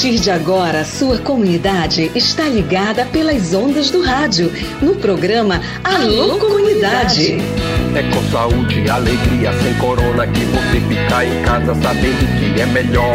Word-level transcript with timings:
partir 0.00 0.18
de 0.18 0.30
agora, 0.30 0.82
sua 0.82 1.18
comunidade 1.18 2.10
está 2.14 2.44
ligada 2.44 3.04
pelas 3.04 3.52
ondas 3.52 3.90
do 3.90 4.00
rádio, 4.00 4.50
no 4.80 4.94
programa 4.94 5.60
Alô 5.84 6.38
Comunidade. 6.38 7.36
É 7.94 8.02
com 8.04 8.22
saúde 8.30 8.80
e 8.80 8.88
alegria, 8.88 9.52
sem 9.60 9.74
corona, 9.74 10.26
que 10.26 10.42
você 10.46 10.80
fica 10.88 11.22
em 11.26 11.42
casa 11.42 11.74
sabendo 11.74 12.38
que 12.38 12.58
é 12.58 12.64
melhor. 12.64 13.14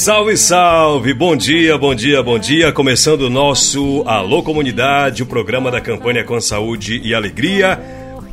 Salve, 0.00 0.34
salve! 0.34 1.12
Bom 1.12 1.36
dia, 1.36 1.76
bom 1.76 1.94
dia, 1.94 2.22
bom 2.22 2.38
dia. 2.38 2.72
Começando 2.72 3.20
o 3.20 3.28
nosso 3.28 4.02
Alô 4.06 4.42
Comunidade, 4.42 5.22
o 5.22 5.26
programa 5.26 5.70
da 5.70 5.78
campanha 5.78 6.24
Com 6.24 6.40
Saúde 6.40 7.02
e 7.04 7.14
Alegria. 7.14 7.78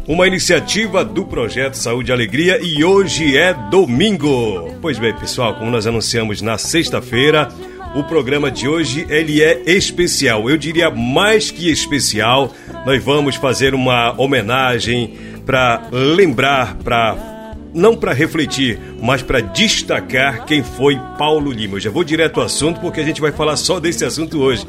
Uma 0.07 0.25
iniciativa 0.25 1.03
do 1.03 1.25
projeto 1.25 1.73
Saúde 1.73 2.09
e 2.09 2.13
Alegria 2.13 2.57
e 2.63 2.85
hoje 2.85 3.37
é 3.37 3.53
domingo. 3.69 4.77
Pois 4.81 4.97
bem, 4.97 5.13
pessoal, 5.13 5.55
como 5.55 5.69
nós 5.69 5.85
anunciamos 5.85 6.41
na 6.41 6.57
sexta-feira, 6.57 7.49
o 7.93 8.01
programa 8.01 8.49
de 8.49 8.65
hoje 8.65 9.05
ele 9.09 9.43
é 9.43 9.61
especial. 9.65 10.49
Eu 10.49 10.55
diria 10.55 10.89
mais 10.89 11.51
que 11.51 11.69
especial. 11.69 12.49
Nós 12.85 13.03
vamos 13.03 13.35
fazer 13.35 13.75
uma 13.75 14.13
homenagem 14.17 15.17
para 15.45 15.89
lembrar, 15.91 16.75
para 16.77 17.36
não 17.77 17.95
para 17.95 18.11
refletir, 18.11 18.79
mas 18.99 19.21
para 19.21 19.39
destacar 19.39 20.45
quem 20.45 20.63
foi 20.63 20.99
Paulo 21.17 21.51
Lima. 21.51 21.75
Eu 21.75 21.79
já 21.79 21.91
vou 21.91 22.03
direto 22.03 22.39
ao 22.39 22.47
assunto 22.47 22.81
porque 22.81 22.99
a 22.99 23.03
gente 23.03 23.21
vai 23.21 23.31
falar 23.31 23.55
só 23.55 23.79
desse 23.79 24.03
assunto 24.03 24.41
hoje. 24.41 24.65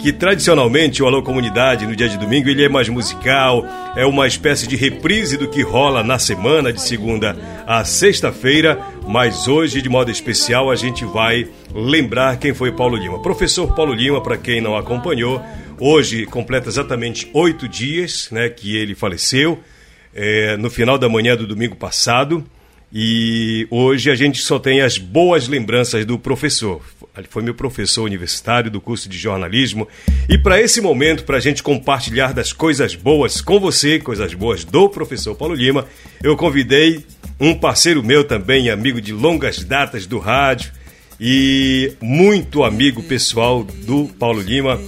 Que 0.00 0.12
tradicionalmente 0.12 1.02
o 1.02 1.06
Alô 1.06 1.22
Comunidade 1.24 1.84
no 1.84 1.96
dia 1.96 2.08
de 2.08 2.16
domingo 2.16 2.48
ele 2.48 2.64
é 2.64 2.68
mais 2.68 2.88
musical, 2.88 3.66
é 3.96 4.06
uma 4.06 4.28
espécie 4.28 4.64
de 4.68 4.76
reprise 4.76 5.36
do 5.36 5.48
que 5.48 5.60
rola 5.60 6.04
na 6.04 6.20
semana 6.20 6.72
de 6.72 6.80
segunda 6.80 7.36
a 7.66 7.84
sexta-feira, 7.84 8.78
mas 9.08 9.48
hoje 9.48 9.82
de 9.82 9.88
modo 9.88 10.08
especial 10.08 10.70
a 10.70 10.76
gente 10.76 11.04
vai 11.04 11.48
lembrar 11.74 12.38
quem 12.38 12.54
foi 12.54 12.70
Paulo 12.70 12.96
Lima. 12.96 13.20
Professor 13.20 13.74
Paulo 13.74 13.92
Lima, 13.92 14.20
para 14.22 14.36
quem 14.36 14.60
não 14.60 14.76
acompanhou, 14.76 15.42
hoje 15.80 16.26
completa 16.26 16.68
exatamente 16.68 17.28
oito 17.34 17.66
dias 17.66 18.28
né, 18.30 18.48
que 18.48 18.76
ele 18.76 18.94
faleceu 18.94 19.58
é, 20.14 20.56
no 20.56 20.70
final 20.70 20.98
da 20.98 21.08
manhã 21.08 21.36
do 21.36 21.46
domingo 21.46 21.76
passado. 21.76 22.44
E 22.92 23.66
hoje 23.70 24.10
a 24.10 24.14
gente 24.14 24.40
só 24.40 24.58
tem 24.58 24.80
as 24.80 24.96
boas 24.96 25.46
lembranças 25.46 26.04
do 26.06 26.18
professor. 26.18 26.82
Ele 27.16 27.26
foi 27.28 27.42
meu 27.42 27.54
professor 27.54 28.04
universitário 28.04 28.70
do 28.70 28.80
curso 28.80 29.08
de 29.08 29.18
jornalismo. 29.18 29.88
E 30.28 30.38
para 30.38 30.60
esse 30.60 30.80
momento, 30.80 31.24
para 31.24 31.36
a 31.36 31.40
gente 31.40 31.62
compartilhar 31.62 32.32
das 32.32 32.52
coisas 32.52 32.94
boas 32.94 33.40
com 33.40 33.58
você, 33.58 33.98
coisas 33.98 34.32
boas 34.34 34.64
do 34.64 34.88
professor 34.88 35.34
Paulo 35.34 35.54
Lima, 35.54 35.86
eu 36.22 36.36
convidei 36.36 37.04
um 37.40 37.54
parceiro 37.54 38.02
meu 38.02 38.24
também, 38.24 38.70
amigo 38.70 39.00
de 39.00 39.12
longas 39.12 39.62
datas 39.64 40.06
do 40.06 40.18
rádio 40.18 40.77
e 41.20 41.92
muito 42.00 42.62
amigo 42.62 43.02
pessoal 43.02 43.64
do 43.64 44.06
Paulo 44.18 44.40
Lima. 44.40 44.78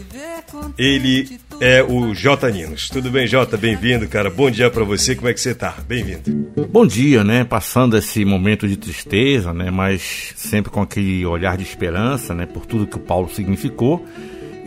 Ele 0.78 1.38
é 1.60 1.82
o 1.82 2.14
J 2.14 2.50
Ninos. 2.50 2.88
Tudo 2.88 3.10
bem, 3.10 3.26
Jota? 3.26 3.56
Bem-vindo, 3.56 4.08
cara. 4.08 4.30
Bom 4.30 4.50
dia 4.50 4.70
para 4.70 4.84
você. 4.84 5.14
Como 5.14 5.28
é 5.28 5.34
que 5.34 5.40
você 5.40 5.54
tá? 5.54 5.74
Bem-vindo. 5.86 6.50
Bom 6.70 6.86
dia, 6.86 7.24
né? 7.24 7.44
Passando 7.44 7.96
esse 7.96 8.24
momento 8.24 8.66
de 8.66 8.76
tristeza, 8.76 9.52
né? 9.52 9.70
Mas 9.70 10.32
sempre 10.36 10.70
com 10.70 10.80
aquele 10.80 11.24
olhar 11.26 11.56
de 11.56 11.64
esperança, 11.64 12.34
né? 12.34 12.46
Por 12.46 12.64
tudo 12.64 12.86
que 12.86 12.96
o 12.96 13.00
Paulo 13.00 13.28
significou. 13.28 14.06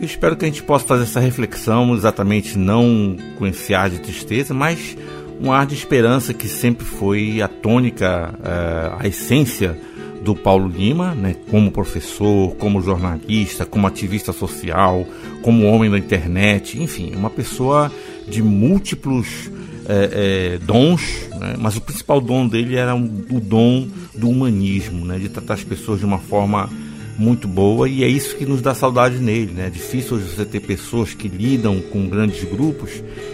E 0.00 0.04
espero 0.04 0.36
que 0.36 0.44
a 0.44 0.48
gente 0.48 0.62
possa 0.62 0.84
fazer 0.84 1.04
essa 1.04 1.20
reflexão 1.20 1.94
exatamente 1.94 2.58
não 2.58 3.16
com 3.38 3.46
esse 3.46 3.74
ar 3.74 3.88
de 3.88 4.00
tristeza, 4.00 4.52
mas 4.52 4.96
um 5.40 5.52
ar 5.52 5.66
de 5.66 5.74
esperança 5.74 6.34
que 6.34 6.48
sempre 6.48 6.84
foi 6.84 7.40
a 7.40 7.48
tônica, 7.48 8.34
eh, 8.44 8.92
a 8.98 9.06
essência 9.06 9.78
do 10.24 10.34
Paulo 10.34 10.66
Lima, 10.66 11.14
né, 11.14 11.36
como 11.50 11.70
professor, 11.70 12.56
como 12.56 12.80
jornalista, 12.80 13.66
como 13.66 13.86
ativista 13.86 14.32
social, 14.32 15.06
como 15.42 15.66
homem 15.66 15.90
da 15.90 15.98
internet, 15.98 16.82
enfim, 16.82 17.14
uma 17.14 17.28
pessoa 17.28 17.92
de 18.26 18.42
múltiplos 18.42 19.50
é, 19.86 20.54
é, 20.54 20.58
dons, 20.58 21.28
né, 21.38 21.56
mas 21.58 21.76
o 21.76 21.80
principal 21.82 22.22
dom 22.22 22.48
dele 22.48 22.74
era 22.74 22.94
o 22.96 23.40
dom 23.40 23.86
do 24.14 24.30
humanismo, 24.30 25.04
né, 25.04 25.18
de 25.18 25.28
tratar 25.28 25.54
as 25.54 25.64
pessoas 25.64 26.00
de 26.00 26.06
uma 26.06 26.18
forma 26.18 26.70
muito 27.18 27.46
boa 27.46 27.88
e 27.88 28.02
é 28.02 28.08
isso 28.08 28.36
que 28.36 28.46
nos 28.46 28.60
dá 28.60 28.74
saudade 28.74 29.18
nele, 29.18 29.52
né? 29.52 29.68
É 29.68 29.70
difícil 29.70 30.16
hoje 30.16 30.34
você 30.34 30.44
ter 30.44 30.58
pessoas 30.58 31.14
que 31.14 31.28
lidam 31.28 31.80
com 31.80 32.08
grandes 32.08 32.42
grupos 32.42 32.90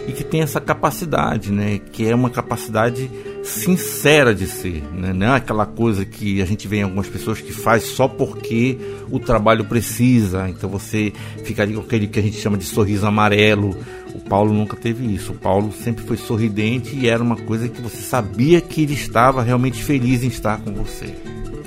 e 0.07 0.11
que 0.11 0.23
tem 0.23 0.41
essa 0.41 0.61
capacidade, 0.61 1.51
né? 1.51 1.79
Que 1.91 2.07
é 2.07 2.13
uma 2.13 2.29
capacidade 2.29 3.09
sincera 3.43 4.33
de 4.33 4.45
ser, 4.47 4.83
né? 4.93 5.13
Não 5.13 5.27
é 5.27 5.35
aquela 5.35 5.65
coisa 5.65 6.05
que 6.05 6.41
a 6.41 6.45
gente 6.45 6.67
vê 6.67 6.77
em 6.77 6.83
algumas 6.83 7.07
pessoas 7.07 7.41
que 7.41 7.51
faz 7.51 7.83
só 7.83 8.07
porque 8.07 8.77
o 9.09 9.19
trabalho 9.19 9.65
precisa. 9.65 10.47
Então 10.49 10.69
você 10.69 11.11
fica 11.43 11.63
ali 11.63 11.73
com 11.73 11.81
aquele 11.81 12.07
que 12.07 12.19
a 12.19 12.21
gente 12.21 12.37
chama 12.37 12.57
de 12.57 12.65
sorriso 12.65 13.05
amarelo. 13.05 13.75
O 14.13 14.19
Paulo 14.19 14.53
nunca 14.53 14.75
teve 14.75 15.05
isso. 15.13 15.31
O 15.31 15.35
Paulo 15.35 15.71
sempre 15.71 16.05
foi 16.05 16.17
sorridente 16.17 16.95
e 16.95 17.07
era 17.07 17.21
uma 17.21 17.35
coisa 17.35 17.67
que 17.67 17.81
você 17.81 17.97
sabia 17.97 18.61
que 18.61 18.83
ele 18.83 18.93
estava 18.93 19.41
realmente 19.41 19.83
feliz 19.83 20.23
em 20.23 20.27
estar 20.27 20.59
com 20.59 20.73
você. 20.73 21.13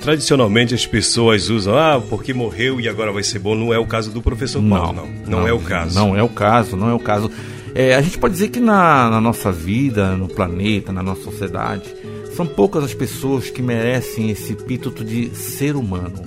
Tradicionalmente 0.01 0.75
as 0.75 0.85
pessoas 0.85 1.49
usam, 1.49 1.75
ah, 1.77 1.99
porque 2.09 2.33
morreu 2.33 2.79
e 2.79 2.87
agora 2.87 3.11
vai 3.11 3.23
ser 3.23 3.39
bom. 3.39 3.55
Não 3.55 3.73
é 3.73 3.79
o 3.79 3.85
caso 3.87 4.11
do 4.11 4.21
professor 4.21 4.61
Paulo, 4.61 4.93
não. 4.93 5.05
Não, 5.05 5.39
não 5.41 5.47
é 5.47 5.53
o 5.53 5.59
caso. 5.59 5.95
Não 5.95 6.15
é 6.15 6.21
o 6.21 6.29
caso, 6.29 6.77
não 6.77 6.89
é 6.89 6.93
o 6.93 6.99
caso. 6.99 7.31
É, 7.77 7.93
a 7.93 8.01
gente 8.01 8.17
pode 8.17 8.35
dizer 8.35 8.47
que 8.47 8.59
na, 8.61 9.09
na 9.09 9.19
nossa 9.19 9.51
vida, 9.51 10.15
no 10.15 10.29
planeta, 10.29 10.93
na 10.93 11.03
nossa 11.03 11.23
sociedade, 11.23 11.93
são 12.33 12.47
poucas 12.47 12.85
as 12.85 12.93
pessoas 12.93 13.49
que 13.49 13.61
merecem 13.61 14.29
esse 14.29 14.53
epíteto 14.53 15.03
de 15.03 15.35
ser 15.35 15.75
humano. 15.75 16.23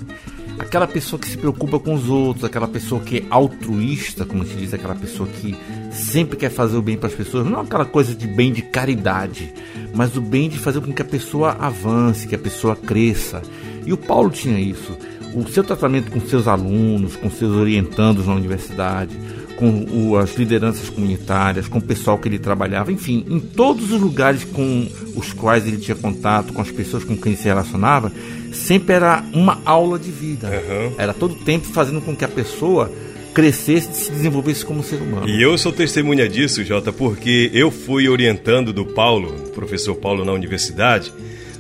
Aquela 0.59 0.87
pessoa 0.87 1.19
que 1.19 1.27
se 1.27 1.39
preocupa 1.39 1.79
com 1.79 1.95
os 1.95 2.11
outros, 2.11 2.45
aquela 2.45 2.69
pessoa 2.69 3.01
que 3.01 3.21
é 3.21 3.25
altruísta, 3.31 4.27
como 4.27 4.45
se 4.45 4.57
diz, 4.57 4.75
aquela 4.75 4.95
pessoa 4.95 5.27
que 5.27 5.57
sempre 5.91 6.37
quer 6.37 6.51
fazer 6.51 6.77
o 6.77 6.83
bem 6.83 6.99
para 6.99 7.09
as 7.09 7.15
pessoas, 7.15 7.47
não 7.47 7.61
aquela 7.61 7.87
coisa 7.87 8.15
de 8.15 8.27
bem 8.27 8.53
de 8.53 8.61
caridade, 8.61 9.51
mas 9.95 10.19
o 10.19 10.21
bem 10.21 10.51
de 10.51 10.59
fazer 10.59 10.83
com 10.83 10.93
que 10.93 11.01
a 11.01 11.05
pessoa 11.05 11.57
avance, 11.59 12.29
que 12.29 12.35
a 12.35 12.39
pessoa 12.39 12.77
cresça. 12.77 13.41
E 13.87 13.93
o 13.93 13.97
Paulo 13.97 14.29
tinha 14.29 14.61
isso. 14.61 14.95
O 15.35 15.49
seu 15.49 15.65
tratamento 15.65 16.11
com 16.11 16.21
seus 16.21 16.47
alunos, 16.47 17.17
com 17.17 17.31
seus 17.31 17.55
orientandos 17.55 18.27
na 18.27 18.35
universidade, 18.35 19.17
com 19.59 20.17
as 20.17 20.37
lideranças 20.37 20.89
comunitárias, 20.89 21.67
com 21.67 21.79
o 21.79 21.83
pessoal 21.83 22.17
que 22.17 22.29
ele 22.29 22.39
trabalhava, 22.39 22.93
enfim, 22.93 23.25
em 23.29 23.41
todos 23.41 23.91
os 23.91 24.01
lugares 24.01 24.45
com 24.45 24.89
os 25.17 25.33
quais 25.33 25.67
ele 25.67 25.79
tinha 25.79 25.97
contato, 25.97 26.53
com 26.53 26.63
as 26.63 26.71
pessoas 26.71 27.03
com 27.03 27.17
quem 27.17 27.35
se 27.35 27.45
relacionava, 27.45 28.13
sempre 28.53 28.95
era 28.95 29.25
uma 29.33 29.61
aula 29.65 29.99
de 29.99 30.13
vida. 30.13 30.49
Uhum. 30.49 30.93
Era 30.97 31.13
todo 31.13 31.35
tempo 31.35 31.67
fazendo 31.67 32.01
com 32.01 32.15
que 32.15 32.25
a 32.25 32.29
pessoa 32.29 32.89
crescesse 33.35 33.91
e 33.91 33.95
se 33.95 34.11
desenvolvesse 34.13 34.65
como 34.65 34.81
ser 34.81 35.03
humano. 35.03 35.29
E 35.29 35.43
eu 35.43 35.59
sou 35.59 35.73
testemunha 35.73 36.29
disso, 36.29 36.63
Jota, 36.65 36.93
porque 36.93 37.51
eu 37.53 37.73
fui 37.73 38.09
orientando 38.09 38.73
do 38.73 38.87
Paulo, 38.87 39.33
professor 39.57 39.97
Paulo 39.97 40.25
na 40.25 40.33
universidade, 40.33 41.13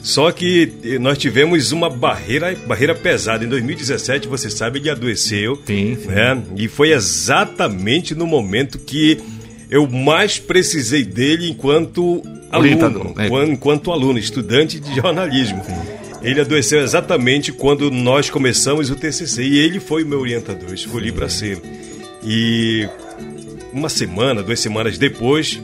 só 0.03 0.31
que 0.31 0.99
nós 1.01 1.19
tivemos 1.19 1.73
uma 1.73 1.91
barreira, 1.91 2.55
barreira 2.67 2.95
pesada. 2.95 3.45
Em 3.45 3.49
2017, 3.49 4.29
você 4.29 4.49
sabe, 4.49 4.79
ele 4.79 4.91
adoeceu. 4.91 5.61
Sim. 5.67 5.97
Né? 6.07 6.43
E 6.57 6.69
foi 6.69 6.93
exatamente 6.93 8.15
no 8.15 8.27
momento 8.27 8.79
que 8.79 9.19
eu 9.71 9.89
mais 9.89 10.39
precisei 10.39 11.05
dele 11.05 11.51
enquanto 11.51 12.23
aluno, 12.51 13.15
né? 13.15 13.29
enquanto 13.49 13.93
aluno, 13.93 14.19
estudante 14.19 14.81
de 14.81 14.95
jornalismo. 14.95 15.63
Sim. 15.65 15.99
Ele 16.23 16.41
adoeceu 16.41 16.81
exatamente 16.81 17.53
quando 17.53 17.91
nós 17.91 18.29
começamos 18.29 18.91
o 18.91 18.97
TCC 18.97 19.43
e 19.43 19.59
ele 19.59 19.79
foi 19.79 20.03
o 20.03 20.07
meu 20.07 20.21
orientador, 20.21 20.73
escolhi 20.75 21.13
para 21.13 21.29
ser. 21.29 21.61
E 22.25 22.89
uma 23.73 23.89
semana, 23.89 24.43
duas 24.43 24.59
semanas 24.59 24.99
depois, 24.99 25.61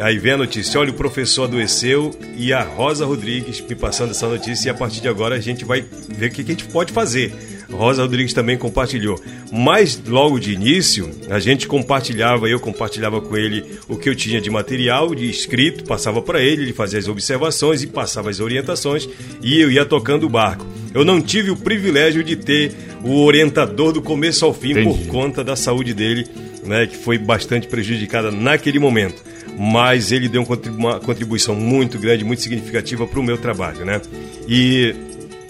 Aí 0.00 0.18
vem 0.18 0.32
a 0.32 0.36
notícia: 0.36 0.80
olha, 0.80 0.90
o 0.90 0.94
professor 0.94 1.44
adoeceu 1.44 2.10
e 2.36 2.52
a 2.52 2.62
Rosa 2.62 3.04
Rodrigues 3.04 3.60
me 3.60 3.74
passando 3.74 4.10
essa 4.10 4.28
notícia. 4.28 4.68
E 4.68 4.70
a 4.70 4.74
partir 4.74 5.00
de 5.00 5.08
agora 5.08 5.34
a 5.34 5.40
gente 5.40 5.64
vai 5.64 5.84
ver 6.08 6.30
o 6.30 6.30
que 6.30 6.42
a 6.42 6.44
gente 6.44 6.64
pode 6.64 6.92
fazer. 6.92 7.32
Rosa 7.70 8.02
Rodrigues 8.02 8.32
também 8.32 8.56
compartilhou. 8.56 9.20
Mas 9.52 10.00
logo 10.06 10.38
de 10.38 10.52
início, 10.52 11.10
a 11.28 11.38
gente 11.38 11.66
compartilhava, 11.66 12.48
eu 12.48 12.58
compartilhava 12.58 13.20
com 13.20 13.36
ele 13.36 13.78
o 13.86 13.96
que 13.96 14.08
eu 14.08 14.14
tinha 14.14 14.40
de 14.40 14.50
material, 14.50 15.14
de 15.14 15.28
escrito, 15.28 15.84
passava 15.84 16.22
para 16.22 16.40
ele, 16.40 16.62
ele 16.62 16.72
fazia 16.72 16.98
as 16.98 17.08
observações 17.08 17.82
e 17.82 17.86
passava 17.86 18.30
as 18.30 18.40
orientações 18.40 19.08
e 19.42 19.60
eu 19.60 19.70
ia 19.70 19.84
tocando 19.84 20.24
o 20.24 20.30
barco. 20.30 20.66
Eu 20.94 21.04
não 21.04 21.20
tive 21.20 21.50
o 21.50 21.56
privilégio 21.56 22.24
de 22.24 22.36
ter 22.36 22.72
o 23.04 23.22
orientador 23.22 23.92
do 23.92 24.00
começo 24.00 24.44
ao 24.44 24.54
fim 24.54 24.70
Entendi. 24.70 24.86
por 24.86 25.06
conta 25.06 25.44
da 25.44 25.54
saúde 25.54 25.92
dele, 25.92 26.26
né, 26.64 26.86
que 26.86 26.96
foi 26.96 27.18
bastante 27.18 27.68
prejudicada 27.68 28.30
naquele 28.30 28.78
momento. 28.78 29.22
Mas 29.58 30.12
ele 30.12 30.28
deu 30.28 30.46
uma 30.76 31.00
contribuição 31.00 31.54
muito 31.54 31.98
grande, 31.98 32.24
muito 32.24 32.40
significativa 32.40 33.06
para 33.06 33.18
o 33.18 33.22
meu 33.22 33.36
trabalho, 33.36 33.84
né? 33.84 34.00
E 34.46 34.94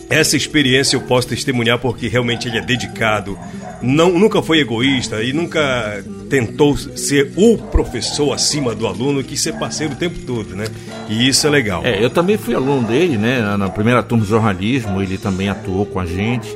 essa 0.09 0.37
experiência 0.37 0.97
eu 0.97 1.03
posso 1.03 1.29
testemunhar 1.29 1.79
porque 1.79 2.09
realmente 2.09 2.49
ele 2.49 2.57
é 2.57 2.63
dedicado, 2.63 3.39
não, 3.83 4.19
nunca 4.19 4.43
foi 4.43 4.61
egoísta 4.61 5.23
e 5.23 5.33
nunca 5.33 6.03
tentou 6.31 6.77
ser 6.77 7.33
o 7.37 7.59
professor 7.59 8.33
acima 8.33 8.75
do 8.75 8.87
aluno, 8.87 9.23
que 9.23 9.37
ser 9.37 9.53
parceiro 9.59 9.93
o 9.93 9.97
tempo 9.97 10.19
todo, 10.21 10.57
né? 10.57 10.65
E 11.09 11.29
isso 11.29 11.47
é 11.47 11.51
legal. 11.51 11.85
É, 11.85 12.03
eu 12.03 12.09
também 12.09 12.39
fui 12.39 12.55
aluno 12.55 12.87
dele, 12.89 13.19
né? 13.19 13.57
Na 13.57 13.69
primeira 13.69 14.03
turma 14.03 14.25
de 14.25 14.31
jornalismo, 14.31 15.03
ele 15.03 15.19
também 15.19 15.51
atuou 15.51 15.85
com 15.85 16.01
a 16.01 16.07
gente, 16.07 16.49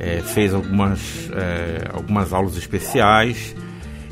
é, 0.00 0.20
fez 0.24 0.52
algumas, 0.52 0.98
é, 1.32 1.88
algumas 1.92 2.32
aulas 2.32 2.56
especiais 2.56 3.54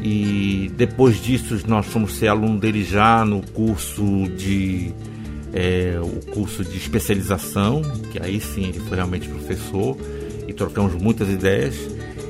e 0.02 0.70
depois 0.76 1.22
disso 1.22 1.58
nós 1.66 1.86
fomos 1.86 2.14
ser 2.14 2.28
aluno 2.28 2.58
dele 2.58 2.84
já 2.84 3.24
no 3.24 3.40
curso 3.52 4.02
de 4.36 4.92
é, 5.52 5.98
o 6.02 6.32
curso 6.32 6.64
de 6.64 6.76
especialização, 6.76 7.82
que 8.12 8.22
aí 8.22 8.40
sim 8.40 8.68
ele 8.68 8.80
foi 8.80 8.96
realmente 8.96 9.28
professor 9.28 9.96
e 10.46 10.52
trocamos 10.52 10.94
muitas 10.94 11.28
ideias. 11.28 11.74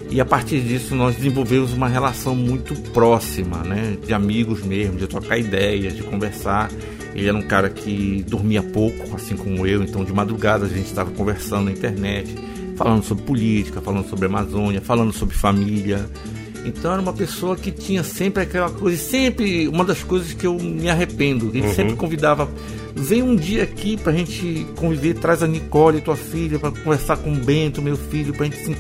E 0.09 0.21
a 0.21 0.25
partir 0.25 0.61
disso 0.61 0.95
nós 0.95 1.17
desenvolvemos 1.17 1.73
uma 1.73 1.89
relação 1.89 2.37
muito 2.37 2.75
próxima, 2.93 3.65
né? 3.65 3.97
De 4.07 4.15
amigos 4.15 4.63
mesmo, 4.63 4.97
de 4.97 5.09
trocar 5.09 5.37
ideias, 5.37 5.97
de 5.97 6.03
conversar. 6.05 6.71
Ele 7.13 7.29
era 7.29 7.37
um 7.37 7.43
cara 7.43 7.69
que 7.69 8.25
dormia 8.29 8.63
pouco, 8.63 9.17
assim 9.17 9.37
como 9.37 9.67
eu, 9.67 9.83
então 9.83 10.05
de 10.05 10.13
madrugada 10.13 10.67
a 10.67 10.69
gente 10.69 10.87
estava 10.87 11.11
conversando 11.11 11.65
na 11.65 11.73
internet, 11.73 12.33
falando 12.77 13.03
sobre 13.03 13.25
política, 13.25 13.81
falando 13.81 14.09
sobre 14.09 14.27
Amazônia, 14.27 14.81
falando 14.81 15.13
sobre 15.13 15.35
família. 15.35 16.07
Então 16.67 16.93
era 16.93 17.01
uma 17.01 17.13
pessoa 17.13 17.57
que 17.57 17.71
tinha 17.71 18.03
sempre 18.03 18.43
aquela 18.43 18.71
coisa, 18.71 18.97
sempre 18.97 19.69
uma 19.69 19.85
das 19.85 20.03
coisas 20.03 20.33
que 20.33 20.47
eu 20.47 20.55
me 20.55 20.89
arrependo. 20.89 21.51
Ele 21.55 21.67
uhum. 21.67 21.75
sempre 21.75 21.97
convidava 21.97 22.49
Vem 22.99 23.23
um 23.23 23.37
dia 23.37 23.63
aqui 23.63 23.95
pra 23.95 24.11
gente 24.11 24.67
conviver, 24.75 25.15
traz 25.15 25.43
a 25.43 25.47
Nicole, 25.47 26.01
tua 26.01 26.17
filha, 26.17 26.59
para 26.59 26.71
conversar 26.71 27.19
com 27.19 27.31
o 27.31 27.37
Bento, 27.37 27.83
meu 27.83 27.95
filho, 27.95 28.33
pra 28.33 28.47
gente 28.47 28.57
se 28.57 28.75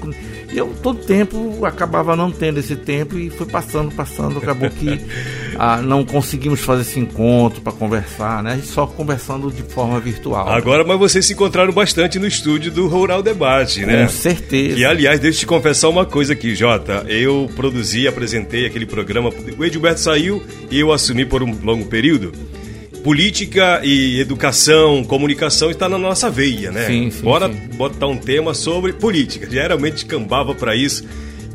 E 0.52 0.56
eu 0.56 0.74
todo 0.82 1.04
tempo 1.04 1.66
acabava 1.66 2.16
não 2.16 2.30
tendo 2.30 2.58
esse 2.58 2.74
tempo 2.76 3.18
e 3.18 3.28
foi 3.28 3.46
passando, 3.46 3.94
passando, 3.94 4.38
acabou 4.38 4.70
que 4.70 4.98
ah, 5.58 5.82
não 5.82 6.02
conseguimos 6.02 6.60
fazer 6.60 6.80
esse 6.80 6.98
encontro 6.98 7.60
para 7.60 7.74
conversar, 7.74 8.42
né? 8.42 8.52
A 8.52 8.56
gente 8.56 8.68
só 8.68 8.86
conversando 8.86 9.50
de 9.52 9.62
forma 9.62 10.00
virtual. 10.00 10.48
Agora, 10.48 10.82
mas 10.82 10.98
vocês 10.98 11.26
se 11.26 11.34
encontraram 11.34 11.72
bastante 11.74 12.18
no 12.18 12.26
estúdio 12.26 12.72
do 12.72 12.88
Rural 12.88 13.22
Debate, 13.22 13.84
né? 13.84 14.04
Com 14.04 14.08
certeza. 14.08 14.78
E 14.78 14.84
aliás, 14.86 15.20
deixa 15.20 15.36
eu 15.36 15.40
te 15.40 15.46
confessar 15.46 15.90
uma 15.90 16.06
coisa 16.06 16.32
aqui, 16.32 16.54
Jota. 16.54 17.04
Eu 17.06 17.50
produzi, 17.54 18.08
apresentei 18.08 18.64
aquele 18.64 18.86
programa. 18.86 19.30
O 19.58 19.64
Edilberto 19.64 20.00
saiu 20.00 20.42
e 20.70 20.80
eu 20.80 20.90
assumi 20.90 21.26
por 21.26 21.42
um 21.42 21.54
longo 21.62 21.84
período 21.84 22.32
política 23.06 23.82
e 23.84 24.18
educação, 24.18 25.04
comunicação 25.04 25.70
está 25.70 25.88
na 25.88 25.96
nossa 25.96 26.28
veia, 26.28 26.72
né? 26.72 26.86
Sim, 26.86 27.08
sim, 27.08 27.22
Bora 27.22 27.48
sim. 27.48 27.76
botar 27.76 28.08
um 28.08 28.16
tema 28.16 28.52
sobre 28.52 28.92
política. 28.92 29.48
Geralmente 29.48 30.04
cambava 30.04 30.52
para 30.56 30.74
isso. 30.74 31.04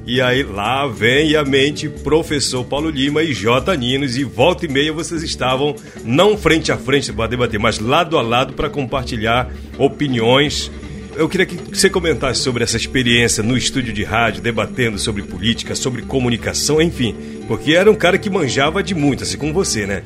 E 0.08 0.22
aí 0.22 0.44
lá 0.44 0.88
vem 0.88 1.36
a 1.36 1.44
mente 1.44 1.90
professor 1.90 2.64
Paulo 2.64 2.90
Lima 2.90 3.22
e 3.22 3.34
J. 3.34 3.76
Ninos 3.76 4.16
e 4.16 4.24
volta 4.24 4.66
e 4.66 4.70
meia 4.70 4.94
vocês 4.94 5.24
estavam 5.24 5.76
não 6.06 6.38
frente 6.38 6.72
a 6.72 6.78
frente 6.78 7.12
para 7.12 7.28
debater, 7.28 7.60
mas 7.60 7.80
lado 7.80 8.18
a 8.18 8.22
lado 8.22 8.54
para 8.54 8.70
compartilhar 8.70 9.52
opiniões. 9.78 10.72
Eu 11.18 11.28
queria 11.28 11.46
que 11.46 11.58
você 11.58 11.90
comentasse 11.90 12.40
sobre 12.40 12.64
essa 12.64 12.78
experiência 12.78 13.44
no 13.44 13.58
estúdio 13.58 13.92
de 13.92 14.06
rádio, 14.06 14.42
debatendo 14.42 14.98
sobre 14.98 15.22
política, 15.22 15.76
sobre 15.76 16.02
comunicação, 16.04 16.82
enfim, 16.82 17.14
porque 17.46 17.74
era 17.74 17.92
um 17.92 17.96
cara 17.96 18.18
que 18.18 18.30
manjava 18.30 18.82
de 18.82 18.96
muito, 18.96 19.24
assim 19.24 19.38
como 19.38 19.52
você, 19.52 19.86
né? 19.86 20.02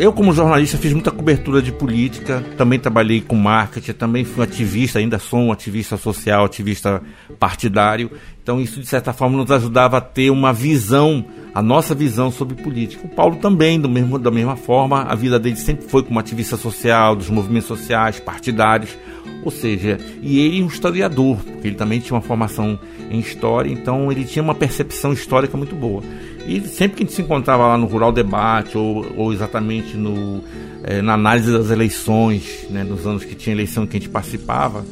Eu 0.00 0.12
como 0.12 0.32
jornalista 0.32 0.78
fiz 0.78 0.92
muita 0.92 1.10
cobertura 1.10 1.60
de 1.60 1.72
política, 1.72 2.44
também 2.56 2.78
trabalhei 2.78 3.20
com 3.20 3.36
marketing, 3.36 3.92
também 3.92 4.24
fui 4.24 4.44
ativista, 4.44 4.98
ainda 4.98 5.18
sou 5.18 5.40
um 5.40 5.52
ativista 5.52 5.96
social, 5.96 6.44
ativista 6.44 7.02
partidário. 7.38 8.10
Então 8.42 8.60
isso 8.60 8.80
de 8.80 8.86
certa 8.86 9.12
forma 9.12 9.36
nos 9.36 9.50
ajudava 9.50 9.98
a 9.98 10.00
ter 10.00 10.30
uma 10.30 10.52
visão, 10.52 11.24
a 11.54 11.62
nossa 11.62 11.94
visão 11.94 12.30
sobre 12.30 12.54
política. 12.62 13.06
O 13.06 13.08
Paulo 13.08 13.36
também, 13.36 13.80
do 13.80 13.88
mesmo, 13.88 14.18
da 14.18 14.30
mesma 14.30 14.56
forma, 14.56 15.02
a 15.02 15.14
vida 15.14 15.38
dele 15.38 15.56
sempre 15.56 15.86
foi 15.86 16.02
como 16.02 16.18
ativista 16.18 16.56
social, 16.56 17.14
dos 17.14 17.28
movimentos 17.28 17.68
sociais, 17.68 18.20
partidários, 18.20 18.96
ou 19.44 19.50
seja, 19.50 19.98
e 20.22 20.38
ele 20.40 20.62
um 20.62 20.66
historiador, 20.66 21.36
porque 21.36 21.68
ele 21.68 21.76
também 21.76 22.00
tinha 22.00 22.14
uma 22.14 22.22
formação 22.22 22.78
em 23.10 23.18
história, 23.18 23.70
então 23.70 24.10
ele 24.10 24.24
tinha 24.24 24.42
uma 24.42 24.54
percepção 24.54 25.12
histórica 25.12 25.56
muito 25.56 25.74
boa. 25.74 26.02
E 26.48 26.66
sempre 26.66 26.96
que 26.96 27.02
a 27.02 27.06
gente 27.06 27.14
se 27.14 27.20
encontrava 27.20 27.66
lá 27.66 27.76
no 27.76 27.84
Rural 27.84 28.10
Debate, 28.10 28.78
ou, 28.78 29.04
ou 29.14 29.32
exatamente 29.34 29.98
no, 29.98 30.42
é, 30.82 31.02
na 31.02 31.12
análise 31.12 31.52
das 31.52 31.70
eleições, 31.70 32.66
né, 32.70 32.82
nos 32.82 33.06
anos 33.06 33.22
que 33.22 33.34
tinha 33.34 33.54
eleição 33.54 33.86
que 33.86 33.98
a 33.98 34.00
gente 34.00 34.08
participava, 34.08 34.82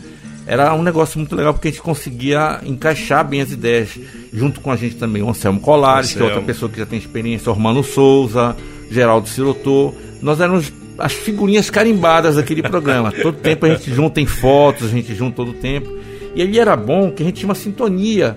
era 0.46 0.74
um 0.74 0.82
negócio 0.82 1.18
muito 1.18 1.34
legal 1.34 1.54
porque 1.54 1.68
a 1.68 1.70
gente 1.70 1.80
conseguia 1.80 2.60
encaixar 2.62 3.26
bem 3.26 3.40
as 3.40 3.50
ideias. 3.50 3.98
Junto 4.32 4.60
com 4.60 4.70
a 4.70 4.76
gente 4.76 4.96
também 4.96 5.22
o 5.22 5.30
Anselmo 5.30 5.58
Colares, 5.58 6.10
Anselmo. 6.10 6.26
que 6.26 6.32
é 6.32 6.34
outra 6.36 6.46
pessoa 6.46 6.70
que 6.70 6.78
já 6.78 6.84
tem 6.84 6.98
experiência, 6.98 7.50
o 7.50 7.54
Romano 7.54 7.82
Souza, 7.82 8.54
Geraldo 8.90 9.26
Sirotô. 9.26 9.94
Nós 10.20 10.38
éramos 10.38 10.70
as 10.98 11.14
figurinhas 11.14 11.70
carimbadas 11.70 12.36
daquele 12.36 12.62
programa. 12.62 13.10
todo 13.22 13.38
tempo 13.38 13.64
a 13.64 13.70
gente 13.70 13.92
junta 13.92 14.20
em 14.20 14.26
fotos, 14.26 14.88
a 14.88 14.90
gente 14.90 15.14
junta 15.14 15.36
todo 15.36 15.52
o 15.52 15.54
tempo. 15.54 15.90
E 16.34 16.42
ali 16.42 16.58
era 16.58 16.76
bom 16.76 17.10
que 17.10 17.22
a 17.22 17.26
gente 17.26 17.36
tinha 17.36 17.48
uma 17.48 17.54
sintonia. 17.54 18.36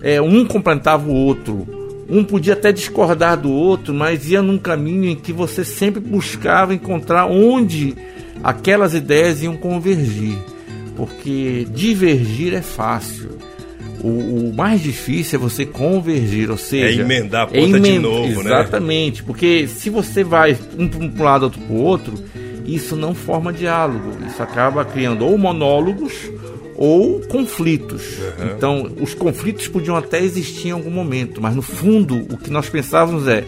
É, 0.00 0.22
um 0.22 0.46
completava 0.46 1.10
o 1.10 1.12
outro 1.12 1.79
um 2.10 2.24
podia 2.24 2.54
até 2.54 2.72
discordar 2.72 3.38
do 3.38 3.50
outro, 3.50 3.94
mas 3.94 4.28
ia 4.28 4.42
num 4.42 4.58
caminho 4.58 5.08
em 5.08 5.14
que 5.14 5.32
você 5.32 5.64
sempre 5.64 6.00
buscava 6.00 6.74
encontrar 6.74 7.26
onde 7.26 7.94
aquelas 8.42 8.94
ideias 8.94 9.42
iam 9.42 9.56
convergir. 9.56 10.36
Porque 10.96 11.66
divergir 11.72 12.52
é 12.52 12.62
fácil. 12.62 13.38
O, 14.02 14.08
o 14.48 14.54
mais 14.54 14.82
difícil 14.82 15.38
é 15.38 15.42
você 15.42 15.64
convergir, 15.64 16.50
ou 16.50 16.56
seja... 16.56 17.00
É 17.00 17.04
emendar 17.04 17.42
a 17.42 17.46
ponta 17.46 17.58
é 17.58 17.62
emend... 17.62 17.92
de 17.92 17.98
novo, 17.98 18.26
Exatamente, 18.26 18.44
né? 18.44 18.60
Exatamente, 18.60 19.22
porque 19.22 19.68
se 19.68 19.88
você 19.88 20.24
vai 20.24 20.56
um 20.76 20.88
para 20.88 21.00
um 21.00 21.22
lado, 21.22 21.42
outro 21.44 21.60
para 21.60 21.74
o 21.74 21.80
outro, 21.80 22.14
isso 22.64 22.96
não 22.96 23.14
forma 23.14 23.52
diálogo. 23.52 24.12
Isso 24.26 24.42
acaba 24.42 24.84
criando 24.84 25.26
ou 25.26 25.36
monólogos 25.36 26.12
ou 26.80 27.20
conflitos. 27.20 28.18
Uhum. 28.18 28.46
Então, 28.56 28.92
os 28.98 29.12
conflitos 29.12 29.68
podiam 29.68 29.94
até 29.94 30.18
existir 30.18 30.68
em 30.68 30.70
algum 30.70 30.90
momento, 30.90 31.38
mas 31.38 31.54
no 31.54 31.60
fundo, 31.60 32.16
o 32.32 32.38
que 32.38 32.50
nós 32.50 32.70
pensávamos 32.70 33.28
é: 33.28 33.44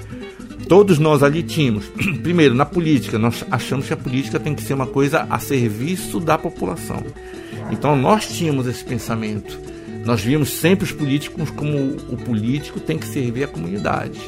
todos 0.69 0.99
nós 0.99 1.23
ali 1.23 1.43
tínhamos, 1.43 1.87
primeiro, 2.23 2.55
na 2.55 2.67
política, 2.67 3.19
nós 3.19 3.43
achamos 3.51 3.87
que 3.87 3.95
a 3.95 3.97
política 3.97 4.39
tem 4.39 4.55
que 4.55 4.63
ser 4.63 4.75
uma 4.75 4.87
coisa 4.87 5.27
a 5.31 5.39
serviço 5.39 6.21
da 6.21 6.37
população. 6.37 7.03
Então, 7.71 7.97
nós 7.97 8.27
tínhamos 8.27 8.67
esse 8.67 8.85
pensamento. 8.85 9.59
Nós 10.05 10.21
víamos 10.21 10.51
sempre 10.51 10.85
os 10.85 10.93
políticos 10.93 11.49
como 11.51 11.79
o 12.11 12.17
político 12.19 12.81
tem 12.81 12.99
que 12.99 13.07
servir 13.07 13.45
a 13.45 13.49
comunidade. 13.49 14.21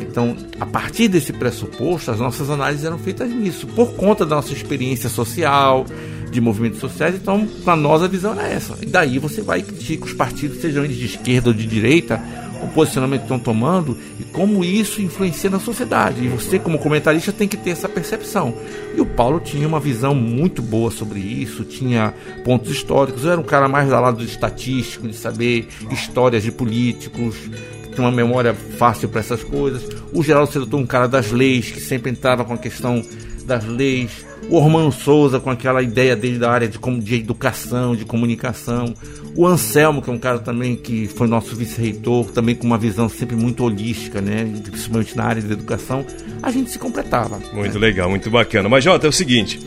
Então, 0.00 0.36
a 0.58 0.66
partir 0.66 1.06
desse 1.06 1.32
pressuposto, 1.32 2.10
as 2.10 2.18
nossas 2.18 2.50
análises 2.50 2.84
eram 2.84 2.98
feitas 2.98 3.30
nisso, 3.30 3.68
por 3.68 3.92
conta 3.92 4.26
da 4.26 4.36
nossa 4.36 4.52
experiência 4.52 5.08
social, 5.08 5.86
de 6.30 6.40
movimentos 6.40 6.80
sociais, 6.80 7.14
então 7.14 7.46
para 7.64 7.76
nós 7.76 8.02
a 8.02 8.08
visão 8.08 8.32
era 8.32 8.48
essa. 8.48 8.76
E 8.82 8.86
daí 8.86 9.18
você 9.18 9.40
vai 9.40 9.62
criticar 9.62 10.06
os 10.06 10.14
partidos, 10.14 10.60
sejam 10.60 10.84
eles 10.84 10.96
de 10.96 11.06
esquerda 11.06 11.50
ou 11.50 11.54
de 11.54 11.66
direita, 11.66 12.20
o 12.62 12.68
posicionamento 12.68 13.20
que 13.20 13.24
estão 13.26 13.38
tomando 13.38 13.96
e 14.18 14.24
como 14.24 14.64
isso 14.64 15.00
influencia 15.00 15.48
na 15.48 15.60
sociedade. 15.60 16.24
E 16.24 16.28
você, 16.28 16.58
como 16.58 16.78
comentarista, 16.78 17.32
tem 17.32 17.48
que 17.48 17.56
ter 17.56 17.70
essa 17.70 17.88
percepção. 17.88 18.54
E 18.96 19.00
o 19.00 19.06
Paulo 19.06 19.40
tinha 19.40 19.66
uma 19.66 19.80
visão 19.80 20.14
muito 20.14 20.60
boa 20.60 20.90
sobre 20.90 21.20
isso, 21.20 21.64
tinha 21.64 22.12
pontos 22.44 22.70
históricos. 22.70 23.24
Eu 23.24 23.32
era 23.32 23.40
um 23.40 23.44
cara 23.44 23.68
mais 23.68 23.88
da 23.88 24.00
lado 24.00 24.24
estatístico, 24.24 25.06
de 25.06 25.14
saber 25.14 25.68
histórias 25.90 26.42
de 26.42 26.50
políticos, 26.50 27.36
que 27.82 27.88
tem 27.90 28.04
uma 28.04 28.10
memória 28.10 28.54
fácil 28.54 29.08
para 29.08 29.20
essas 29.20 29.42
coisas. 29.42 29.82
O 30.12 30.22
Geraldo 30.22 30.52
Sedutor, 30.52 30.80
um 30.80 30.86
cara 30.86 31.06
das 31.06 31.30
leis, 31.30 31.70
que 31.70 31.80
sempre 31.80 32.10
entrava 32.10 32.44
com 32.44 32.54
a 32.54 32.58
questão 32.58 33.02
das 33.48 33.64
leis, 33.64 34.24
o 34.48 34.56
Ormano 34.56 34.92
Souza 34.92 35.40
com 35.40 35.50
aquela 35.50 35.82
ideia 35.82 36.14
dele 36.14 36.38
da 36.38 36.50
área 36.50 36.68
de, 36.68 36.78
de 37.00 37.14
educação, 37.16 37.96
de 37.96 38.04
comunicação, 38.04 38.94
o 39.34 39.46
Anselmo, 39.46 40.02
que 40.02 40.10
é 40.10 40.12
um 40.12 40.18
cara 40.18 40.38
também 40.38 40.76
que 40.76 41.08
foi 41.08 41.26
nosso 41.26 41.56
vice-reitor, 41.56 42.26
também 42.30 42.54
com 42.54 42.66
uma 42.66 42.78
visão 42.78 43.08
sempre 43.08 43.34
muito 43.34 43.64
holística, 43.64 44.20
né, 44.20 44.48
principalmente 44.62 45.16
na 45.16 45.24
área 45.24 45.42
da 45.42 45.52
educação, 45.52 46.04
a 46.42 46.50
gente 46.50 46.70
se 46.70 46.78
completava. 46.78 47.40
Muito 47.52 47.74
né? 47.74 47.86
legal, 47.86 48.08
muito 48.08 48.30
bacana. 48.30 48.68
Mas, 48.68 48.84
Jota, 48.84 49.06
é 49.06 49.10
o 49.10 49.12
seguinte, 49.12 49.58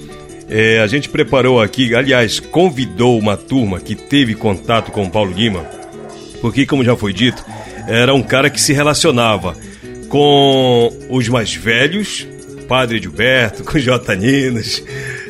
é, 0.50 0.80
a 0.80 0.88
gente 0.88 1.10
preparou 1.10 1.62
aqui, 1.62 1.96
aliás, 1.96 2.40
convidou 2.40 3.18
uma 3.18 3.36
turma 3.36 3.80
que 3.80 3.96
teve 3.96 4.36
contato 4.36 4.92
com 4.92 5.04
o 5.04 5.10
Paulo 5.10 5.32
Lima, 5.32 5.66
porque, 6.42 6.66
como 6.66 6.84
já 6.84 6.96
foi 6.96 7.14
dito, 7.14 7.44
era 7.88 8.14
um 8.14 8.22
cara 8.22 8.50
que 8.50 8.62
se 8.62 8.74
relacionava 8.74 9.56
com 10.10 10.92
os 11.10 11.30
mais 11.30 11.56
velhos, 11.56 12.28
Padre 12.72 13.02
Gilberto, 13.02 13.66
com 13.66 13.78
J. 13.78 14.16
Ninos, 14.16 14.82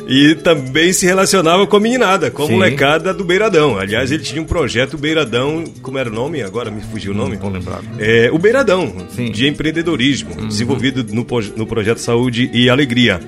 e 0.06 0.36
também 0.36 0.92
se 0.92 1.06
relacionava 1.06 1.66
com 1.66 1.76
a 1.76 1.80
meninada, 1.80 2.30
com 2.30 2.44
a 2.44 2.46
Sim. 2.46 2.52
molecada 2.52 3.12
do 3.12 3.24
Beiradão. 3.24 3.76
Aliás, 3.76 4.12
ele 4.12 4.22
tinha 4.22 4.40
um 4.40 4.44
projeto 4.44 4.96
Beiradão, 4.96 5.64
como 5.82 5.98
era 5.98 6.08
o 6.08 6.12
nome? 6.12 6.40
Agora 6.40 6.70
me 6.70 6.80
fugiu 6.80 7.10
o 7.10 7.16
nome. 7.16 7.36
Não 7.36 7.50
lembrado. 7.50 7.84
É, 7.98 8.30
o 8.32 8.38
Beiradão, 8.38 8.94
Sim. 9.10 9.32
de 9.32 9.48
empreendedorismo, 9.48 10.30
uhum. 10.38 10.46
desenvolvido 10.46 11.04
no, 11.12 11.26
no 11.56 11.66
projeto 11.66 11.98
Saúde 11.98 12.48
e 12.52 12.70
Alegria 12.70 13.20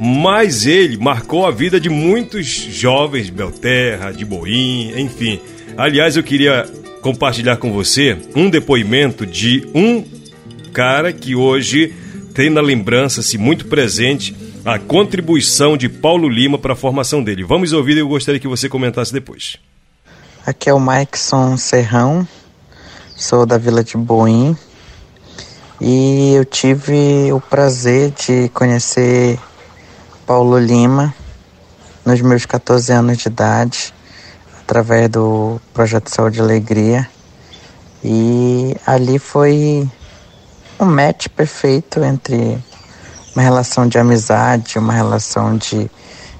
mas 0.00 0.64
ele 0.64 0.96
marcou 0.96 1.44
a 1.44 1.50
vida 1.50 1.80
de 1.80 1.90
muitos 1.90 2.46
jovens 2.46 3.26
de 3.26 3.32
Belterra, 3.32 4.12
de 4.12 4.24
Boim, 4.24 4.92
enfim. 4.96 5.40
Aliás, 5.76 6.16
eu 6.16 6.22
queria 6.22 6.66
compartilhar 7.02 7.56
com 7.56 7.72
você 7.72 8.16
um 8.36 8.48
depoimento 8.48 9.26
de 9.26 9.66
um 9.74 10.04
cara 10.72 11.12
que 11.12 11.34
hoje 11.34 11.92
tem 12.38 12.50
na 12.50 12.60
lembrança-se 12.60 13.36
muito 13.36 13.66
presente 13.66 14.32
a 14.64 14.78
contribuição 14.78 15.76
de 15.76 15.88
Paulo 15.88 16.28
Lima 16.28 16.56
para 16.56 16.72
a 16.72 16.76
formação 16.76 17.20
dele. 17.20 17.42
Vamos 17.42 17.72
ouvir 17.72 17.96
e 17.96 17.98
eu 17.98 18.06
gostaria 18.06 18.38
que 18.38 18.46
você 18.46 18.68
comentasse 18.68 19.12
depois. 19.12 19.56
Aqui 20.46 20.70
é 20.70 20.72
o 20.72 20.78
Maikson 20.78 21.56
Serrão, 21.56 22.28
sou 23.16 23.44
da 23.44 23.58
Vila 23.58 23.82
de 23.82 23.96
Boim 23.96 24.56
e 25.80 26.34
eu 26.34 26.44
tive 26.44 27.32
o 27.32 27.40
prazer 27.40 28.12
de 28.12 28.48
conhecer 28.50 29.36
Paulo 30.24 30.60
Lima 30.60 31.12
nos 32.06 32.20
meus 32.20 32.46
14 32.46 32.92
anos 32.92 33.18
de 33.18 33.26
idade, 33.26 33.92
através 34.60 35.08
do 35.08 35.60
Projeto 35.74 36.08
Saúde 36.08 36.38
e 36.38 36.40
Alegria. 36.40 37.10
E 38.04 38.76
ali 38.86 39.18
foi 39.18 39.90
um 40.80 40.86
match 40.86 41.26
perfeito 41.28 42.02
entre 42.04 42.56
uma 43.34 43.42
relação 43.42 43.86
de 43.86 43.98
amizade, 43.98 44.78
uma 44.78 44.92
relação 44.92 45.56
de, 45.56 45.90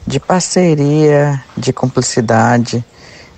de 0.07 0.21
parceria, 0.21 1.43
de 1.57 1.73
cumplicidade, 1.73 2.85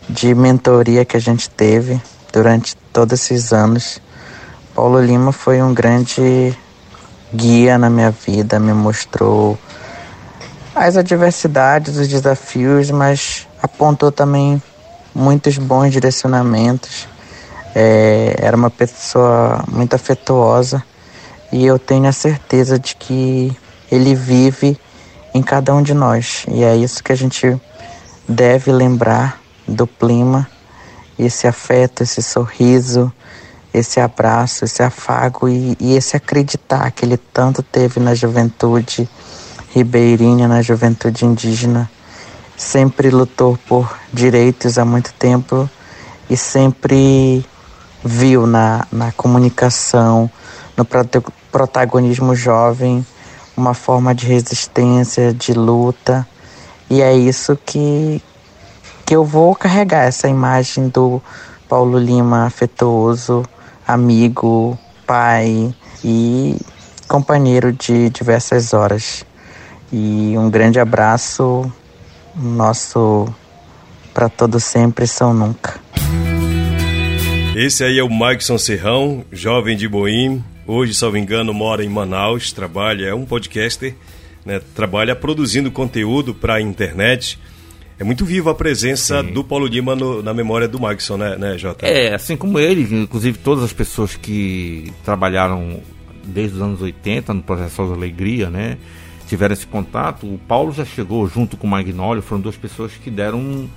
de 0.08 0.34
mentoria 0.34 1.04
que 1.04 1.16
a 1.16 1.20
gente 1.20 1.48
teve 1.48 2.00
durante 2.30 2.76
todos 2.92 3.14
esses 3.14 3.52
anos. 3.52 4.00
Paulo 4.74 5.00
Lima 5.00 5.32
foi 5.32 5.62
um 5.62 5.72
grande 5.72 6.54
guia 7.32 7.78
na 7.78 7.88
minha 7.88 8.10
vida, 8.10 8.58
me 8.58 8.74
mostrou 8.74 9.58
as 10.74 10.96
adversidades, 10.96 11.96
os 11.96 12.08
desafios, 12.08 12.90
mas 12.90 13.48
apontou 13.62 14.12
também 14.12 14.62
muitos 15.14 15.56
bons 15.56 15.90
direcionamentos. 15.92 17.08
É, 17.74 18.36
era 18.38 18.56
uma 18.56 18.70
pessoa 18.70 19.64
muito 19.68 19.94
afetuosa 19.94 20.82
e 21.52 21.64
eu 21.64 21.78
tenho 21.78 22.06
a 22.06 22.12
certeza 22.12 22.78
de 22.78 22.94
que 22.96 23.56
ele 23.90 24.14
vive 24.14 24.78
em 25.34 25.42
cada 25.42 25.74
um 25.74 25.82
de 25.82 25.94
nós. 25.94 26.44
E 26.48 26.62
é 26.62 26.76
isso 26.76 27.02
que 27.02 27.12
a 27.12 27.16
gente 27.16 27.60
deve 28.28 28.72
lembrar 28.72 29.40
do 29.66 29.86
clima, 29.86 30.48
esse 31.18 31.46
afeto, 31.46 32.02
esse 32.02 32.22
sorriso, 32.22 33.12
esse 33.72 34.00
abraço, 34.00 34.64
esse 34.64 34.82
afago 34.82 35.48
e, 35.48 35.76
e 35.78 35.94
esse 35.94 36.16
acreditar 36.16 36.90
que 36.90 37.04
ele 37.04 37.16
tanto 37.16 37.62
teve 37.62 38.00
na 38.00 38.14
juventude 38.14 39.08
ribeirinha 39.72 40.48
na 40.48 40.62
juventude 40.62 41.24
indígena, 41.24 41.90
sempre 42.56 43.10
lutou 43.10 43.58
por 43.68 43.96
direitos 44.12 44.78
há 44.78 44.84
muito 44.84 45.12
tempo 45.14 45.68
e 46.28 46.36
sempre 46.36 47.44
viu 48.04 48.46
na, 48.46 48.86
na 48.90 49.12
comunicação, 49.12 50.30
no 50.80 51.32
protagonismo 51.52 52.34
jovem, 52.34 53.04
uma 53.56 53.74
forma 53.74 54.14
de 54.14 54.26
resistência, 54.26 55.34
de 55.34 55.52
luta. 55.52 56.26
E 56.88 57.02
é 57.02 57.14
isso 57.14 57.58
que, 57.66 58.22
que 59.04 59.14
eu 59.14 59.24
vou 59.24 59.54
carregar 59.54 60.04
essa 60.04 60.28
imagem 60.28 60.88
do 60.88 61.20
Paulo 61.68 61.98
Lima 61.98 62.46
afetuoso, 62.46 63.44
amigo, 63.86 64.78
pai 65.06 65.74
e 66.02 66.56
companheiro 67.06 67.72
de 67.72 68.08
diversas 68.08 68.72
horas. 68.72 69.24
E 69.92 70.34
um 70.38 70.48
grande 70.48 70.80
abraço 70.80 71.70
nosso 72.34 73.26
para 74.14 74.28
todo 74.28 74.58
sempre, 74.58 75.06
são 75.06 75.34
nunca. 75.34 75.78
Esse 77.54 77.84
aí 77.84 77.98
é 77.98 78.02
o 78.02 78.08
Magson 78.08 78.56
Serrão, 78.56 79.24
jovem 79.30 79.76
de 79.76 79.88
Boim. 79.88 80.42
Hoje, 80.72 80.94
salvo 80.94 81.16
engano, 81.16 81.52
mora 81.52 81.84
em 81.84 81.88
Manaus, 81.88 82.52
trabalha, 82.52 83.06
é 83.06 83.12
um 83.12 83.26
podcaster, 83.26 83.92
né? 84.46 84.60
trabalha 84.72 85.16
produzindo 85.16 85.68
conteúdo 85.68 86.32
para 86.32 86.54
a 86.54 86.60
internet. 86.60 87.40
É 87.98 88.04
muito 88.04 88.24
viva 88.24 88.52
a 88.52 88.54
presença 88.54 89.20
Sim. 89.20 89.32
do 89.32 89.42
Paulo 89.42 89.66
Lima 89.66 89.96
no, 89.96 90.22
na 90.22 90.32
memória 90.32 90.68
do 90.68 90.78
Magson, 90.78 91.16
né, 91.16 91.36
né, 91.36 91.58
Jota? 91.58 91.84
É, 91.84 92.14
assim 92.14 92.36
como 92.36 92.56
ele, 92.56 92.82
inclusive 93.02 93.36
todas 93.38 93.64
as 93.64 93.72
pessoas 93.72 94.14
que 94.14 94.92
trabalharam 95.04 95.80
desde 96.22 96.54
os 96.54 96.62
anos 96.62 96.80
80 96.80 97.34
no 97.34 97.42
Projeto 97.42 97.70
Saúde 97.70 97.94
Alegria, 97.94 98.48
né? 98.48 98.78
tiveram 99.26 99.54
esse 99.54 99.66
contato, 99.66 100.24
o 100.24 100.38
Paulo 100.38 100.70
já 100.70 100.84
chegou 100.84 101.26
junto 101.26 101.56
com 101.56 101.66
o 101.66 101.70
Magnólio, 101.70 102.22
foram 102.22 102.40
duas 102.40 102.56
pessoas 102.56 102.92
que 102.92 103.10
deram 103.10 103.40
um, 103.40 103.68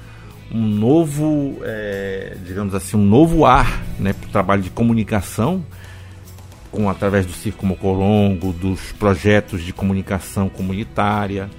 um 0.52 0.62
novo, 0.64 1.58
é, 1.64 2.38
digamos 2.46 2.76
assim, 2.76 2.98
um 2.98 3.04
novo 3.04 3.48
ar 3.48 3.82
né, 3.98 4.14
para 4.14 4.28
o 4.28 4.32
trabalho 4.32 4.62
de 4.62 4.70
comunicação, 4.70 5.66
com, 6.74 6.90
através 6.90 7.26
do 7.26 7.32
Circo 7.32 7.66
Mocorongo, 7.66 8.52
dos 8.52 8.92
projetos 8.94 9.62
de 9.62 9.72
comunicação 9.72 10.50
comunitária. 10.50 11.50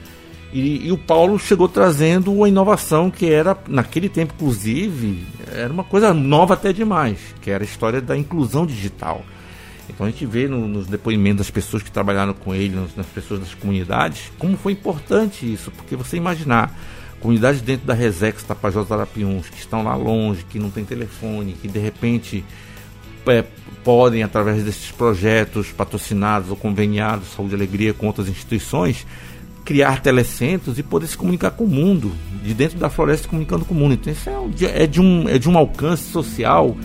E, 0.52 0.86
e, 0.86 0.92
o 0.92 0.98
Paulo 0.98 1.38
chegou 1.38 1.68
trazendo 1.68 2.32
uma 2.32 2.48
inovação 2.48 3.10
que 3.10 3.30
era, 3.30 3.56
naquele 3.68 4.08
tempo, 4.08 4.34
inclusive, 4.36 5.24
era 5.52 5.72
uma 5.72 5.84
coisa 5.84 6.12
nova 6.12 6.54
até 6.54 6.72
demais, 6.72 7.18
que 7.40 7.50
era 7.50 7.62
a 7.62 7.66
história 7.66 8.00
da 8.00 8.16
inclusão 8.16 8.66
digital. 8.66 9.24
Então 9.88 10.06
a 10.06 10.10
gente 10.10 10.26
vê 10.26 10.48
no, 10.48 10.66
nos 10.66 10.86
depoimentos 10.86 11.38
das 11.38 11.50
pessoas 11.50 11.82
que 11.82 11.90
trabalharam 11.90 12.34
com 12.34 12.54
ele, 12.54 12.74
nas, 12.74 12.94
nas, 12.96 13.06
pessoas 13.06 13.40
das 13.40 13.54
comunidades, 13.54 14.32
como 14.38 14.56
foi 14.56 14.72
importante 14.72 15.50
isso, 15.50 15.70
porque 15.70 15.94
você 15.94 16.16
imaginar 16.16 16.72
comunidades 17.20 17.60
dentro 17.60 17.86
da 17.86 17.94
Resex 17.94 18.42
Tapajós 18.42 18.90
Arapiuns, 18.90 19.48
que 19.48 19.58
estão 19.58 19.82
lá 19.82 19.94
longe, 19.94 20.44
que 20.44 20.58
não 20.58 20.70
tem 20.70 20.84
telefone, 20.84 21.54
que 21.54 21.68
de 21.68 21.78
repente 21.78 22.44
é, 23.26 23.44
podem, 23.82 24.22
através 24.22 24.64
desses 24.64 24.90
projetos 24.90 25.70
patrocinados 25.70 26.50
ou 26.50 26.56
conveniados, 26.56 27.28
Saúde 27.28 27.54
e 27.54 27.56
Alegria, 27.56 27.92
com 27.92 28.06
outras 28.06 28.28
instituições, 28.28 29.06
criar 29.64 30.00
telecentros 30.00 30.78
e 30.78 30.82
poder 30.82 31.06
se 31.06 31.16
comunicar 31.16 31.50
com 31.52 31.64
o 31.64 31.68
mundo, 31.68 32.12
de 32.42 32.52
dentro 32.52 32.78
da 32.78 32.90
floresta 32.90 33.28
comunicando 33.28 33.64
com 33.64 33.74
o 33.74 33.76
mundo. 33.76 33.94
Então 33.94 34.12
isso 34.12 34.30
é, 34.64 34.84
é 34.84 34.86
de, 34.86 35.00
um, 35.00 35.28
é 35.28 35.38
de 35.38 35.48
um 35.48 35.56
alcance 35.56 36.04
social 36.04 36.76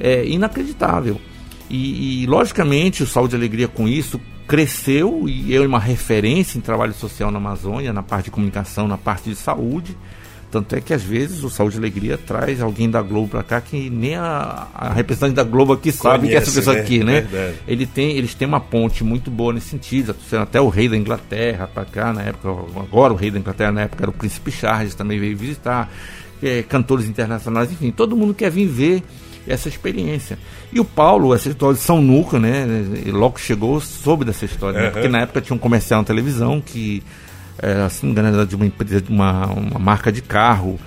é, 0.00 0.26
inacreditável. 0.26 1.20
E, 1.68 2.22
e, 2.22 2.26
logicamente 2.26 3.02
o 3.02 3.06
Saúde 3.06 3.34
e 3.34 3.38
Alegria 3.38 3.68
com 3.68 3.88
isso 3.88 4.20
cresceu 4.46 5.28
e 5.28 5.54
é 5.54 5.60
uma 5.60 5.80
referência 5.80 6.58
em 6.58 6.60
trabalho 6.60 6.94
social 6.94 7.30
na 7.30 7.38
Amazônia, 7.38 7.92
na 7.92 8.02
parte 8.02 8.26
de 8.26 8.30
comunicação, 8.30 8.86
na 8.86 8.96
parte 8.96 9.30
de 9.30 9.36
saúde. 9.36 9.96
Tanto 10.50 10.76
é 10.76 10.80
que 10.80 10.94
às 10.94 11.02
vezes 11.02 11.42
o 11.42 11.50
Saúde 11.50 11.76
e 11.76 11.78
Alegria 11.78 12.16
traz 12.16 12.60
alguém 12.60 12.88
da 12.88 13.02
Globo 13.02 13.28
para 13.28 13.42
cá 13.42 13.60
que 13.60 13.90
nem 13.90 14.14
a, 14.14 14.68
a, 14.74 14.92
representante 14.92 15.34
da 15.34 15.42
Globo 15.42 15.72
aqui 15.72 15.90
sabe 15.90 16.28
Conhece, 16.28 16.30
que 16.30 16.34
é 16.34 16.38
essa 16.38 16.52
pessoa 16.52 16.76
né? 16.76 16.82
aqui, 16.82 17.04
né? 17.04 17.54
Ele 17.66 17.84
tem, 17.84 18.16
eles 18.16 18.34
têm 18.34 18.46
uma 18.46 18.60
ponte 18.60 19.02
muito 19.02 19.30
boa 19.30 19.52
nesse 19.52 19.68
sentido. 19.68 20.14
Até 20.40 20.60
o 20.60 20.68
rei 20.68 20.88
da 20.88 20.96
Inglaterra 20.96 21.66
para 21.66 21.84
cá 21.84 22.12
na 22.12 22.22
época, 22.22 22.48
agora 22.80 23.12
o 23.12 23.16
rei 23.16 23.30
da 23.30 23.38
Inglaterra 23.38 23.72
na 23.72 23.82
época 23.82 24.04
era 24.04 24.10
o 24.10 24.14
príncipe 24.14 24.50
Charles 24.52 24.94
também 24.94 25.18
veio 25.18 25.36
visitar, 25.36 25.92
é, 26.42 26.62
cantores 26.62 27.06
internacionais, 27.06 27.70
enfim, 27.72 27.90
todo 27.90 28.16
mundo 28.16 28.32
quer 28.32 28.50
vir 28.50 28.66
ver 28.66 29.02
essa 29.46 29.68
experiência. 29.68 30.38
E 30.72 30.80
o 30.80 30.84
Paulo, 30.84 31.34
essa 31.34 31.48
história 31.48 31.76
de 31.76 31.82
São 31.82 32.00
Nuca, 32.00 32.38
né? 32.38 32.66
E 33.04 33.10
logo 33.10 33.38
chegou, 33.38 33.80
soube 33.80 34.24
dessa 34.24 34.44
história, 34.44 34.80
né? 34.80 34.90
porque 34.90 35.08
na 35.08 35.20
época 35.20 35.40
tinha 35.40 35.54
um 35.54 35.58
comercial 35.58 36.00
na 36.00 36.04
televisão 36.04 36.60
que, 36.60 37.02
era, 37.58 37.86
assim, 37.86 38.14
era 38.16 38.46
de 38.46 38.54
uma 38.54 38.66
empresa, 38.66 39.00
de 39.00 39.10
uma, 39.10 39.46
uma 39.46 39.78
marca 39.78 40.10
de 40.12 40.22
carro 40.22 40.78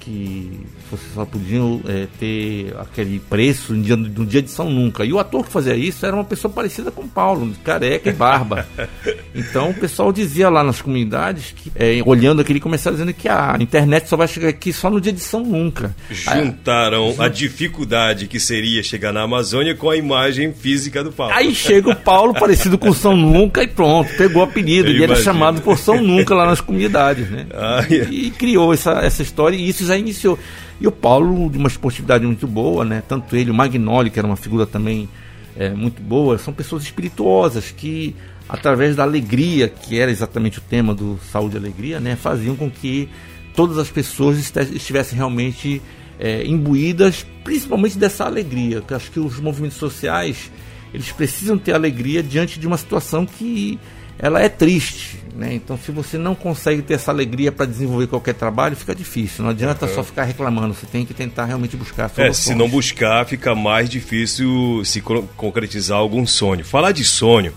que 0.00 0.66
você 0.92 1.04
só 1.14 1.24
podiam 1.24 1.80
é, 1.88 2.06
ter 2.20 2.74
aquele 2.78 3.18
preço 3.18 3.72
no 3.72 3.82
dia, 3.82 3.96
no 3.96 4.26
dia 4.26 4.42
de 4.42 4.50
São 4.50 4.70
Nunca. 4.70 5.04
E 5.04 5.12
o 5.12 5.18
ator 5.18 5.44
que 5.44 5.50
fazia 5.50 5.74
isso 5.74 6.04
era 6.04 6.14
uma 6.14 6.24
pessoa 6.24 6.52
parecida 6.52 6.90
com 6.90 7.02
o 7.02 7.08
Paulo, 7.08 7.50
careca 7.64 8.10
e 8.10 8.12
barba. 8.12 8.66
Então 9.34 9.70
o 9.70 9.74
pessoal 9.74 10.12
dizia 10.12 10.50
lá 10.50 10.62
nas 10.62 10.82
comunidades, 10.82 11.54
que, 11.56 11.72
é, 11.74 12.02
olhando 12.04 12.42
aquele 12.42 12.60
começaram 12.60 12.96
dizendo 12.96 13.14
que 13.14 13.28
a 13.28 13.56
internet 13.58 14.06
só 14.06 14.14
vai 14.14 14.28
chegar 14.28 14.50
aqui 14.50 14.74
só 14.74 14.90
no 14.90 15.00
dia 15.00 15.12
de 15.12 15.20
São 15.20 15.42
Nunca. 15.42 15.94
Juntaram 16.10 17.14
a 17.18 17.28
dificuldade 17.28 18.28
que 18.28 18.38
seria 18.38 18.82
chegar 18.82 19.10
na 19.10 19.22
Amazônia 19.22 19.74
com 19.74 19.88
a 19.88 19.96
imagem 19.96 20.52
física 20.52 21.02
do 21.02 21.10
Paulo. 21.10 21.32
Aí 21.34 21.54
chega 21.54 21.90
o 21.90 21.96
Paulo 21.96 22.34
parecido 22.34 22.76
com 22.76 22.92
São 22.92 23.16
Nunca 23.16 23.62
e 23.62 23.68
pronto, 23.68 24.14
pegou 24.18 24.42
o 24.42 24.44
apelido. 24.44 24.88
Eu 24.88 24.92
e 24.92 24.96
imagino. 24.98 25.14
era 25.14 25.22
chamado 25.22 25.62
por 25.62 25.78
São 25.78 26.02
Nunca 26.02 26.34
lá 26.34 26.44
nas 26.44 26.60
comunidades, 26.60 27.30
né? 27.30 27.46
Ah, 27.62 27.84
yeah. 27.88 28.12
E 28.12 28.30
criou 28.30 28.74
essa, 28.74 28.92
essa 29.04 29.22
história 29.22 29.56
e 29.56 29.68
isso 29.68 29.86
já 29.86 29.96
iniciou. 29.96 30.38
E 30.82 30.86
o 30.88 30.90
Paulo, 30.90 31.48
de 31.48 31.56
uma 31.56 31.68
esportividade 31.68 32.26
muito 32.26 32.44
boa, 32.44 32.84
né? 32.84 33.04
Tanto 33.06 33.36
ele, 33.36 33.52
o 33.52 33.54
Magnoli, 33.54 34.10
que 34.10 34.18
era 34.18 34.26
uma 34.26 34.34
figura 34.34 34.66
também 34.66 35.08
é, 35.56 35.70
muito 35.70 36.02
boa, 36.02 36.36
são 36.38 36.52
pessoas 36.52 36.82
espirituosas 36.82 37.70
que 37.70 38.16
através 38.48 38.96
da 38.96 39.04
alegria, 39.04 39.68
que 39.68 40.00
era 40.00 40.10
exatamente 40.10 40.58
o 40.58 40.60
tema 40.60 40.92
do 40.92 41.20
Saúde 41.30 41.54
e 41.54 41.58
Alegria, 41.58 42.00
né, 42.00 42.16
faziam 42.16 42.56
com 42.56 42.68
que 42.68 43.08
todas 43.54 43.78
as 43.78 43.90
pessoas 43.90 44.36
estivessem 44.72 45.16
realmente 45.16 45.80
é, 46.18 46.44
imbuídas, 46.44 47.24
principalmente 47.44 47.96
dessa 47.96 48.24
alegria. 48.24 48.82
Eu 48.90 48.96
acho 48.96 49.12
que 49.12 49.20
os 49.20 49.38
movimentos 49.38 49.76
sociais 49.76 50.50
eles 50.92 51.12
precisam 51.12 51.56
ter 51.56 51.74
alegria 51.74 52.24
diante 52.24 52.58
de 52.58 52.66
uma 52.66 52.76
situação 52.76 53.24
que 53.24 53.78
ela 54.18 54.40
é 54.40 54.48
triste, 54.48 55.18
né? 55.34 55.54
Então, 55.54 55.76
se 55.76 55.90
você 55.90 56.16
não 56.16 56.34
consegue 56.34 56.82
ter 56.82 56.94
essa 56.94 57.10
alegria 57.10 57.50
para 57.50 57.66
desenvolver 57.66 58.06
qualquer 58.06 58.34
trabalho, 58.34 58.76
fica 58.76 58.94
difícil. 58.94 59.42
Não 59.42 59.50
adianta 59.50 59.86
uhum. 59.86 59.94
só 59.94 60.04
ficar 60.04 60.24
reclamando. 60.24 60.74
Você 60.74 60.86
tem 60.86 61.04
que 61.04 61.14
tentar 61.14 61.46
realmente 61.46 61.76
buscar 61.76 62.08
soluções. 62.08 62.38
É, 62.38 62.42
se 62.42 62.54
não 62.54 62.68
buscar, 62.68 63.26
fica 63.26 63.54
mais 63.54 63.88
difícil 63.90 64.82
se 64.84 65.00
concretizar 65.00 65.98
algum 65.98 66.26
sonho. 66.26 66.64
Falar 66.64 66.92
de 66.92 67.04
sonho, 67.04 67.52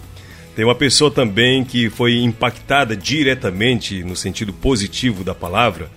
tem 0.56 0.64
uma 0.64 0.76
pessoa 0.76 1.12
também 1.12 1.66
que 1.66 1.90
foi 1.90 2.18
impactada 2.18 2.96
diretamente, 2.96 4.04
no 4.04 4.16
sentido 4.16 4.54
positivo 4.54 5.24
da 5.24 5.36
palavra, 5.36 5.92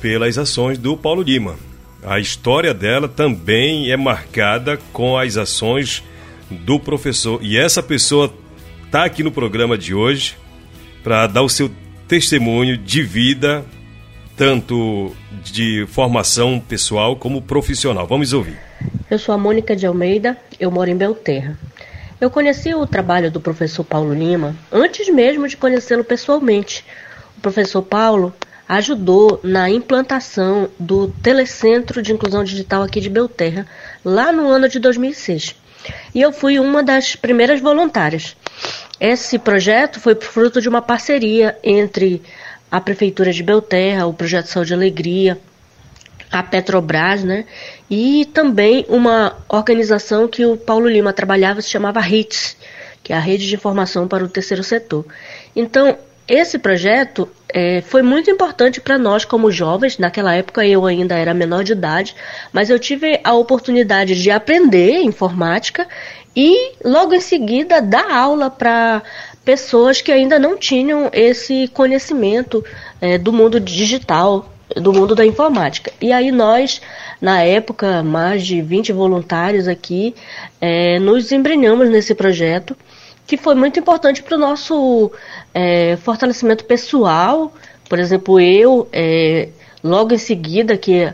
pelas 0.00 0.36
ações 0.36 0.76
do 0.76 0.96
Paulo 0.96 1.22
Lima. 1.22 1.56
A 2.02 2.18
história 2.18 2.74
dela 2.74 3.06
também 3.08 3.90
é 3.90 3.96
marcada 3.96 4.78
com 4.92 5.16
as 5.16 5.36
ações 5.36 6.02
do 6.50 6.80
professor. 6.80 7.38
E 7.42 7.56
essa 7.56 7.82
pessoa 7.82 8.32
está 8.90 9.04
aqui 9.04 9.22
no 9.22 9.30
programa 9.30 9.78
de 9.78 9.94
hoje 9.94 10.36
para 11.04 11.28
dar 11.28 11.42
o 11.42 11.48
seu 11.48 11.70
testemunho 12.08 12.76
de 12.76 13.04
vida, 13.04 13.64
tanto 14.36 15.14
de 15.44 15.86
formação 15.86 16.58
pessoal 16.58 17.14
como 17.14 17.40
profissional. 17.40 18.04
Vamos 18.04 18.32
ouvir. 18.32 18.58
Eu 19.08 19.16
sou 19.16 19.32
a 19.32 19.38
Mônica 19.38 19.76
de 19.76 19.86
Almeida, 19.86 20.36
eu 20.58 20.72
moro 20.72 20.90
em 20.90 20.96
Belterra. 20.96 21.56
Eu 22.20 22.30
conheci 22.30 22.74
o 22.74 22.84
trabalho 22.84 23.30
do 23.30 23.40
professor 23.40 23.84
Paulo 23.84 24.12
Lima 24.12 24.56
antes 24.72 25.08
mesmo 25.08 25.46
de 25.46 25.56
conhecê-lo 25.56 26.02
pessoalmente. 26.02 26.84
O 27.38 27.40
professor 27.40 27.82
Paulo 27.82 28.34
ajudou 28.68 29.38
na 29.44 29.70
implantação 29.70 30.68
do 30.80 31.12
Telecentro 31.22 32.02
de 32.02 32.12
Inclusão 32.12 32.42
Digital 32.42 32.82
aqui 32.82 33.00
de 33.00 33.08
Belterra, 33.08 33.68
lá 34.04 34.32
no 34.32 34.48
ano 34.48 34.68
de 34.68 34.80
2006. 34.80 35.54
E 36.12 36.20
eu 36.20 36.32
fui 36.32 36.58
uma 36.58 36.82
das 36.82 37.14
primeiras 37.14 37.60
voluntárias. 37.60 38.36
Esse 39.00 39.38
projeto 39.38 39.98
foi 39.98 40.14
fruto 40.14 40.60
de 40.60 40.68
uma 40.68 40.82
parceria 40.82 41.56
entre 41.64 42.22
a 42.70 42.80
Prefeitura 42.80 43.32
de 43.32 43.42
Belterra, 43.42 44.06
o 44.06 44.12
Projeto 44.12 44.46
Saúde 44.46 44.72
e 44.72 44.76
Alegria, 44.76 45.38
a 46.30 46.42
Petrobras, 46.42 47.24
né? 47.24 47.46
E 47.90 48.26
também 48.26 48.84
uma 48.88 49.36
organização 49.48 50.28
que 50.28 50.44
o 50.44 50.56
Paulo 50.56 50.88
Lima 50.88 51.12
trabalhava 51.12 51.60
se 51.62 51.70
chamava 51.70 51.98
RITS, 52.00 52.56
que 53.02 53.12
é 53.12 53.16
a 53.16 53.20
Rede 53.20 53.48
de 53.48 53.54
Informação 53.54 54.06
para 54.06 54.22
o 54.22 54.28
Terceiro 54.28 54.62
Setor. 54.62 55.04
Então, 55.56 55.96
esse 56.28 56.60
projeto 56.60 57.28
é, 57.48 57.80
foi 57.80 58.02
muito 58.02 58.30
importante 58.30 58.80
para 58.80 58.96
nós 58.96 59.24
como 59.24 59.50
jovens. 59.50 59.98
Naquela 59.98 60.32
época 60.32 60.64
eu 60.64 60.86
ainda 60.86 61.16
era 61.16 61.34
menor 61.34 61.64
de 61.64 61.72
idade, 61.72 62.14
mas 62.52 62.70
eu 62.70 62.78
tive 62.78 63.18
a 63.24 63.34
oportunidade 63.34 64.14
de 64.14 64.30
aprender 64.30 65.00
informática 65.02 65.88
e 66.34 66.72
logo 66.84 67.14
em 67.14 67.20
seguida 67.20 67.80
dar 67.80 68.10
aula 68.10 68.50
para 68.50 69.02
pessoas 69.44 70.00
que 70.00 70.12
ainda 70.12 70.38
não 70.38 70.56
tinham 70.56 71.10
esse 71.12 71.68
conhecimento 71.68 72.64
é, 73.00 73.18
do 73.18 73.32
mundo 73.32 73.58
digital, 73.58 74.48
do 74.76 74.92
mundo 74.92 75.14
da 75.14 75.26
informática. 75.26 75.92
E 76.00 76.12
aí 76.12 76.30
nós, 76.30 76.80
na 77.20 77.42
época, 77.42 78.02
mais 78.02 78.46
de 78.46 78.62
20 78.62 78.92
voluntários 78.92 79.66
aqui, 79.66 80.14
é, 80.60 80.98
nos 80.98 81.32
embrenhamos 81.32 81.90
nesse 81.90 82.14
projeto, 82.14 82.76
que 83.26 83.36
foi 83.36 83.54
muito 83.54 83.78
importante 83.78 84.22
para 84.22 84.36
o 84.36 84.40
nosso 84.40 85.10
é, 85.54 85.96
fortalecimento 85.96 86.64
pessoal. 86.64 87.52
Por 87.88 87.98
exemplo, 87.98 88.38
eu, 88.38 88.88
é, 88.92 89.48
logo 89.82 90.14
em 90.14 90.18
seguida 90.18 90.76
que 90.76 91.12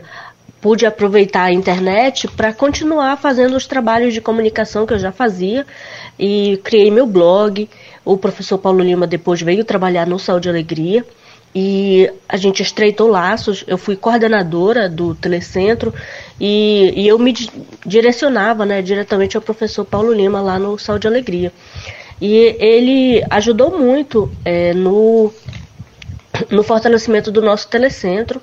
pude 0.61 0.85
aproveitar 0.85 1.43
a 1.43 1.53
internet 1.53 2.27
para 2.27 2.53
continuar 2.53 3.17
fazendo 3.17 3.55
os 3.55 3.67
trabalhos 3.67 4.13
de 4.13 4.21
comunicação 4.21 4.85
que 4.85 4.93
eu 4.93 4.99
já 4.99 5.11
fazia 5.11 5.65
e 6.17 6.59
criei 6.63 6.89
meu 6.89 7.05
blog. 7.05 7.69
O 8.03 8.17
professor 8.17 8.57
Paulo 8.57 8.81
Lima 8.81 9.05
depois 9.05 9.41
veio 9.41 9.63
trabalhar 9.63 10.07
no 10.07 10.17
Saúde 10.17 10.47
e 10.47 10.51
Alegria 10.51 11.05
e 11.53 12.11
a 12.27 12.37
gente 12.37 12.61
estreitou 12.61 13.07
laços. 13.07 13.63
Eu 13.67 13.77
fui 13.77 13.95
coordenadora 13.95 14.89
do 14.89 15.15
telecentro 15.15 15.93
e, 16.39 16.93
e 16.95 17.07
eu 17.07 17.17
me 17.19 17.33
direcionava 17.85 18.65
né, 18.65 18.81
diretamente 18.81 19.35
ao 19.35 19.41
professor 19.41 19.85
Paulo 19.85 20.13
Lima 20.13 20.41
lá 20.41 20.57
no 20.57 20.77
Saúde 20.77 21.07
e 21.07 21.09
Alegria. 21.09 21.51
E 22.19 22.55
ele 22.59 23.23
ajudou 23.29 23.77
muito 23.77 24.31
é, 24.43 24.73
no, 24.73 25.31
no 26.49 26.63
fortalecimento 26.63 27.31
do 27.31 27.41
nosso 27.41 27.67
telecentro 27.67 28.41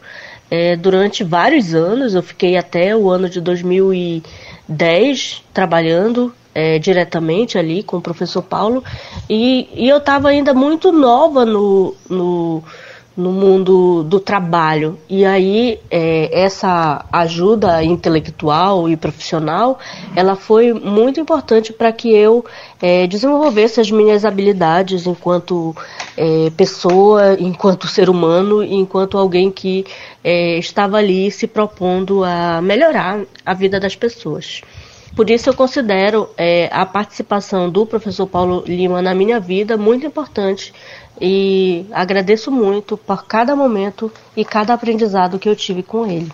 é, 0.55 0.77
durante 0.77 1.25
vários 1.25 1.75
anos. 1.75 2.15
Eu 2.15 2.23
fiquei 2.23 2.57
até 2.57 2.97
o 2.97 3.11
ano 3.11 3.29
de 3.29 3.41
2010 3.41 5.43
trabalhando 5.53 6.33
é, 6.55 6.79
diretamente 6.79 7.59
ali 7.59 7.83
com 7.83 7.97
o 7.97 8.01
professor 8.01 8.43
Paulo 8.43 8.85
e, 9.29 9.69
e 9.75 9.89
eu 9.89 9.97
estava 9.97 10.29
ainda 10.29 10.55
muito 10.55 10.93
nova 10.93 11.45
no, 11.45 11.97
no 12.09 12.63
no 13.17 13.31
mundo 13.31 14.03
do 14.03 14.19
trabalho. 14.19 14.99
E 15.09 15.25
aí 15.25 15.79
é, 15.91 16.29
essa 16.33 17.05
ajuda 17.13 17.83
intelectual 17.83 18.89
e 18.89 18.97
profissional, 18.97 19.79
ela 20.17 20.35
foi 20.35 20.73
muito 20.73 21.21
importante 21.21 21.73
para 21.73 21.93
que 21.93 22.13
eu 22.13 22.45
é, 22.83 23.07
desenvolvesse 23.07 23.81
as 23.81 23.91
minhas 23.91 24.25
habilidades 24.25 25.07
enquanto 25.07 25.75
é, 26.17 26.51
pessoa, 26.57 27.37
enquanto 27.39 27.87
ser 27.87 28.11
humano, 28.11 28.65
enquanto 28.65 29.17
alguém 29.17 29.51
que 29.51 29.87
é, 30.25 30.57
estava 30.59 30.97
ali 30.97 31.31
se 31.31 31.47
propondo 31.47 32.25
a 32.25 32.63
melhorar 32.63 33.21
a 33.45 33.53
vida 33.53 33.79
das 33.79 33.95
pessoas. 33.95 34.63
Por 35.15 35.31
isso 35.31 35.49
eu 35.49 35.55
considero 35.55 36.29
é, 36.37 36.69
a 36.73 36.85
participação 36.85 37.71
do 37.71 37.87
professor 37.87 38.27
Paulo 38.27 38.65
Lima 38.67 39.01
na 39.01 39.15
minha 39.15 39.39
vida 39.39 39.77
muito 39.77 40.05
importante 40.05 40.73
e 41.21 41.87
agradeço 41.93 42.51
muito 42.51 42.97
por 42.97 43.25
cada 43.27 43.55
momento 43.55 44.11
e 44.37 44.45
cada 44.45 44.75
aprendizado 44.75 45.39
que 45.39 45.49
eu 45.49 45.55
tive 45.55 45.83
com 45.85 46.11
ele. 46.11 46.33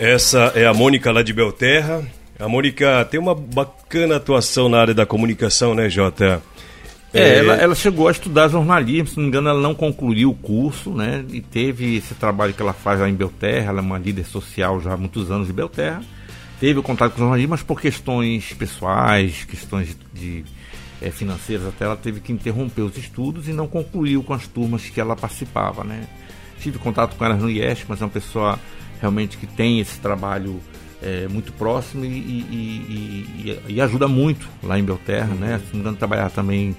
Essa 0.00 0.52
é 0.54 0.66
a 0.66 0.72
Mônica 0.72 1.10
lá 1.10 1.22
de 1.22 1.32
Belterra. 1.32 2.02
A 2.38 2.48
Mônica 2.48 3.06
tem 3.10 3.18
uma 3.20 3.34
bacana 3.34 4.16
atuação 4.16 4.68
na 4.68 4.78
área 4.78 4.94
da 4.94 5.04
comunicação, 5.04 5.74
né, 5.74 5.88
Jota? 5.88 6.42
É, 7.12 7.20
é... 7.20 7.38
Ela, 7.38 7.54
ela, 7.54 7.74
chegou 7.74 8.08
a 8.08 8.10
estudar 8.10 8.48
jornalismo, 8.48 9.08
se 9.08 9.16
não 9.16 9.24
me 9.24 9.28
engano, 9.28 9.48
ela 9.48 9.60
não 9.60 9.74
concluiu 9.74 10.30
o 10.30 10.34
curso, 10.34 10.90
né? 10.90 11.24
E 11.30 11.40
teve 11.40 11.96
esse 11.96 12.14
trabalho 12.14 12.52
que 12.52 12.62
ela 12.62 12.72
faz 12.72 13.00
lá 13.00 13.08
em 13.08 13.14
Belterra, 13.14 13.70
ela 13.70 13.78
é 13.78 13.82
uma 13.82 13.98
líder 13.98 14.24
social 14.24 14.80
já 14.80 14.92
há 14.92 14.96
muitos 14.96 15.30
anos 15.30 15.46
de 15.46 15.52
Belterra. 15.52 16.02
Teve 16.58 16.78
o 16.78 16.82
contato 16.82 17.12
com 17.12 17.18
o 17.18 17.20
jornalismo, 17.20 17.50
mas 17.50 17.62
por 17.62 17.80
questões 17.80 18.52
pessoais, 18.54 19.44
questões 19.44 19.96
de 20.14 20.44
é, 21.00 21.10
financeiras, 21.10 21.66
até 21.66 21.84
ela 21.84 21.96
teve 21.96 22.20
que 22.20 22.32
interromper 22.32 22.82
os 22.82 22.96
estudos 22.96 23.48
e 23.48 23.52
não 23.52 23.66
concluiu 23.66 24.22
com 24.22 24.32
as 24.32 24.46
turmas 24.46 24.88
que 24.88 25.00
ela 25.00 25.14
participava, 25.14 25.84
né? 25.84 26.08
Tive 26.60 26.78
contato 26.78 27.16
com 27.16 27.24
ela 27.24 27.34
no 27.34 27.50
IES, 27.50 27.84
mas 27.86 28.00
é 28.00 28.04
uma 28.04 28.10
pessoa 28.10 28.58
realmente 29.00 29.36
que 29.36 29.46
tem 29.46 29.78
esse 29.78 29.98
trabalho 30.00 30.60
é, 31.02 31.28
muito 31.28 31.52
próximo 31.52 32.04
e, 32.04 32.08
e, 32.08 33.58
e, 33.68 33.74
e, 33.74 33.80
ajuda 33.80 34.08
muito 34.08 34.48
lá 34.62 34.78
em 34.78 34.84
Belterra, 34.84 35.28
uhum. 35.28 35.38
né? 35.38 35.58
Se 35.58 35.66
não 35.66 35.74
me 35.74 35.80
engano, 35.80 35.96
trabalhar 35.96 36.30
também 36.30 36.74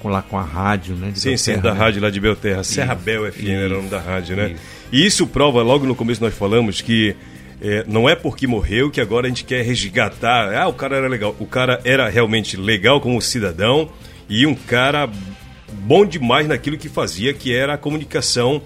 com, 0.00 0.08
lá 0.08 0.22
com 0.22 0.38
a 0.38 0.42
rádio, 0.42 0.94
né? 0.94 1.12
sim, 1.14 1.30
Belterra, 1.30 1.56
sim, 1.56 1.60
da 1.60 1.74
né? 1.74 1.78
rádio 1.78 2.02
lá 2.02 2.10
de 2.10 2.20
Belterra. 2.20 2.64
Serra 2.64 2.94
Bel 2.94 3.30
FM 3.32 3.38
isso, 3.38 3.50
era 3.50 3.74
o 3.74 3.76
nome 3.76 3.88
da 3.88 4.00
rádio, 4.00 4.36
né? 4.36 4.50
Isso. 4.52 4.62
E 4.90 5.06
isso 5.06 5.26
prova, 5.26 5.62
logo 5.62 5.86
no 5.86 5.94
começo 5.94 6.22
nós 6.22 6.34
falamos 6.34 6.80
que 6.80 7.14
é, 7.60 7.84
não 7.86 8.08
é 8.08 8.14
porque 8.14 8.46
morreu 8.46 8.90
que 8.90 9.00
agora 9.00 9.26
a 9.26 9.28
gente 9.28 9.44
quer 9.44 9.64
resgatar. 9.64 10.54
Ah, 10.54 10.68
o 10.68 10.72
cara 10.72 10.96
era 10.96 11.08
legal. 11.08 11.34
O 11.38 11.46
cara 11.46 11.80
era 11.84 12.08
realmente 12.08 12.56
legal 12.56 13.00
como 13.00 13.20
cidadão 13.20 13.90
e 14.28 14.46
um 14.46 14.54
cara 14.54 15.08
bom 15.72 16.06
demais 16.06 16.46
naquilo 16.46 16.78
que 16.78 16.88
fazia, 16.88 17.34
que 17.34 17.54
era 17.54 17.74
a 17.74 17.78
comunicação 17.78 18.62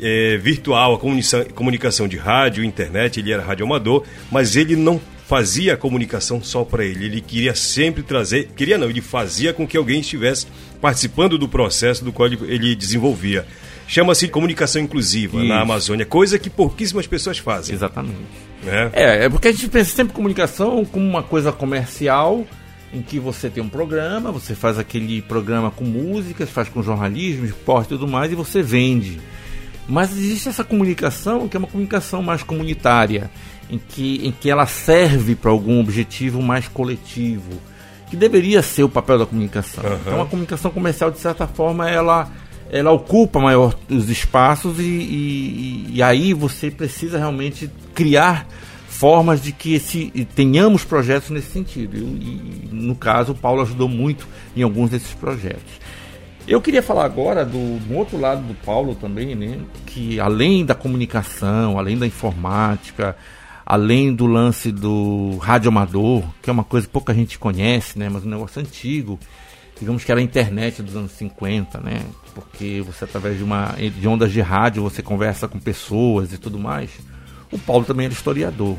é, 0.00 0.36
virtual, 0.36 0.94
a 0.94 0.98
comunicação, 0.98 1.44
comunicação 1.54 2.08
de 2.08 2.16
rádio, 2.16 2.62
internet. 2.62 3.18
Ele 3.18 3.32
era 3.32 3.42
radioamador, 3.42 4.04
mas 4.30 4.56
ele 4.56 4.76
não 4.76 5.00
fazia 5.30 5.74
a 5.74 5.76
comunicação 5.76 6.42
só 6.42 6.64
para 6.64 6.84
ele. 6.84 7.04
Ele 7.04 7.20
queria 7.20 7.54
sempre 7.54 8.02
trazer, 8.02 8.48
queria 8.56 8.76
não, 8.76 8.90
ele 8.90 9.00
fazia 9.00 9.52
com 9.52 9.64
que 9.64 9.76
alguém 9.76 10.00
estivesse 10.00 10.48
participando 10.80 11.38
do 11.38 11.48
processo 11.48 12.04
do 12.04 12.12
qual 12.12 12.26
ele, 12.26 12.74
desenvolvia. 12.74 13.46
Chama-se 13.86 14.26
comunicação 14.26 14.82
inclusiva 14.82 15.38
Isso. 15.38 15.46
na 15.46 15.60
Amazônia, 15.60 16.04
coisa 16.04 16.36
que 16.36 16.50
pouquíssimas 16.50 17.06
pessoas 17.06 17.38
fazem. 17.38 17.76
Exatamente. 17.76 18.18
É. 18.66 18.90
é, 18.92 19.24
é 19.26 19.28
porque 19.28 19.46
a 19.46 19.52
gente 19.52 19.68
pensa 19.68 19.94
sempre 19.94 20.12
comunicação 20.12 20.84
como 20.84 21.06
uma 21.06 21.22
coisa 21.22 21.52
comercial, 21.52 22.44
em 22.92 23.00
que 23.00 23.20
você 23.20 23.48
tem 23.48 23.62
um 23.62 23.68
programa, 23.68 24.32
você 24.32 24.56
faz 24.56 24.80
aquele 24.80 25.22
programa 25.22 25.70
com 25.70 25.84
músicas, 25.84 26.50
faz 26.50 26.68
com 26.68 26.82
jornalismo, 26.82 27.46
esporte 27.46 27.86
e 27.86 27.90
tudo 27.90 28.08
mais, 28.08 28.32
e 28.32 28.34
você 28.34 28.62
vende. 28.62 29.20
Mas 29.88 30.10
existe 30.10 30.48
essa 30.48 30.64
comunicação 30.64 31.48
que 31.48 31.56
é 31.56 31.58
uma 31.58 31.68
comunicação 31.68 32.20
mais 32.20 32.42
comunitária, 32.42 33.30
em 33.70 33.78
que, 33.78 34.26
em 34.26 34.32
que 34.32 34.50
ela 34.50 34.66
serve 34.66 35.34
para 35.34 35.50
algum 35.50 35.80
objetivo 35.80 36.42
mais 36.42 36.66
coletivo, 36.68 37.52
que 38.08 38.16
deveria 38.16 38.62
ser 38.62 38.82
o 38.82 38.88
papel 38.88 39.18
da 39.18 39.26
comunicação. 39.26 39.84
Uhum. 39.84 39.98
Então 40.00 40.22
a 40.22 40.26
comunicação 40.26 40.70
comercial, 40.70 41.10
de 41.10 41.18
certa 41.18 41.46
forma, 41.46 41.88
ela, 41.88 42.28
ela 42.70 42.90
ocupa 42.90 43.38
maior 43.38 43.74
os 43.88 44.10
espaços 44.10 44.80
e, 44.80 44.82
e, 44.82 45.86
e 45.94 46.02
aí 46.02 46.34
você 46.34 46.70
precisa 46.70 47.18
realmente 47.18 47.70
criar 47.94 48.46
formas 48.88 49.40
de 49.40 49.52
que 49.52 49.74
esse, 49.74 50.10
tenhamos 50.34 50.84
projetos 50.84 51.30
nesse 51.30 51.52
sentido. 51.52 51.96
E, 51.96 52.00
e, 52.00 52.68
no 52.72 52.96
caso, 52.96 53.32
o 53.32 53.34
Paulo 53.34 53.62
ajudou 53.62 53.88
muito 53.88 54.26
em 54.56 54.62
alguns 54.62 54.90
desses 54.90 55.14
projetos. 55.14 55.80
Eu 56.48 56.60
queria 56.60 56.82
falar 56.82 57.04
agora 57.04 57.44
do, 57.44 57.78
do 57.78 57.96
outro 57.96 58.18
lado 58.18 58.42
do 58.42 58.54
Paulo 58.54 58.96
também, 58.96 59.36
né? 59.36 59.60
Que 59.86 60.18
além 60.18 60.66
da 60.66 60.74
comunicação, 60.74 61.78
além 61.78 61.96
da 61.96 62.06
informática, 62.06 63.16
além 63.70 64.12
do 64.12 64.26
lance 64.26 64.72
do 64.72 65.36
radioamador, 65.36 66.24
que 66.42 66.50
é 66.50 66.52
uma 66.52 66.64
coisa 66.64 66.88
que 66.88 66.92
pouca 66.92 67.14
gente 67.14 67.38
conhece, 67.38 67.96
né? 67.96 68.08
Mas 68.08 68.26
um 68.26 68.28
negócio 68.28 68.60
antigo, 68.60 69.16
digamos 69.78 70.02
que 70.02 70.10
era 70.10 70.20
a 70.20 70.24
internet 70.24 70.82
dos 70.82 70.96
anos 70.96 71.12
50, 71.12 71.78
né? 71.78 72.02
Porque 72.34 72.82
você 72.84 73.04
através 73.04 73.38
de 73.38 73.44
uma 73.44 73.76
de 73.78 74.08
ondas 74.08 74.32
de 74.32 74.40
rádio 74.40 74.82
você 74.82 75.04
conversa 75.04 75.46
com 75.46 75.60
pessoas 75.60 76.32
e 76.32 76.38
tudo 76.38 76.58
mais. 76.58 76.90
O 77.52 77.60
Paulo 77.60 77.84
também 77.84 78.06
era 78.06 78.12
historiador. 78.12 78.76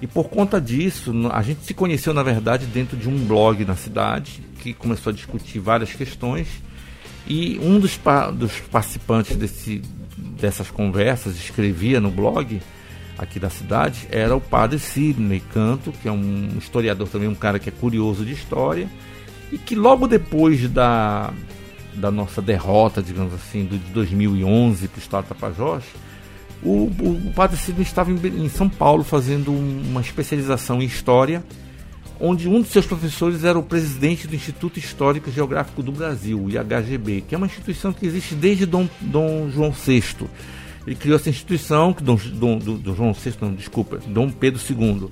E 0.00 0.06
por 0.06 0.30
conta 0.30 0.58
disso, 0.58 1.12
a 1.30 1.42
gente 1.42 1.62
se 1.66 1.74
conheceu, 1.74 2.14
na 2.14 2.22
verdade, 2.22 2.64
dentro 2.64 2.96
de 2.96 3.10
um 3.10 3.26
blog 3.26 3.66
na 3.66 3.76
cidade, 3.76 4.42
que 4.60 4.72
começou 4.72 5.10
a 5.10 5.14
discutir 5.14 5.58
várias 5.58 5.92
questões. 5.92 6.48
E 7.26 7.60
um 7.62 7.78
dos, 7.78 8.00
dos 8.32 8.60
participantes 8.60 9.36
desse, 9.36 9.82
dessas 10.16 10.70
conversas 10.70 11.36
escrevia 11.36 12.00
no 12.00 12.10
blog 12.10 12.62
aqui 13.22 13.38
da 13.38 13.48
cidade 13.48 14.08
era 14.10 14.34
o 14.34 14.40
padre 14.40 14.78
Sidney 14.78 15.40
Canto, 15.52 15.92
que 15.92 16.08
é 16.08 16.12
um 16.12 16.50
historiador 16.58 17.08
também, 17.08 17.28
um 17.28 17.34
cara 17.34 17.58
que 17.58 17.68
é 17.68 17.72
curioso 17.72 18.24
de 18.24 18.32
história, 18.32 18.88
e 19.50 19.58
que 19.58 19.74
logo 19.74 20.08
depois 20.08 20.68
da, 20.68 21.32
da 21.94 22.10
nossa 22.10 22.42
derrota, 22.42 23.02
digamos 23.02 23.32
assim, 23.32 23.64
do, 23.64 23.78
de 23.78 23.90
2011 23.92 24.88
para 24.88 24.98
o 24.98 25.00
Estado 25.00 25.26
Tapajós, 25.28 25.84
o, 26.62 26.84
o, 26.84 27.32
padre 27.34 27.56
Sidney 27.56 27.82
estava 27.82 28.10
em, 28.10 28.44
em, 28.44 28.48
São 28.48 28.68
Paulo 28.68 29.02
fazendo 29.02 29.52
uma 29.52 30.00
especialização 30.00 30.80
em 30.80 30.86
História, 30.86 31.42
onde 32.20 32.48
um 32.48 32.60
dos 32.60 32.70
seus 32.70 32.86
professores 32.86 33.42
era 33.42 33.58
o 33.58 33.64
presidente 33.64 34.28
do 34.28 34.36
Instituto 34.36 34.78
Histórico 34.78 35.28
e 35.28 35.32
Geográfico 35.32 35.82
do 35.82 35.90
Brasil, 35.90 36.40
o 36.40 36.48
IHGB, 36.48 37.22
que 37.22 37.34
é 37.34 37.38
uma 37.38 37.48
instituição 37.48 37.92
que 37.92 38.06
existe 38.06 38.34
desde 38.34 38.64
Dom, 38.64 38.88
Dom 39.00 39.50
João 39.50 39.72
VI. 39.72 40.04
Ele 40.86 40.96
criou 40.96 41.16
essa 41.16 41.30
instituição, 41.30 41.92
que 41.92 42.02
Dom, 42.02 42.16
Dom, 42.16 42.58
Dom 42.58 42.94
João 42.94 43.12
VI, 43.12 43.34
não, 43.40 43.54
desculpa, 43.54 43.98
Dom 44.06 44.30
Pedro 44.30 44.60
II. 44.68 45.08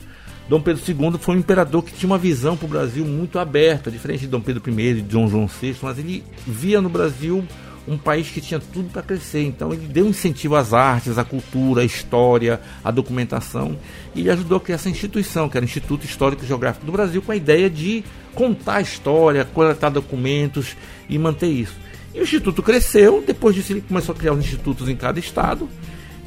Dom 0.48 0.60
Pedro 0.60 0.82
II 0.86 1.18
foi 1.20 1.36
um 1.36 1.38
imperador 1.38 1.84
que 1.84 1.92
tinha 1.92 2.10
uma 2.10 2.18
visão 2.18 2.56
para 2.56 2.66
o 2.66 2.68
Brasil 2.68 3.04
muito 3.04 3.38
aberta, 3.38 3.90
diferente 3.90 4.22
de 4.22 4.26
Dom 4.26 4.40
Pedro 4.40 4.62
I 4.68 4.82
e 4.82 4.94
de 4.94 5.02
Dom 5.02 5.28
João 5.28 5.46
VI, 5.46 5.76
mas 5.80 5.98
ele 5.98 6.24
via 6.44 6.80
no 6.80 6.88
Brasil 6.88 7.44
um 7.86 7.96
país 7.96 8.28
que 8.30 8.40
tinha 8.40 8.60
tudo 8.60 8.90
para 8.90 9.02
crescer. 9.02 9.42
Então 9.42 9.72
ele 9.72 9.86
deu 9.86 10.06
incentivo 10.06 10.56
às 10.56 10.72
artes, 10.72 11.18
à 11.18 11.24
cultura, 11.24 11.82
à 11.82 11.84
história, 11.84 12.60
à 12.84 12.90
documentação 12.90 13.76
e 14.14 14.20
ele 14.20 14.30
ajudou 14.30 14.58
a 14.58 14.60
criar 14.60 14.76
essa 14.76 14.88
instituição, 14.88 15.48
que 15.48 15.56
era 15.56 15.64
o 15.64 15.68
Instituto 15.68 16.04
Histórico 16.04 16.44
e 16.44 16.46
Geográfico 16.46 16.84
do 16.84 16.92
Brasil, 16.92 17.22
com 17.22 17.32
a 17.32 17.36
ideia 17.36 17.70
de 17.70 18.04
contar 18.34 18.76
a 18.76 18.80
história, 18.80 19.44
coletar 19.44 19.90
documentos 19.90 20.76
e 21.08 21.18
manter 21.18 21.48
isso. 21.48 21.74
E 22.14 22.20
o 22.20 22.22
instituto 22.22 22.62
cresceu, 22.62 23.22
depois 23.24 23.54
disso 23.54 23.72
ele 23.72 23.80
começou 23.80 24.14
a 24.14 24.18
criar 24.18 24.32
os 24.32 24.40
institutos 24.40 24.88
em 24.88 24.96
cada 24.96 25.18
estado. 25.18 25.68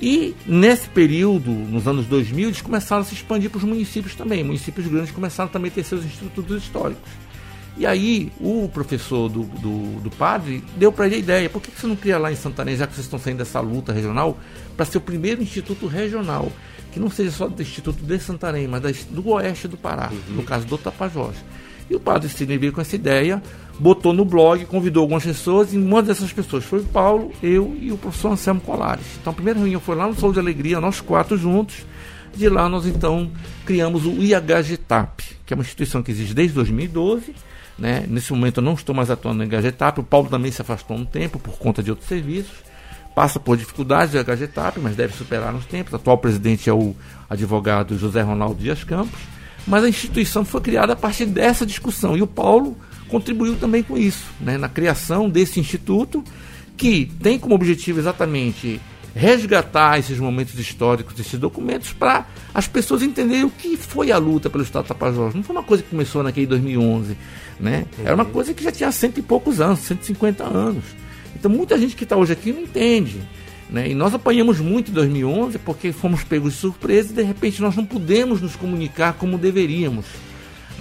E 0.02 0.36
nesse 0.46 0.90
período, 0.90 1.50
nos 1.50 1.88
anos 1.88 2.06
2000, 2.08 2.50
eles 2.50 2.62
começaram 2.62 3.02
a 3.02 3.06
se 3.06 3.14
expandir 3.14 3.50
para 3.50 3.60
os 3.60 3.64
municípios 3.64 4.16
também. 4.16 4.44
Municípios 4.44 4.88
grandes 4.88 5.12
começaram 5.12 5.50
também 5.50 5.72
a 5.72 5.74
ter 5.74 5.84
seus 5.84 6.04
institutos 6.04 6.62
históricos. 6.62 7.10
E 7.76 7.86
aí 7.86 8.32
o 8.40 8.70
professor 8.72 9.28
do, 9.30 9.44
do, 9.44 10.02
do 10.02 10.12
padre 10.12 10.64
deu 10.78 10.92
para 10.92 11.08
ele 11.08 11.16
a 11.16 11.20
ideia, 11.20 11.50
por 11.50 11.62
que, 11.62 11.72
você 11.72 11.88
não 11.88 11.96
cria 11.96 12.20
lá 12.20 12.32
em 12.32 12.36
Santarém, 12.36 12.76
já 12.76 12.86
que 12.86 12.94
vocês 12.94 13.06
estão 13.06 13.18
saindo 13.18 13.38
dessa 13.38 13.60
luta 13.60 13.92
regional, 13.92 14.38
para 14.78 14.86
ser 14.86 15.00
o 15.00 15.02
primeiro 15.02 15.42
instituto 15.42 15.88
regional, 15.88 16.52
que 16.92 17.00
não 17.00 17.10
seja 17.10 17.32
só 17.32 17.48
do 17.48 17.60
Instituto 17.60 18.04
de 18.04 18.20
Santarém, 18.20 18.68
mas 18.68 19.06
do 19.06 19.28
oeste 19.30 19.68
do 19.68 19.76
Pará, 19.78 20.12
uhum. 20.12 20.36
no 20.36 20.44
caso 20.44 20.68
do 20.68 20.78
Tapajós. 20.78 21.36
E 21.90 21.96
o 21.96 22.00
padre 22.00 22.30
Sidney 22.30 22.58
veio 22.58 22.72
com 22.72 22.82
essa 22.82 22.96
ideia, 22.96 23.42
botou 23.80 24.14
no 24.14 24.24
blog, 24.24 24.66
convidou 24.66 25.02
algumas 25.02 25.24
pessoas, 25.24 25.74
e 25.74 25.78
uma 25.78 26.02
dessas 26.02 26.32
pessoas 26.32 26.64
foi 26.64 26.80
o 26.80 26.86
Paulo, 26.86 27.32
eu 27.42 27.76
e 27.80 27.92
o 27.92 27.98
professor 27.98 28.32
Anselmo 28.32 28.62
Colares. 28.62 29.06
Então 29.20 29.32
a 29.32 29.36
primeira 29.36 29.60
reunião 29.60 29.82
foi 29.82 29.96
lá 29.96 30.08
no 30.08 30.16
Sol 30.16 30.32
de 30.32 30.40
Alegria, 30.40 30.80
nós 30.80 31.02
quatro 31.02 31.38
juntos. 31.38 31.86
De 32.36 32.50
lá 32.50 32.68
nós 32.68 32.88
então 32.88 33.30
criamos 33.66 34.06
o 34.06 34.12
IHGTAP, 34.12 35.24
que 35.46 35.54
é 35.54 35.56
uma 35.56 35.62
instituição 35.62 36.02
que 36.02 36.10
existe 36.10 36.34
desde 36.34 36.56
2012 36.56 37.34
né? 37.78 38.06
Nesse 38.08 38.32
momento 38.32 38.58
eu 38.58 38.64
não 38.64 38.74
estou 38.74 38.94
mais 38.94 39.10
atuando 39.10 39.40
no 39.40 39.44
Engagetap, 39.44 40.00
o 40.00 40.04
Paulo 40.04 40.30
também 40.30 40.52
se 40.52 40.62
afastou 40.62 40.96
um 40.96 41.06
tempo 41.06 41.40
por 41.40 41.58
conta 41.58 41.82
de 41.82 41.90
outros 41.90 42.08
serviços, 42.08 42.56
passa 43.16 43.40
por 43.40 43.58
dificuldades 43.58 44.12
do 44.12 44.20
Engagetap, 44.20 44.80
mas 44.80 44.96
deve 44.96 45.14
superar 45.14 45.52
nos 45.52 45.66
tempos. 45.66 45.94
O 45.94 45.96
atual 45.96 46.18
presidente 46.18 46.70
é 46.70 46.74
o 46.74 46.96
advogado 47.30 47.98
José 47.98 48.22
Ronaldo 48.22 48.56
Dias 48.56 48.84
Campos, 48.84 49.20
mas 49.66 49.84
a 49.84 49.90
instituição 49.90 50.46
foi 50.46 50.62
criada 50.62 50.94
a 50.94 50.96
partir 50.96 51.26
dessa 51.26 51.66
discussão 51.66 52.16
e 52.16 52.22
o 52.22 52.28
Paulo 52.28 52.78
contribuiu 53.14 53.56
também 53.58 53.84
com 53.84 53.96
isso, 53.96 54.26
né? 54.42 54.58
na 54.58 54.68
criação 54.68 55.30
desse 55.30 55.60
instituto 55.60 56.24
que 56.76 57.12
tem 57.22 57.38
como 57.38 57.54
objetivo 57.54 58.00
exatamente 58.00 58.82
resgatar 59.14 60.00
esses 60.00 60.18
momentos 60.18 60.58
históricos, 60.58 61.20
esses 61.20 61.40
documentos, 61.40 61.94
para 61.94 62.26
as 62.52 62.68
pessoas 62.68 63.04
entenderem 63.04 63.44
o 63.44 63.52
que 63.52 63.78
foi 63.78 64.12
a 64.12 64.18
luta 64.18 64.50
pelo 64.50 64.64
Estado 64.64 64.88
Tapajós. 64.88 65.36
Não 65.36 65.44
foi 65.44 65.56
uma 65.56 65.62
coisa 65.62 65.84
que 65.84 65.90
começou 65.92 66.24
naquele 66.24 66.48
2011, 66.48 67.16
né? 67.60 67.86
Era 68.04 68.16
uma 68.16 68.26
coisa 68.26 68.52
que 68.52 68.64
já 68.64 68.72
tinha 68.72 68.92
cento 68.92 69.20
e 69.20 69.22
poucos 69.22 69.62
anos, 69.62 69.82
150 69.82 70.44
anos. 70.44 70.84
Então 71.36 71.52
muita 71.52 71.78
gente 71.78 71.96
que 71.96 72.06
está 72.06 72.18
hoje 72.18 72.34
aqui 72.34 72.52
não 72.52 72.62
entende. 72.62 73.22
Né? 73.70 73.92
E 73.92 73.94
nós 73.94 74.16
apanhamos 74.16 74.60
muito 74.60 74.90
em 74.90 74.94
2011 74.96 75.60
porque 75.60 75.92
fomos 75.92 76.24
pegos 76.24 76.54
de 76.54 76.60
surpresa 76.60 77.12
e 77.12 77.16
de 77.16 77.22
repente 77.22 77.62
nós 77.62 77.76
não 77.76 77.86
pudemos 77.86 78.42
nos 78.42 78.56
comunicar 78.56 79.14
como 79.14 79.38
deveríamos. 79.38 80.08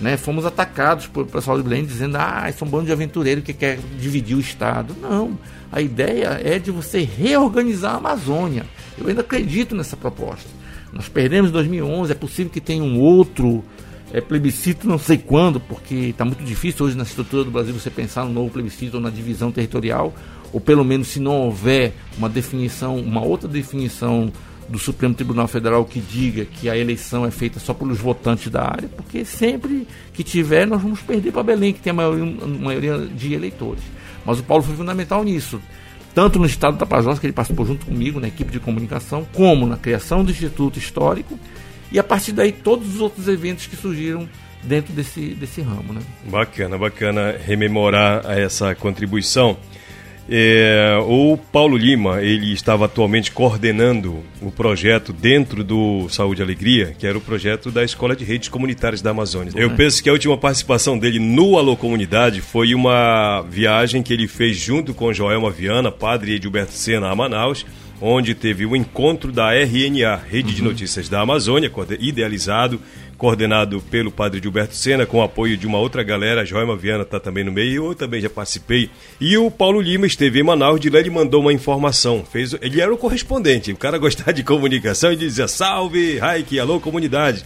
Né? 0.02 0.16
Fomos 0.16 0.44
atacados 0.44 1.06
por 1.06 1.24
pessoal 1.26 1.56
de 1.56 1.62
Belém 1.62 1.84
dizendo 1.84 2.16
ah, 2.16 2.52
são 2.52 2.66
um 2.66 2.70
bando 2.70 2.86
de 2.86 2.92
aventureiro 2.92 3.40
que 3.40 3.52
quer 3.52 3.78
dividir 4.00 4.36
o 4.36 4.40
Estado. 4.40 4.96
Não, 5.00 5.38
a 5.70 5.80
ideia 5.80 6.40
é 6.42 6.58
de 6.58 6.72
você 6.72 7.02
reorganizar 7.02 7.94
a 7.94 7.98
Amazônia. 7.98 8.66
Eu 8.98 9.06
ainda 9.06 9.20
acredito 9.20 9.76
nessa 9.76 9.96
proposta. 9.96 10.50
Nós 10.92 11.08
perdemos 11.08 11.50
em 11.50 11.52
2011, 11.52 12.10
é 12.10 12.14
possível 12.16 12.52
que 12.52 12.60
tenha 12.60 12.82
um 12.82 12.98
outro 12.98 13.64
é, 14.12 14.20
plebiscito, 14.20 14.88
não 14.88 14.98
sei 14.98 15.18
quando, 15.18 15.60
porque 15.60 15.94
está 15.94 16.24
muito 16.24 16.42
difícil 16.42 16.84
hoje 16.84 16.96
na 16.96 17.04
estrutura 17.04 17.44
do 17.44 17.52
Brasil 17.52 17.72
você 17.72 17.88
pensar 17.88 18.24
no 18.24 18.32
novo 18.32 18.50
plebiscito 18.50 18.96
ou 18.96 19.00
na 19.00 19.08
divisão 19.08 19.52
territorial, 19.52 20.12
ou 20.52 20.60
pelo 20.60 20.84
menos 20.84 21.06
se 21.06 21.20
não 21.20 21.42
houver 21.42 21.94
uma 22.18 22.28
definição, 22.28 22.96
uma 22.96 23.22
outra 23.24 23.48
definição 23.48 24.32
do 24.68 24.78
Supremo 24.78 25.14
Tribunal 25.14 25.48
Federal 25.48 25.84
que 25.84 26.00
diga 26.00 26.44
que 26.44 26.68
a 26.68 26.76
eleição 26.76 27.26
é 27.26 27.30
feita 27.30 27.60
só 27.60 27.74
pelos 27.74 27.98
votantes 27.98 28.50
da 28.50 28.62
área, 28.62 28.88
porque 28.88 29.24
sempre 29.24 29.86
que 30.12 30.22
tiver 30.22 30.66
nós 30.66 30.80
vamos 30.80 31.00
perder 31.00 31.32
para 31.32 31.42
Belém, 31.42 31.72
que 31.72 31.80
tem 31.80 31.90
a 31.90 31.94
maioria, 31.94 32.24
a 32.42 32.46
maioria 32.46 32.98
de 32.98 33.34
eleitores. 33.34 33.82
Mas 34.24 34.38
o 34.38 34.42
Paulo 34.42 34.62
foi 34.62 34.76
fundamental 34.76 35.24
nisso, 35.24 35.60
tanto 36.14 36.38
no 36.38 36.46
estado 36.46 36.74
do 36.74 36.78
Tapajós, 36.78 37.18
que 37.18 37.26
ele 37.26 37.32
participou 37.32 37.66
junto 37.66 37.86
comigo 37.86 38.20
na 38.20 38.28
equipe 38.28 38.50
de 38.50 38.60
comunicação, 38.60 39.26
como 39.32 39.66
na 39.66 39.76
criação 39.76 40.24
do 40.24 40.30
Instituto 40.30 40.78
Histórico, 40.78 41.38
e 41.90 41.98
a 41.98 42.04
partir 42.04 42.32
daí 42.32 42.52
todos 42.52 42.94
os 42.94 43.00
outros 43.00 43.28
eventos 43.28 43.66
que 43.66 43.76
surgiram 43.76 44.28
dentro 44.62 44.92
desse, 44.92 45.20
desse 45.34 45.60
ramo. 45.60 45.92
Né? 45.92 46.00
Bacana, 46.24 46.78
bacana 46.78 47.36
rememorar 47.44 48.24
essa 48.30 48.74
contribuição. 48.74 49.56
É, 50.28 50.96
o 51.06 51.36
Paulo 51.36 51.76
Lima, 51.76 52.22
ele 52.22 52.52
estava 52.52 52.84
atualmente 52.84 53.32
coordenando 53.32 54.22
o 54.40 54.50
projeto 54.50 55.12
dentro 55.12 55.64
do 55.64 56.08
Saúde 56.08 56.40
e 56.40 56.44
Alegria, 56.44 56.94
que 56.98 57.06
era 57.06 57.18
o 57.18 57.20
projeto 57.20 57.70
da 57.70 57.82
Escola 57.82 58.14
de 58.14 58.24
Redes 58.24 58.48
Comunitárias 58.48 59.02
da 59.02 59.10
Amazônia. 59.10 59.52
Eu 59.54 59.70
penso 59.70 60.02
que 60.02 60.08
a 60.08 60.12
última 60.12 60.36
participação 60.38 60.98
dele 60.98 61.18
no 61.18 61.58
Alô 61.58 61.76
Comunidade 61.76 62.40
foi 62.40 62.74
uma 62.74 63.42
viagem 63.42 64.02
que 64.02 64.12
ele 64.12 64.28
fez 64.28 64.56
junto 64.56 64.94
com 64.94 65.12
Joelma 65.12 65.50
Viana, 65.50 65.90
padre 65.90 66.34
Edilberto 66.34 66.72
Sena, 66.72 67.10
a 67.10 67.14
Manaus, 67.14 67.66
onde 68.00 68.34
teve 68.34 68.66
o 68.66 68.74
encontro 68.74 69.30
da 69.30 69.54
RNA, 69.54 70.16
Rede 70.28 70.48
uhum. 70.48 70.54
de 70.54 70.62
Notícias 70.62 71.08
da 71.08 71.20
Amazônia, 71.20 71.70
idealizado 72.00 72.80
coordenado 73.22 73.80
pelo 73.82 74.10
padre 74.10 74.40
Gilberto 74.42 74.74
Sena, 74.74 75.06
com 75.06 75.18
o 75.18 75.22
apoio 75.22 75.56
de 75.56 75.64
uma 75.64 75.78
outra 75.78 76.02
galera, 76.02 76.40
a 76.40 76.44
Joelma 76.44 76.74
Viana 76.74 77.04
está 77.04 77.20
também 77.20 77.44
no 77.44 77.52
meio, 77.52 77.86
eu 77.86 77.94
também 77.94 78.20
já 78.20 78.28
participei. 78.28 78.90
E 79.20 79.38
o 79.38 79.48
Paulo 79.48 79.80
Lima 79.80 80.08
esteve 80.08 80.40
em 80.40 80.42
Manaus, 80.42 80.80
de 80.80 80.90
lá 80.90 80.98
ele 80.98 81.08
mandou 81.08 81.40
uma 81.40 81.52
informação. 81.52 82.24
Fez, 82.24 82.52
ele 82.60 82.80
era 82.80 82.92
o 82.92 82.98
correspondente, 82.98 83.70
o 83.70 83.76
cara 83.76 83.96
gostava 83.96 84.32
de 84.32 84.42
comunicação 84.42 85.12
e 85.12 85.16
dizia: 85.16 85.46
Salve, 85.46 86.18
Raik, 86.18 86.58
alô 86.58 86.80
comunidade. 86.80 87.44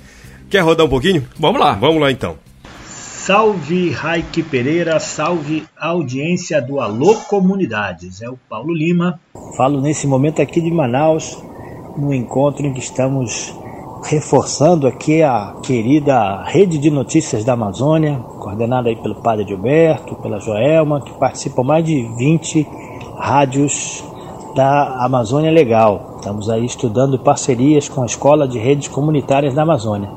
Quer 0.49 0.61
rodar 0.61 0.87
um 0.87 0.89
pouquinho? 0.89 1.29
Vamos 1.39 1.61
lá. 1.61 1.75
Vamos 1.75 2.01
lá 2.01 2.11
então. 2.11 2.39
Salve 2.87 3.91
Raik 3.91 4.45
Pereira, 4.45 4.99
salve 4.99 5.67
audiência 5.77 6.63
do 6.63 6.81
Alô 6.81 7.17
Comunidades. 7.29 8.23
É 8.23 8.31
o 8.31 8.39
Paulo 8.49 8.73
Lima. 8.73 9.21
Falo 9.59 9.83
nesse 9.83 10.07
momento 10.07 10.41
aqui 10.41 10.59
de 10.59 10.71
Manaus, 10.71 11.37
no 11.99 12.15
encontro 12.15 12.65
em 12.65 12.73
que 12.73 12.81
estamos 12.81 13.53
reforçando 14.03 14.87
aqui 14.87 15.23
a 15.23 15.55
querida 15.63 16.43
Rede 16.45 16.79
de 16.79 16.91
Notícias 16.91 17.45
da 17.45 17.55
Amazônia, 17.55 18.21
coordenada 18.39 18.89
aí 18.89 18.97
pelo 18.97 19.17
Padre 19.17 19.47
Gilberto, 19.47 20.15
pela 20.17 20.39
Joelma, 20.39 21.01
que 21.01 21.13
participam 21.13 21.63
mais 21.63 21.85
de 21.85 22.03
20 22.17 22.67
rádios 23.17 24.05
da 24.55 25.05
Amazônia 25.05 25.51
Legal. 25.51 26.17
Estamos 26.17 26.49
aí 26.49 26.65
estudando 26.65 27.19
parcerias 27.19 27.89
com 27.89 28.03
a 28.03 28.07
Escola 28.07 28.47
de 28.47 28.59
Redes 28.59 28.89
Comunitárias 28.89 29.55
da 29.55 29.63
Amazônia. 29.63 30.11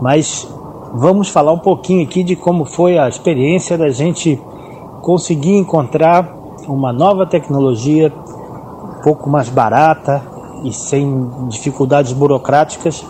Mas 0.00 0.48
vamos 0.94 1.28
falar 1.28 1.52
um 1.52 1.58
pouquinho 1.58 2.02
aqui 2.02 2.22
de 2.22 2.36
como 2.36 2.64
foi 2.64 2.98
a 2.98 3.08
experiência 3.08 3.76
da 3.76 3.90
gente 3.90 4.40
conseguir 5.02 5.56
encontrar 5.56 6.34
uma 6.66 6.92
nova 6.92 7.26
tecnologia 7.26 8.12
um 8.98 9.02
pouco 9.02 9.28
mais 9.28 9.48
barata 9.48 10.33
e 10.64 10.72
sem 10.72 11.28
dificuldades 11.48 12.12
burocráticas, 12.12 13.04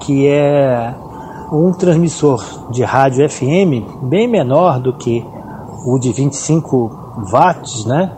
que 0.00 0.26
é 0.26 0.94
um 1.52 1.72
transmissor 1.72 2.70
de 2.70 2.82
rádio 2.82 3.28
FM 3.28 4.02
bem 4.02 4.28
menor 4.28 4.78
do 4.78 4.92
que 4.92 5.24
o 5.86 5.98
de 5.98 6.12
25 6.12 7.24
watts, 7.32 7.84
né? 7.86 8.12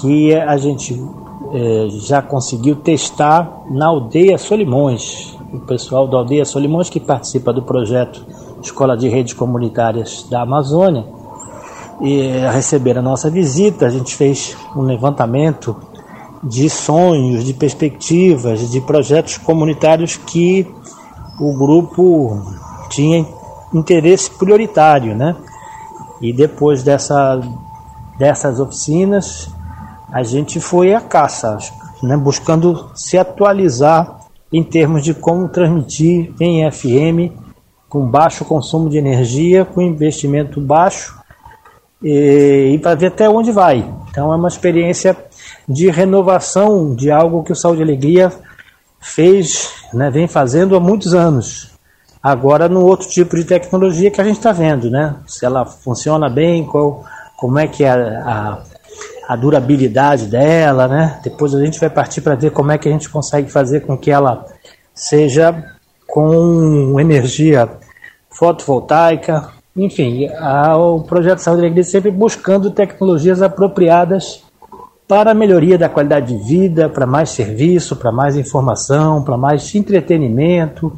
Que 0.00 0.34
a 0.34 0.56
gente 0.56 0.98
é, 1.52 1.88
já 1.90 2.22
conseguiu 2.22 2.76
testar 2.76 3.62
na 3.70 3.88
aldeia 3.88 4.38
Solimões, 4.38 5.36
o 5.52 5.60
pessoal 5.60 6.06
da 6.06 6.18
Aldeia 6.18 6.44
Solimões, 6.44 6.90
que 6.90 7.00
participa 7.00 7.52
do 7.52 7.62
projeto 7.62 8.24
Escola 8.62 8.96
de 8.96 9.08
Redes 9.08 9.34
Comunitárias 9.34 10.26
da 10.30 10.42
Amazônia, 10.42 11.04
e 12.00 12.28
receberam 12.52 13.00
a 13.00 13.04
nossa 13.04 13.30
visita. 13.30 13.86
A 13.86 13.90
gente 13.90 14.14
fez 14.14 14.56
um 14.76 14.82
levantamento 14.82 15.76
de 16.42 16.70
sonhos, 16.70 17.44
de 17.44 17.52
perspectivas, 17.52 18.70
de 18.70 18.80
projetos 18.80 19.36
comunitários 19.38 20.16
que 20.16 20.66
o 21.40 21.52
grupo 21.56 22.42
tinha 22.90 23.26
interesse 23.74 24.30
prioritário, 24.30 25.14
né? 25.14 25.36
E 26.20 26.32
depois 26.32 26.82
dessa, 26.82 27.40
dessas 28.18 28.58
oficinas, 28.58 29.50
a 30.12 30.22
gente 30.22 30.60
foi 30.60 30.94
à 30.94 31.00
caça, 31.00 31.58
né? 32.02 32.16
buscando 32.16 32.90
se 32.94 33.18
atualizar 33.18 34.18
em 34.52 34.62
termos 34.62 35.04
de 35.04 35.14
como 35.14 35.48
transmitir 35.48 36.32
em 36.40 36.68
FM 36.70 37.32
com 37.88 38.06
baixo 38.06 38.44
consumo 38.44 38.88
de 38.88 38.98
energia, 38.98 39.64
com 39.64 39.80
investimento 39.80 40.60
baixo 40.60 41.18
e, 42.02 42.72
e 42.74 42.78
para 42.78 42.94
ver 42.94 43.06
até 43.06 43.28
onde 43.28 43.52
vai. 43.52 43.84
Então 44.10 44.32
é 44.32 44.36
uma 44.36 44.48
experiência 44.48 45.16
de 45.68 45.90
renovação 45.90 46.94
de 46.94 47.10
algo 47.10 47.42
que 47.42 47.52
o 47.52 47.56
Saúde 47.56 47.80
e 47.80 47.84
Alegria 47.84 48.32
fez, 49.00 49.70
né, 49.92 50.10
vem 50.10 50.26
fazendo 50.26 50.74
há 50.74 50.80
muitos 50.80 51.14
anos. 51.14 51.70
Agora 52.22 52.68
no 52.68 52.84
outro 52.84 53.08
tipo 53.08 53.36
de 53.36 53.44
tecnologia 53.44 54.10
que 54.10 54.20
a 54.20 54.24
gente 54.24 54.38
está 54.38 54.50
vendo, 54.50 54.90
né? 54.90 55.14
Se 55.26 55.44
ela 55.44 55.64
funciona 55.64 56.28
bem, 56.28 56.66
qual, 56.66 57.04
como 57.36 57.58
é 57.58 57.68
que 57.68 57.84
é 57.84 57.90
a, 57.90 57.94
a 57.94 58.62
a 59.28 59.36
durabilidade 59.36 60.24
dela, 60.24 60.88
né? 60.88 61.20
Depois 61.22 61.54
a 61.54 61.62
gente 61.62 61.78
vai 61.78 61.90
partir 61.90 62.22
para 62.22 62.34
ver 62.34 62.50
como 62.50 62.72
é 62.72 62.78
que 62.78 62.88
a 62.88 62.90
gente 62.90 63.10
consegue 63.10 63.52
fazer 63.52 63.80
com 63.80 63.94
que 63.94 64.10
ela 64.10 64.46
seja 64.94 65.76
com 66.06 66.98
energia 66.98 67.68
fotovoltaica. 68.30 69.50
Enfim, 69.76 70.30
o 70.78 71.02
projeto 71.02 71.40
Saúde 71.40 71.60
da 71.60 71.68
Igreja 71.68 71.90
sempre 71.90 72.10
buscando 72.10 72.70
tecnologias 72.70 73.42
apropriadas 73.42 74.42
para 75.08 75.30
a 75.30 75.34
melhoria 75.34 75.78
da 75.78 75.88
qualidade 75.88 76.36
de 76.36 76.44
vida, 76.44 76.88
para 76.88 77.06
mais 77.06 77.30
serviço, 77.30 77.96
para 77.96 78.12
mais 78.12 78.36
informação, 78.36 79.24
para 79.24 79.38
mais 79.38 79.74
entretenimento, 79.74 80.92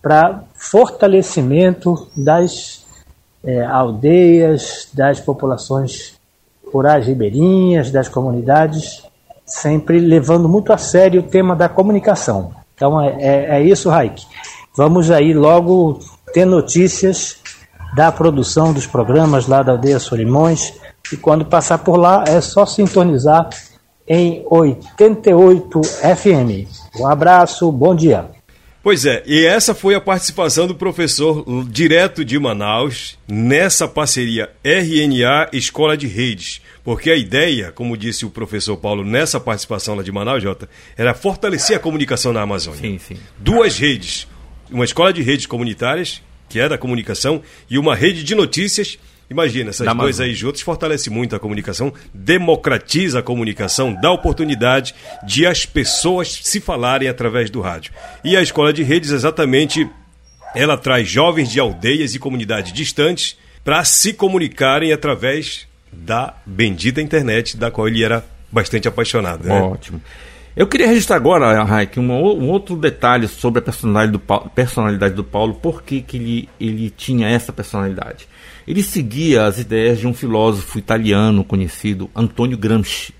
para 0.00 0.44
fortalecimento 0.54 2.08
das 2.16 2.86
é, 3.44 3.64
aldeias, 3.64 4.88
das 4.94 5.20
populações 5.20 6.14
rurais 6.72 7.06
ribeirinhas, 7.06 7.90
das 7.90 8.08
comunidades, 8.08 9.02
sempre 9.44 9.98
levando 9.98 10.48
muito 10.48 10.72
a 10.72 10.78
sério 10.78 11.20
o 11.20 11.24
tema 11.24 11.56
da 11.56 11.68
comunicação. 11.68 12.52
Então 12.74 13.00
é, 13.00 13.16
é, 13.18 13.56
é 13.56 13.62
isso, 13.62 13.90
Raik. 13.90 14.24
Vamos 14.76 15.10
aí 15.10 15.34
logo 15.34 15.98
ter 16.32 16.44
notícias 16.44 17.38
da 17.94 18.12
produção 18.12 18.72
dos 18.72 18.86
programas 18.86 19.48
lá 19.48 19.62
da 19.62 19.72
Aldeia 19.72 19.98
Solimões. 19.98 20.72
E 21.12 21.16
quando 21.16 21.44
passar 21.44 21.78
por 21.78 21.96
lá, 21.96 22.24
é 22.26 22.40
só 22.40 22.64
sintonizar 22.64 23.48
em 24.06 24.44
88 24.50 25.80
FM. 25.82 26.68
Um 26.98 27.06
abraço, 27.06 27.70
bom 27.70 27.94
dia. 27.94 28.28
Pois 28.82 29.04
é, 29.04 29.22
e 29.26 29.44
essa 29.44 29.74
foi 29.74 29.94
a 29.94 30.00
participação 30.00 30.66
do 30.66 30.74
professor 30.74 31.44
direto 31.68 32.24
de 32.24 32.38
Manaus 32.38 33.18
nessa 33.28 33.86
parceria 33.86 34.50
RNA 34.64 35.50
Escola 35.52 35.98
de 35.98 36.06
Redes. 36.06 36.62
Porque 36.82 37.10
a 37.10 37.16
ideia, 37.16 37.70
como 37.72 37.94
disse 37.94 38.24
o 38.24 38.30
professor 38.30 38.78
Paulo 38.78 39.04
nessa 39.04 39.38
participação 39.38 39.94
lá 39.94 40.02
de 40.02 40.10
Manaus, 40.10 40.42
Jota, 40.42 40.66
era 40.96 41.12
fortalecer 41.12 41.76
a 41.76 41.78
comunicação 41.78 42.32
na 42.32 42.40
Amazônia. 42.40 42.80
Sim, 42.80 42.98
sim. 42.98 43.16
Duas 43.38 43.76
redes. 43.76 44.26
Uma 44.70 44.86
escola 44.86 45.12
de 45.12 45.20
redes 45.20 45.44
comunitárias, 45.44 46.22
que 46.48 46.58
é 46.58 46.66
da 46.66 46.78
comunicação, 46.78 47.42
e 47.68 47.78
uma 47.78 47.94
rede 47.94 48.24
de 48.24 48.34
notícias 48.34 48.98
Imagina, 49.30 49.70
essas 49.70 49.86
duas 49.94 50.18
aí 50.18 50.34
juntas 50.34 50.60
fortalece 50.60 51.08
muito 51.08 51.36
a 51.36 51.38
comunicação, 51.38 51.92
democratiza 52.12 53.20
a 53.20 53.22
comunicação, 53.22 53.94
dá 53.94 54.10
oportunidade 54.10 54.92
de 55.24 55.46
as 55.46 55.64
pessoas 55.64 56.40
se 56.42 56.60
falarem 56.60 57.08
através 57.08 57.48
do 57.48 57.60
rádio. 57.60 57.92
E 58.24 58.36
a 58.36 58.42
escola 58.42 58.72
de 58.72 58.82
redes, 58.82 59.10
exatamente, 59.10 59.88
ela 60.52 60.76
traz 60.76 61.08
jovens 61.08 61.48
de 61.48 61.60
aldeias 61.60 62.12
e 62.12 62.18
comunidades 62.18 62.72
distantes 62.72 63.38
para 63.64 63.84
se 63.84 64.12
comunicarem 64.12 64.92
através 64.92 65.68
da 65.92 66.34
bendita 66.44 67.00
internet, 67.00 67.56
da 67.56 67.70
qual 67.70 67.86
ele 67.86 68.02
era 68.02 68.24
bastante 68.50 68.88
apaixonado. 68.88 69.44
Né? 69.44 69.60
Ótimo. 69.60 70.02
Eu 70.56 70.66
queria 70.66 70.88
registrar 70.88 71.16
agora, 71.16 71.62
Raik, 71.62 72.00
um, 72.00 72.12
um, 72.12 72.48
outro 72.48 72.76
detalhe 72.76 73.28
sobre 73.28 73.60
a 73.60 73.62
personalidade 73.62 74.10
do 74.10 74.18
Paulo, 74.18 74.50
personalidade 74.52 75.14
do 75.14 75.22
Paulo 75.22 75.54
por 75.54 75.82
que, 75.82 76.02
que 76.02 76.16
ele, 76.16 76.48
ele 76.60 76.90
tinha 76.90 77.28
essa 77.28 77.52
personalidade. 77.52 78.28
Ele 78.70 78.84
seguia 78.84 79.46
as 79.46 79.58
ideias 79.58 79.98
de 79.98 80.06
um 80.06 80.14
filósofo 80.14 80.78
italiano 80.78 81.42
conhecido, 81.42 82.08
Antonio 82.14 82.56
Gramsci, 82.56 83.12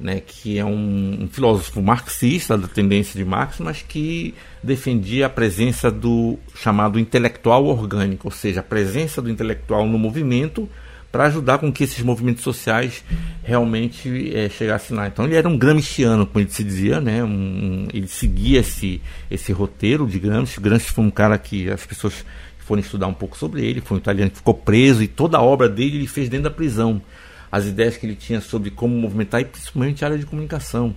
né, 0.00 0.20
que 0.20 0.58
é 0.58 0.64
um, 0.64 1.18
um, 1.20 1.28
filósofo 1.28 1.80
marxista 1.80 2.58
da 2.58 2.66
tendência 2.66 3.16
de 3.16 3.24
Marx, 3.24 3.60
mas 3.60 3.82
que 3.82 4.34
defendia 4.60 5.26
a 5.26 5.30
presença 5.30 5.92
do 5.92 6.36
chamado 6.56 6.98
intelectual 6.98 7.66
orgânico, 7.66 8.26
ou 8.26 8.32
seja, 8.32 8.58
a 8.58 8.64
presença 8.64 9.22
do 9.22 9.30
intelectual 9.30 9.86
no 9.86 9.96
movimento 9.96 10.68
para 11.12 11.26
ajudar 11.26 11.58
com 11.58 11.72
que 11.72 11.84
esses 11.84 12.02
movimentos 12.02 12.42
sociais 12.42 13.04
realmente 13.44 14.36
é, 14.36 14.48
chegassem 14.48 14.96
lá. 14.96 15.06
Então 15.06 15.24
ele 15.24 15.36
era 15.36 15.48
um 15.48 15.56
gramsciano, 15.56 16.26
como 16.26 16.42
ele 16.42 16.50
se 16.50 16.64
dizia, 16.64 17.00
né? 17.00 17.22
Um, 17.22 17.86
ele 17.94 18.08
seguia 18.08 18.58
esse, 18.58 19.00
esse 19.30 19.52
roteiro 19.52 20.04
de 20.04 20.18
Gramsci. 20.18 20.60
Gramsci 20.60 20.90
foi 20.90 21.04
um 21.04 21.10
cara 21.10 21.38
que 21.38 21.70
as 21.70 21.86
pessoas 21.86 22.24
foram 22.70 22.80
estudar 22.80 23.08
um 23.08 23.14
pouco 23.14 23.36
sobre 23.36 23.66
ele, 23.66 23.80
foi 23.80 23.96
um 23.96 24.00
italiano 24.00 24.30
que 24.30 24.36
ficou 24.36 24.54
preso 24.54 25.02
e 25.02 25.08
toda 25.08 25.36
a 25.36 25.42
obra 25.42 25.68
dele 25.68 25.96
ele 25.96 26.06
fez 26.06 26.28
dentro 26.28 26.44
da 26.44 26.50
prisão. 26.54 27.02
As 27.50 27.66
ideias 27.66 27.96
que 27.96 28.06
ele 28.06 28.14
tinha 28.14 28.40
sobre 28.40 28.70
como 28.70 28.94
movimentar, 28.94 29.40
e 29.40 29.44
principalmente 29.44 30.04
a 30.04 30.06
área 30.06 30.18
de 30.18 30.24
comunicação. 30.24 30.94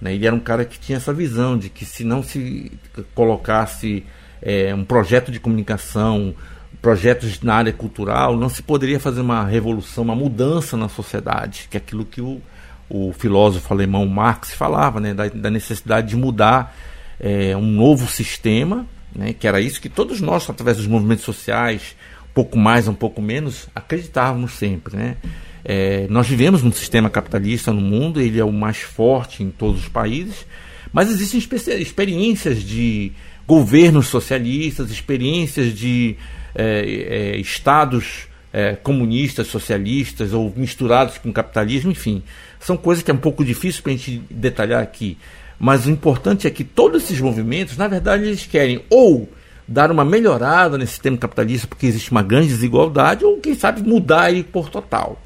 Né? 0.00 0.16
Ele 0.16 0.26
era 0.26 0.34
um 0.34 0.40
cara 0.40 0.64
que 0.64 0.80
tinha 0.80 0.96
essa 0.96 1.12
visão 1.12 1.56
de 1.56 1.68
que 1.68 1.84
se 1.84 2.02
não 2.02 2.24
se 2.24 2.72
colocasse 3.14 4.04
é, 4.42 4.74
um 4.74 4.84
projeto 4.84 5.30
de 5.30 5.38
comunicação, 5.38 6.34
projetos 6.80 7.40
na 7.40 7.54
área 7.54 7.72
cultural, 7.72 8.36
não 8.36 8.48
se 8.48 8.60
poderia 8.60 8.98
fazer 8.98 9.20
uma 9.20 9.44
revolução, 9.44 10.02
uma 10.02 10.16
mudança 10.16 10.76
na 10.76 10.88
sociedade, 10.88 11.68
que 11.70 11.76
é 11.76 11.78
aquilo 11.78 12.04
que 12.04 12.20
o, 12.20 12.42
o 12.90 13.12
filósofo 13.12 13.72
alemão 13.72 14.04
Marx 14.08 14.52
falava, 14.52 14.98
né? 14.98 15.14
da, 15.14 15.28
da 15.28 15.50
necessidade 15.50 16.08
de 16.08 16.16
mudar 16.16 16.76
é, 17.20 17.56
um 17.56 17.64
novo 17.64 18.08
sistema 18.10 18.84
né, 19.14 19.32
que 19.32 19.46
era 19.46 19.60
isso 19.60 19.80
que 19.80 19.88
todos 19.88 20.20
nós, 20.20 20.48
através 20.48 20.76
dos 20.76 20.86
movimentos 20.86 21.24
sociais, 21.24 21.96
pouco 22.34 22.56
mais, 22.56 22.88
um 22.88 22.94
pouco 22.94 23.20
menos, 23.20 23.68
acreditávamos 23.74 24.52
sempre. 24.52 24.96
Né? 24.96 25.16
É, 25.64 26.06
nós 26.08 26.28
vivemos 26.28 26.62
num 26.62 26.72
sistema 26.72 27.10
capitalista 27.10 27.72
no 27.72 27.80
mundo, 27.80 28.20
ele 28.20 28.38
é 28.38 28.44
o 28.44 28.52
mais 28.52 28.78
forte 28.78 29.42
em 29.42 29.50
todos 29.50 29.82
os 29.82 29.88
países, 29.88 30.46
mas 30.92 31.10
existem 31.10 31.40
experiências 31.80 32.62
de 32.62 33.12
governos 33.46 34.08
socialistas, 34.08 34.90
experiências 34.90 35.74
de 35.74 36.16
é, 36.54 37.34
é, 37.34 37.36
estados 37.38 38.28
é, 38.52 38.74
comunistas, 38.74 39.46
socialistas 39.46 40.32
ou 40.32 40.52
misturados 40.54 41.18
com 41.18 41.32
capitalismo, 41.32 41.90
enfim. 41.90 42.22
São 42.60 42.76
coisas 42.76 43.02
que 43.02 43.10
é 43.10 43.14
um 43.14 43.18
pouco 43.18 43.44
difícil 43.44 43.82
para 43.82 43.92
a 43.92 43.96
gente 43.96 44.22
detalhar 44.30 44.82
aqui. 44.82 45.16
Mas 45.62 45.86
o 45.86 45.92
importante 45.92 46.48
é 46.48 46.50
que 46.50 46.64
todos 46.64 47.04
esses 47.04 47.20
movimentos, 47.20 47.76
na 47.76 47.86
verdade, 47.86 48.24
eles 48.24 48.44
querem 48.44 48.82
ou 48.90 49.30
dar 49.66 49.92
uma 49.92 50.04
melhorada 50.04 50.76
nesse 50.76 50.94
sistema 50.94 51.16
capitalista, 51.16 51.68
porque 51.68 51.86
existe 51.86 52.10
uma 52.10 52.20
grande 52.20 52.48
desigualdade, 52.48 53.24
ou 53.24 53.36
quem 53.36 53.54
sabe 53.54 53.80
mudar 53.80 54.28
ele 54.28 54.42
por 54.42 54.68
total. 54.68 55.22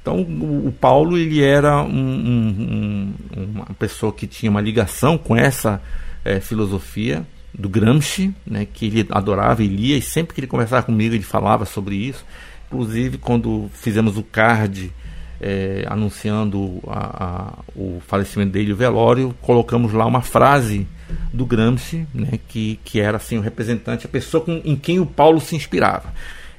Então, 0.00 0.22
o, 0.22 0.72
Paulo 0.72 1.18
ele 1.18 1.44
era 1.44 1.82
um, 1.82 1.90
um, 1.90 3.14
uma 3.36 3.66
pessoa 3.78 4.10
que 4.14 4.26
tinha 4.26 4.50
uma 4.50 4.62
ligação 4.62 5.18
com 5.18 5.36
essa 5.36 5.82
é, 6.24 6.40
filosofia 6.40 7.26
do 7.52 7.68
Gramsci, 7.68 8.34
né, 8.46 8.64
que 8.64 8.86
ele 8.86 9.06
adorava 9.10 9.62
e 9.62 9.66
lia, 9.66 9.98
e 9.98 10.00
sempre 10.00 10.34
que 10.34 10.40
ele 10.40 10.46
conversava 10.46 10.84
comigo 10.84 11.14
ele 11.14 11.22
falava 11.22 11.66
sobre 11.66 11.96
isso. 11.96 12.24
Inclusive, 12.68 13.18
quando 13.18 13.70
fizemos 13.74 14.16
o 14.16 14.22
card 14.22 14.90
é, 15.40 15.84
anunciando 15.88 16.80
a, 16.86 17.24
a, 17.24 17.52
o 17.74 18.00
falecimento 18.06 18.52
dele, 18.52 18.72
o 18.72 18.76
velório, 18.76 19.34
colocamos 19.40 19.92
lá 19.92 20.06
uma 20.06 20.22
frase 20.22 20.86
do 21.32 21.46
Gramsci, 21.46 22.06
né, 22.12 22.38
que, 22.48 22.80
que 22.84 23.00
era 23.00 23.16
assim 23.16 23.38
o 23.38 23.40
representante, 23.40 24.06
a 24.06 24.08
pessoa 24.08 24.42
com, 24.44 24.60
em 24.64 24.76
quem 24.76 24.98
o 24.98 25.06
Paulo 25.06 25.40
se 25.40 25.54
inspirava. 25.54 26.12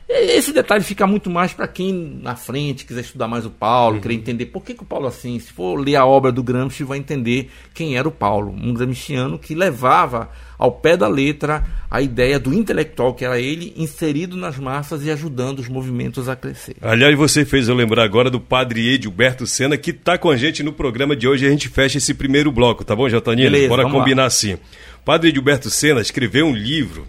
Esse 0.10 0.54
detalhe 0.54 0.86
fica 0.86 1.06
muito 1.06 1.30
mais 1.30 1.52
para 1.52 1.68
quem 1.68 1.92
na 2.22 2.34
frente 2.34 2.86
quiser 2.86 3.02
estudar 3.02 3.28
mais 3.28 3.46
o 3.46 3.50
Paulo, 3.50 3.96
uhum. 3.96 4.02
querer 4.02 4.14
entender 4.14 4.46
por 4.46 4.64
que, 4.64 4.74
que 4.74 4.84
o 4.84 4.86
Paulo 4.86 5.06
assim. 5.06 5.38
Se 5.38 5.52
for 5.52 5.76
ler 5.76 5.98
a 5.98 6.06
obra 6.06 6.32
do 6.32 6.42
Gramsci, 6.42 6.86
vai 6.86 6.98
entender 6.98 7.52
quem 7.74 7.98
era 7.98 8.08
o 8.08 8.12
Paulo, 8.12 8.54
um 8.54 8.74
gramsciano 8.74 9.38
que 9.38 9.54
levava 9.54 10.30
ao 10.58 10.72
pé 10.72 10.98
da 10.98 11.08
letra 11.08 11.64
a 11.90 12.02
ideia 12.02 12.40
do 12.40 12.54
intelectual 12.54 13.14
que 13.14 13.24
era 13.24 13.40
ele, 13.40 13.74
inserido 13.78 14.36
nas 14.36 14.58
massas 14.58 15.06
e 15.06 15.12
ajudando 15.12 15.60
os 15.60 15.68
movimentos 15.68 16.28
a 16.28 16.36
crescer. 16.36 16.76
Aliás, 16.82 17.16
você 17.16 17.46
fez 17.46 17.68
eu 17.68 17.76
lembrar 17.76 18.04
agora 18.04 18.30
do 18.30 18.40
padre 18.40 18.88
Edilberto 18.94 19.46
Sena, 19.48 19.78
que 19.78 19.92
está 19.92 20.18
com 20.18 20.30
a 20.30 20.38
gente 20.38 20.64
no 20.64 20.74
programa 20.74 21.16
de 21.16 21.28
hoje. 21.28 21.46
A 21.46 21.50
gente 21.50 21.70
fecha 21.70 21.98
esse 21.98 22.14
primeiro 22.14 22.52
bloco, 22.52 22.84
tá 22.84 22.96
bom, 22.96 23.08
Jotanino? 23.08 23.52
Beleza, 23.52 23.70
Bora 23.70 23.90
combinar 23.90 24.24
lá. 24.24 24.28
assim. 24.28 24.58
Padre 25.06 25.30
Edilberto 25.30 25.70
Sena 25.70 26.02
escreveu 26.02 26.46
um 26.46 26.54
livro 26.54 27.08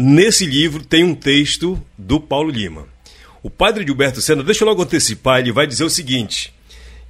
Nesse 0.00 0.46
livro 0.46 0.84
tem 0.84 1.02
um 1.02 1.12
texto 1.12 1.76
do 1.98 2.20
Paulo 2.20 2.52
Lima. 2.52 2.86
O 3.42 3.50
padre 3.50 3.84
Gilberto 3.84 4.20
Sena, 4.20 4.44
deixa 4.44 4.62
eu 4.62 4.68
logo 4.68 4.80
antecipar, 4.80 5.40
ele 5.40 5.50
vai 5.50 5.66
dizer 5.66 5.82
o 5.82 5.90
seguinte: 5.90 6.54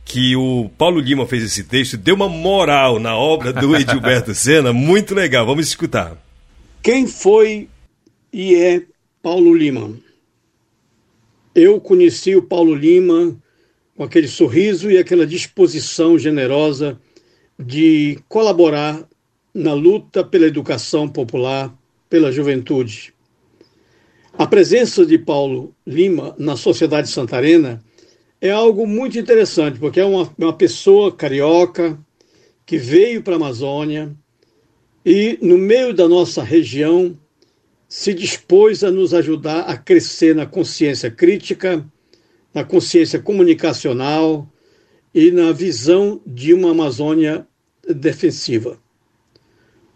que 0.09 0.35
o 0.35 0.71
Paulo 0.79 1.01
Lima 1.01 1.27
fez 1.27 1.45
esse 1.45 1.63
texto, 1.65 1.99
deu 1.99 2.15
uma 2.15 2.31
moral 2.31 2.99
na 2.99 3.15
obra 3.15 3.53
do 3.53 3.77
Edilberto 3.77 4.35
Sena, 4.35 4.73
muito 4.73 5.15
legal. 5.15 5.45
Vamos 5.45 5.69
escutar. 5.69 6.17
Quem 6.83 7.07
foi 7.07 7.69
e 8.33 8.55
é 8.55 8.83
Paulo 9.23 9.55
Lima? 9.55 9.93
Eu 11.55 11.79
conheci 11.79 12.35
o 12.35 12.43
Paulo 12.43 12.75
Lima 12.75 13.37
com 13.95 14.03
aquele 14.03 14.29
sorriso 14.29 14.91
e 14.91 14.97
aquela 14.97 15.27
disposição 15.27 16.19
generosa 16.19 16.99
de 17.59 18.19
colaborar 18.29 19.07
na 19.53 19.75
luta 19.75 20.25
pela 20.25 20.47
educação 20.47 21.07
popular 21.07 21.75
pela 22.09 22.33
juventude. 22.33 23.13
A 24.33 24.47
presença 24.47 25.05
de 25.05 25.19
Paulo 25.19 25.75
Lima 25.87 26.35
na 26.39 26.57
sociedade 26.57 27.11
santarena 27.11 27.83
é 28.41 28.51
algo 28.51 28.87
muito 28.87 29.19
interessante, 29.19 29.79
porque 29.79 30.01
é 30.01 30.05
uma, 30.05 30.33
uma 30.39 30.53
pessoa 30.53 31.15
carioca 31.15 31.99
que 32.65 32.77
veio 32.77 33.23
para 33.23 33.35
a 33.35 33.37
Amazônia 33.37 34.15
e, 35.05 35.39
no 35.41 35.59
meio 35.59 35.93
da 35.93 36.07
nossa 36.07 36.43
região, 36.43 37.19
se 37.89 38.13
dispôs 38.13 38.85
a 38.85 38.91
nos 38.91 39.15
ajudar 39.15 39.61
a 39.61 39.77
crescer 39.77 40.35
na 40.35 40.45
consciência 40.45 41.11
crítica, 41.11 41.85
na 42.53 42.63
consciência 42.63 43.19
comunicacional 43.19 44.47
e 45.15 45.31
na 45.31 45.53
visão 45.53 46.21
de 46.27 46.53
uma 46.53 46.71
Amazônia 46.71 47.47
defensiva. 47.89 48.79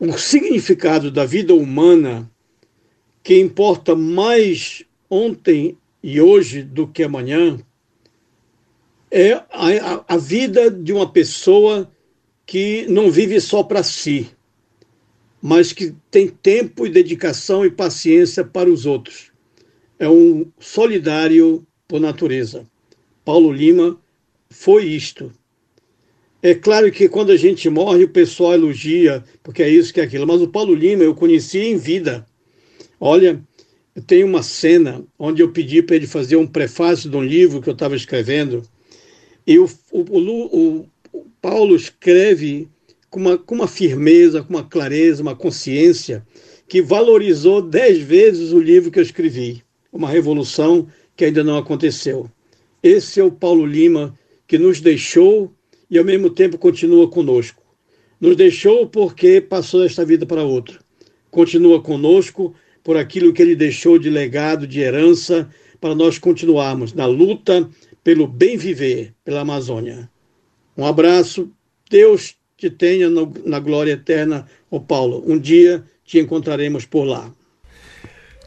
O 0.00 0.16
significado 0.18 1.10
da 1.10 1.24
vida 1.24 1.54
humana 1.54 2.28
que 3.22 3.38
importa 3.38 3.94
mais 3.94 4.84
ontem 5.08 5.76
e 6.02 6.20
hoje 6.20 6.62
do 6.62 6.88
que 6.88 7.04
amanhã 7.04 7.58
é 9.12 9.34
a, 9.50 10.04
a 10.08 10.16
vida 10.16 10.70
de 10.70 10.90
uma 10.90 11.12
pessoa 11.12 11.92
que 12.46 12.86
não 12.88 13.10
vive 13.10 13.38
só 13.42 13.62
para 13.62 13.82
si, 13.82 14.30
mas 15.40 15.70
que 15.70 15.94
tem 16.10 16.28
tempo 16.28 16.86
e 16.86 16.90
dedicação 16.90 17.64
e 17.64 17.70
paciência 17.70 18.42
para 18.42 18.70
os 18.70 18.86
outros. 18.86 19.30
É 19.98 20.08
um 20.08 20.50
solidário 20.58 21.64
por 21.86 22.00
natureza. 22.00 22.64
Paulo 23.22 23.52
Lima 23.52 24.00
foi 24.48 24.86
isto. 24.86 25.30
É 26.42 26.54
claro 26.54 26.90
que 26.90 27.08
quando 27.08 27.30
a 27.30 27.36
gente 27.36 27.68
morre, 27.68 28.04
o 28.04 28.08
pessoal 28.08 28.54
elogia, 28.54 29.22
porque 29.42 29.62
é 29.62 29.68
isso 29.68 29.92
que 29.92 30.00
é 30.00 30.04
aquilo. 30.04 30.26
Mas 30.26 30.40
o 30.40 30.48
Paulo 30.48 30.74
Lima 30.74 31.04
eu 31.04 31.14
conheci 31.14 31.58
em 31.58 31.76
vida. 31.76 32.26
Olha, 32.98 33.40
eu 33.94 34.02
tenho 34.02 34.26
uma 34.26 34.42
cena 34.42 35.04
onde 35.18 35.42
eu 35.42 35.52
pedi 35.52 35.82
para 35.82 35.96
ele 35.96 36.06
fazer 36.06 36.36
um 36.36 36.46
prefácio 36.46 37.10
de 37.10 37.16
um 37.16 37.22
livro 37.22 37.60
que 37.60 37.68
eu 37.68 37.74
estava 37.74 37.94
escrevendo. 37.94 38.62
E 39.46 39.58
o, 39.58 39.68
o, 39.90 40.88
o, 41.12 41.26
Paulo 41.40 41.74
escreve 41.74 42.68
com 43.10 43.20
uma, 43.20 43.36
com 43.36 43.54
uma 43.54 43.66
firmeza, 43.66 44.42
com 44.42 44.50
uma 44.50 44.64
clareza, 44.64 45.22
uma 45.22 45.34
consciência, 45.34 46.24
que 46.68 46.80
valorizou 46.80 47.60
dez 47.60 47.98
vezes 47.98 48.52
o 48.52 48.60
livro 48.60 48.90
que 48.90 48.98
eu 48.98 49.02
escrevi. 49.02 49.62
Uma 49.92 50.08
revolução 50.08 50.88
que 51.16 51.24
ainda 51.24 51.44
não 51.44 51.58
aconteceu. 51.58 52.30
Esse 52.82 53.20
é 53.20 53.24
o 53.24 53.30
Paulo 53.30 53.66
Lima 53.66 54.18
que 54.46 54.56
nos 54.58 54.80
deixou 54.80 55.52
e 55.90 55.98
ao 55.98 56.04
mesmo 56.04 56.30
tempo 56.30 56.56
continua 56.56 57.08
conosco. 57.08 57.62
Nos 58.20 58.36
deixou 58.36 58.86
porque 58.86 59.40
passou 59.40 59.84
esta 59.84 60.04
vida 60.04 60.24
para 60.24 60.44
outro. 60.44 60.80
Continua 61.30 61.82
conosco 61.82 62.54
por 62.82 62.96
aquilo 62.96 63.32
que 63.32 63.42
ele 63.42 63.56
deixou 63.56 63.98
de 63.98 64.08
legado, 64.08 64.66
de 64.66 64.80
herança, 64.80 65.50
para 65.80 65.94
nós 65.94 66.18
continuarmos 66.18 66.92
na 66.92 67.06
luta 67.06 67.68
pelo 68.02 68.26
bem 68.26 68.56
viver 68.56 69.14
pela 69.24 69.40
Amazônia. 69.40 70.08
Um 70.76 70.86
abraço, 70.86 71.50
Deus 71.90 72.34
te 72.56 72.70
tenha 72.70 73.10
no, 73.10 73.32
na 73.44 73.58
glória 73.58 73.92
eterna, 73.92 74.46
ô 74.70 74.80
Paulo. 74.80 75.22
Um 75.26 75.38
dia 75.38 75.84
te 76.04 76.18
encontraremos 76.18 76.84
por 76.84 77.04
lá. 77.04 77.30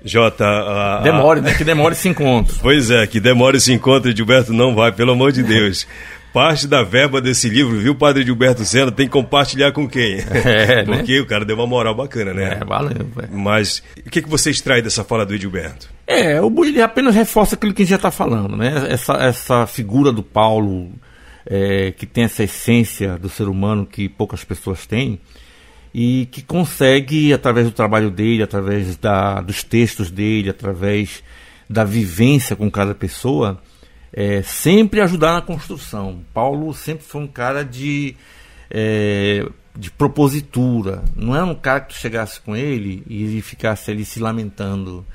Jota. 0.04 0.46
A, 0.46 1.00
a... 1.00 1.02
Demore, 1.02 1.42
né? 1.42 1.54
Que 1.56 1.64
demore 1.64 1.96
esse 1.96 2.08
encontro. 2.08 2.56
Pois 2.62 2.92
é, 2.92 3.08
que 3.08 3.20
demore 3.20 3.58
esse 3.58 3.74
encontro, 3.74 4.16
Gilberto 4.16 4.54
não 4.54 4.76
vai, 4.76 4.92
pelo 4.92 5.12
amor 5.12 5.32
de 5.32 5.44
Deus 5.44 5.88
parte 6.36 6.68
da 6.68 6.84
verba 6.84 7.22
desse 7.22 7.48
livro, 7.48 7.80
viu, 7.80 7.96
Padre 7.96 8.26
Gilberto 8.26 8.66
Sena, 8.66 8.92
tem 8.92 9.06
que 9.06 9.14
compartilhar 9.14 9.72
com 9.72 9.88
quem? 9.88 10.18
É, 10.46 10.84
né? 10.86 10.98
Porque 10.98 11.14
né? 11.14 11.22
o 11.22 11.26
cara 11.26 11.46
deu 11.46 11.56
uma 11.56 11.66
moral 11.66 11.96
bacana, 11.96 12.34
né? 12.34 12.60
É, 12.60 12.66
valeu. 12.66 13.08
É. 13.24 13.28
Mas 13.32 13.82
o 14.06 14.10
que, 14.10 14.22
que 14.22 14.30
você 14.30 14.50
extrai 14.52 14.82
dessa 14.82 15.02
fala 15.06 15.26
do 15.26 15.34
Edilberto? 15.34 15.90
É, 16.06 16.42
o 16.42 16.66
ele 16.66 16.82
apenas 16.82 17.16
reforça 17.16 17.56
aquilo 17.56 17.74
que 17.74 17.84
a 17.84 17.86
gente 17.86 17.92
já 17.92 17.96
está 17.96 18.12
falando, 18.12 18.58
né? 18.58 18.88
Essa, 18.90 19.14
essa 19.14 19.66
figura 19.66 20.12
do 20.12 20.22
Paulo, 20.22 20.92
é, 21.46 21.92
que 21.92 22.06
tem 22.06 22.26
essa 22.26 22.44
essência 22.44 23.18
do 23.18 23.30
ser 23.30 23.48
humano 23.48 23.86
que 23.86 24.10
poucas 24.10 24.44
pessoas 24.44 24.86
têm, 24.86 25.22
e 25.94 26.28
que 26.32 26.42
consegue, 26.42 27.32
através 27.32 27.66
do 27.66 27.72
trabalho 27.72 28.12
dele, 28.12 28.44
através 28.44 28.98
da, 28.98 29.40
dos 29.40 29.64
textos 29.64 30.12
dele, 30.12 30.50
através 30.50 31.24
da 31.70 31.86
vivência 31.86 32.58
com 32.58 32.70
cada 32.70 32.94
pessoa, 32.94 33.62
é, 34.18 34.42
sempre 34.42 35.02
ajudar 35.02 35.34
na 35.34 35.42
construção. 35.42 36.22
Paulo 36.34 36.74
sempre 36.74 37.04
foi 37.04 37.22
um 37.22 37.28
cara 37.28 37.66
de, 37.66 38.16
é, 38.72 39.46
de 39.78 39.92
propositura. 39.92 41.04
Não 41.14 41.36
era 41.36 41.46
um 41.46 41.54
cara 41.54 41.82
que 41.82 41.94
tu 41.94 42.00
chegasse 42.00 42.40
com 42.40 42.56
ele 42.56 43.04
e 43.10 43.24
ele 43.24 43.42
ficasse 43.42 43.92
ali 43.92 44.06
se 44.06 44.22
lamentando. 44.22 45.06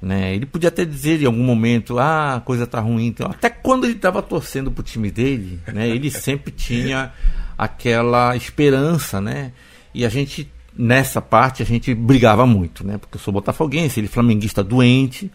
Né? 0.00 0.36
Ele 0.36 0.46
podia 0.46 0.68
até 0.68 0.84
dizer 0.84 1.20
em 1.20 1.26
algum 1.26 1.42
momento, 1.42 1.98
ah, 1.98 2.36
a 2.36 2.40
coisa 2.40 2.64
tá 2.64 2.78
ruim. 2.78 3.06
Então, 3.06 3.28
até 3.28 3.50
quando 3.50 3.86
ele 3.86 3.94
estava 3.94 4.22
torcendo 4.22 4.70
pro 4.70 4.84
time 4.84 5.10
dele, 5.10 5.58
né? 5.66 5.88
ele 5.88 6.08
sempre 6.08 6.52
tinha 6.52 7.12
aquela 7.58 8.36
esperança, 8.36 9.20
né? 9.20 9.50
E 9.92 10.06
a 10.06 10.08
gente, 10.08 10.48
nessa 10.76 11.20
parte, 11.20 11.60
a 11.60 11.66
gente 11.66 11.92
brigava 11.92 12.46
muito, 12.46 12.86
né? 12.86 12.98
Porque 12.98 13.16
eu 13.16 13.20
sou 13.20 13.34
botafoguense, 13.34 13.98
ele 13.98 14.06
flamenguista 14.06 14.62
doente, 14.62 15.28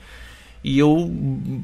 e 0.64 0.80
eu 0.80 1.12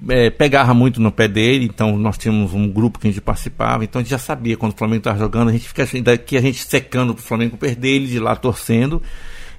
é, 0.10 0.30
pegava 0.30 0.74
muito 0.74 1.00
no 1.00 1.12
pé 1.12 1.28
dele, 1.28 1.66
então 1.66 1.98
nós 1.98 2.18
tínhamos 2.18 2.54
um 2.54 2.68
grupo 2.68 3.00
que 3.00 3.08
a 3.08 3.12
gente 3.12 3.22
participava, 3.22 3.84
então 3.84 4.00
a 4.00 4.04
gente 4.04 4.12
já 4.12 4.18
sabia 4.18 4.58
quando 4.58 4.74
o 4.74 4.78
Flamengo 4.78 5.00
estava 5.00 5.18
jogando, 5.18 5.50
a 5.50 5.52
gente 5.54 5.68
fica 5.68 5.88
daqui 6.02 6.36
a 6.36 6.42
gente 6.42 6.66
secando 6.66 7.14
para 7.14 7.22
o 7.22 7.24
Flamengo 7.24 7.56
perder 7.56 7.90
ele, 7.90 8.08
de 8.08 8.20
lá 8.20 8.36
torcendo. 8.36 9.02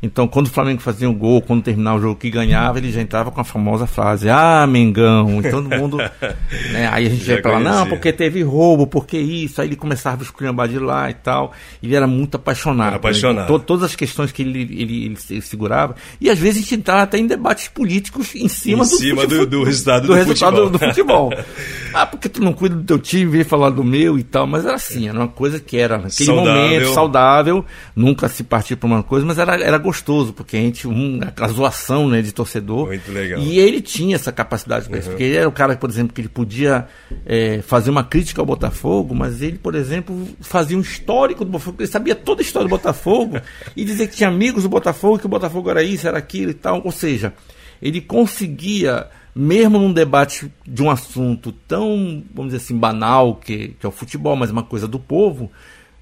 Então, 0.02 0.26
quando 0.26 0.46
o 0.46 0.50
Flamengo 0.50 0.80
fazia 0.80 1.08
um 1.10 1.14
gol, 1.14 1.42
quando 1.42 1.62
terminava 1.62 1.98
o 1.98 2.00
jogo 2.00 2.16
que 2.16 2.30
ganhava, 2.30 2.78
ele 2.78 2.90
já 2.90 3.02
entrava 3.02 3.30
com 3.30 3.40
a 3.40 3.44
famosa 3.44 3.86
frase: 3.86 4.30
Ah, 4.30 4.66
Mengão! 4.66 5.40
E 5.40 5.50
todo 5.50 5.68
mundo. 5.68 5.98
né, 6.72 6.88
aí 6.90 7.06
a 7.06 7.10
gente 7.10 7.22
já 7.22 7.34
ia 7.34 7.42
falar: 7.42 7.60
Não, 7.60 7.86
porque 7.86 8.10
teve 8.10 8.42
roubo, 8.42 8.86
porque 8.86 9.18
isso. 9.18 9.60
Aí 9.60 9.68
ele 9.68 9.76
começava 9.76 10.22
a 10.22 10.24
esculhambar 10.24 10.68
de 10.68 10.78
lá 10.78 11.10
e 11.10 11.14
tal. 11.14 11.52
Ele 11.82 11.94
era 11.94 12.06
muito 12.06 12.36
apaixonado. 12.36 12.88
Era 12.88 12.96
apaixonado. 12.96 13.52
Né? 13.52 13.64
Todas 13.66 13.84
as 13.84 13.94
questões 13.94 14.32
que 14.32 14.40
ele, 14.40 14.62
ele, 14.62 14.82
ele, 14.82 15.16
ele, 15.28 15.40
segurava. 15.42 15.94
E 16.18 16.30
às 16.30 16.38
vezes 16.38 16.56
a 16.56 16.60
gente 16.62 16.76
entrava 16.76 17.02
até 17.02 17.18
em 17.18 17.26
debates 17.26 17.68
políticos 17.68 18.34
em 18.34 18.48
cima, 18.48 18.84
em 18.84 18.88
do, 18.88 18.96
cima 18.96 19.26
do, 19.26 19.46
do, 19.46 19.64
resultado, 19.64 20.02
do, 20.02 20.08
do 20.08 20.14
resultado 20.14 20.56
futebol. 20.56 20.70
do 20.70 20.78
futebol. 20.78 21.34
ah, 21.92 22.06
porque 22.06 22.30
tu 22.30 22.42
não 22.42 22.54
cuida 22.54 22.74
do 22.74 22.84
teu 22.84 22.98
time, 22.98 23.30
vem 23.30 23.44
falar 23.44 23.68
do 23.68 23.84
meu 23.84 24.18
e 24.18 24.22
tal. 24.22 24.46
Mas 24.46 24.64
era 24.64 24.76
assim, 24.76 25.10
era 25.10 25.18
uma 25.18 25.28
coisa 25.28 25.60
que 25.60 25.76
era 25.76 25.98
naquele 25.98 26.24
saudável. 26.24 26.62
momento 26.62 26.94
saudável, 26.94 27.64
nunca 27.94 28.28
se 28.28 28.42
partir 28.42 28.76
para 28.76 28.86
uma 28.86 29.02
coisa, 29.02 29.26
mas 29.26 29.38
era, 29.38 29.60
era 29.60 29.76
gostoso, 29.76 29.89
porque 30.32 30.56
a 30.56 30.60
gente, 30.60 30.86
um, 30.86 31.20
a 31.36 31.48
zoação 31.48 32.08
né, 32.08 32.22
de 32.22 32.32
torcedor. 32.32 32.86
Muito 32.86 33.10
legal. 33.10 33.40
E 33.40 33.58
ele 33.58 33.80
tinha 33.80 34.16
essa 34.16 34.30
capacidade 34.30 34.88
para 34.88 34.98
isso, 34.98 35.08
uhum. 35.08 35.14
porque 35.14 35.24
ele 35.24 35.36
era 35.36 35.48
o 35.48 35.52
cara, 35.52 35.76
por 35.76 35.90
exemplo, 35.90 36.14
que 36.14 36.20
ele 36.20 36.28
podia 36.28 36.86
é, 37.26 37.60
fazer 37.62 37.90
uma 37.90 38.04
crítica 38.04 38.40
ao 38.40 38.46
Botafogo, 38.46 39.14
mas 39.14 39.42
ele, 39.42 39.58
por 39.58 39.74
exemplo, 39.74 40.28
fazia 40.40 40.76
um 40.76 40.80
histórico 40.80 41.44
do 41.44 41.50
Botafogo, 41.50 41.76
ele 41.80 41.88
sabia 41.88 42.14
toda 42.14 42.40
a 42.40 42.44
história 42.44 42.68
do 42.68 42.70
Botafogo 42.70 43.40
e 43.76 43.84
dizia 43.84 44.06
que 44.06 44.16
tinha 44.16 44.28
amigos 44.28 44.62
do 44.62 44.68
Botafogo, 44.68 45.18
que 45.18 45.26
o 45.26 45.30
Botafogo 45.30 45.70
era 45.70 45.82
isso, 45.82 46.06
era 46.06 46.18
aquilo 46.18 46.50
e 46.50 46.54
tal. 46.54 46.80
Ou 46.84 46.92
seja, 46.92 47.32
ele 47.80 48.00
conseguia 48.00 49.08
mesmo 49.34 49.78
num 49.78 49.92
debate 49.92 50.52
de 50.66 50.82
um 50.82 50.90
assunto 50.90 51.52
tão, 51.52 52.22
vamos 52.34 52.52
dizer 52.52 52.64
assim, 52.64 52.76
banal, 52.76 53.36
que, 53.36 53.68
que 53.78 53.86
é 53.86 53.88
o 53.88 53.92
futebol, 53.92 54.34
mas 54.36 54.50
uma 54.50 54.62
coisa 54.62 54.88
do 54.88 54.98
povo, 54.98 55.50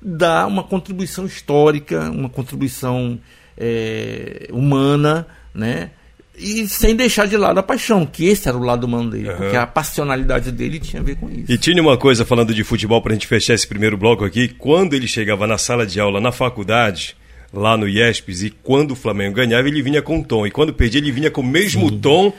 dar 0.01 0.47
uma 0.47 0.62
contribuição 0.62 1.26
histórica, 1.26 2.11
uma 2.11 2.28
contribuição 2.28 3.18
é, 3.59 4.48
humana, 4.52 5.26
né? 5.54 5.90
E 6.38 6.68
sem 6.68 6.94
deixar 6.94 7.26
de 7.26 7.36
lado 7.36 7.59
a 7.59 7.62
paixão, 7.64 8.06
que 8.06 8.26
esse 8.26 8.48
era 8.48 8.56
o 8.56 8.62
lado 8.62 8.84
humano 8.84 9.11
dele, 9.11 9.28
uhum. 9.28 9.36
porque 9.36 9.56
a 9.56 9.66
passionalidade 9.66 10.52
dele 10.52 10.78
tinha 10.78 11.02
a 11.02 11.04
ver 11.04 11.16
com 11.16 11.28
isso. 11.28 11.50
E 11.50 11.59
tinha 11.59 11.82
uma 11.82 11.98
coisa 11.98 12.24
falando 12.24 12.54
de 12.54 12.62
futebol 12.62 13.02
para 13.02 13.11
a 13.11 13.14
gente 13.14 13.26
fechar 13.26 13.54
esse 13.54 13.66
primeiro 13.66 13.96
bloco 13.96 14.24
aqui, 14.24 14.46
quando 14.46 14.94
ele 14.94 15.09
chegava 15.09 15.48
na 15.48 15.59
sala 15.59 15.84
de 15.84 15.98
aula 15.98 16.20
na 16.20 16.30
faculdade, 16.30 17.16
lá 17.52 17.76
no 17.76 17.88
IESPES, 17.88 18.42
e 18.44 18.50
quando 18.50 18.92
o 18.92 18.96
Flamengo 18.96 19.34
ganhava, 19.34 19.66
ele 19.66 19.82
vinha 19.82 20.00
com 20.00 20.22
tom, 20.22 20.46
e 20.46 20.50
quando 20.52 20.72
perdia, 20.72 21.00
ele 21.00 21.11
vinha 21.11 21.30
com 21.30 21.40
o 21.40 21.44
mesmo 21.44 21.88
Sim. 21.88 21.98
tom. 21.98 22.32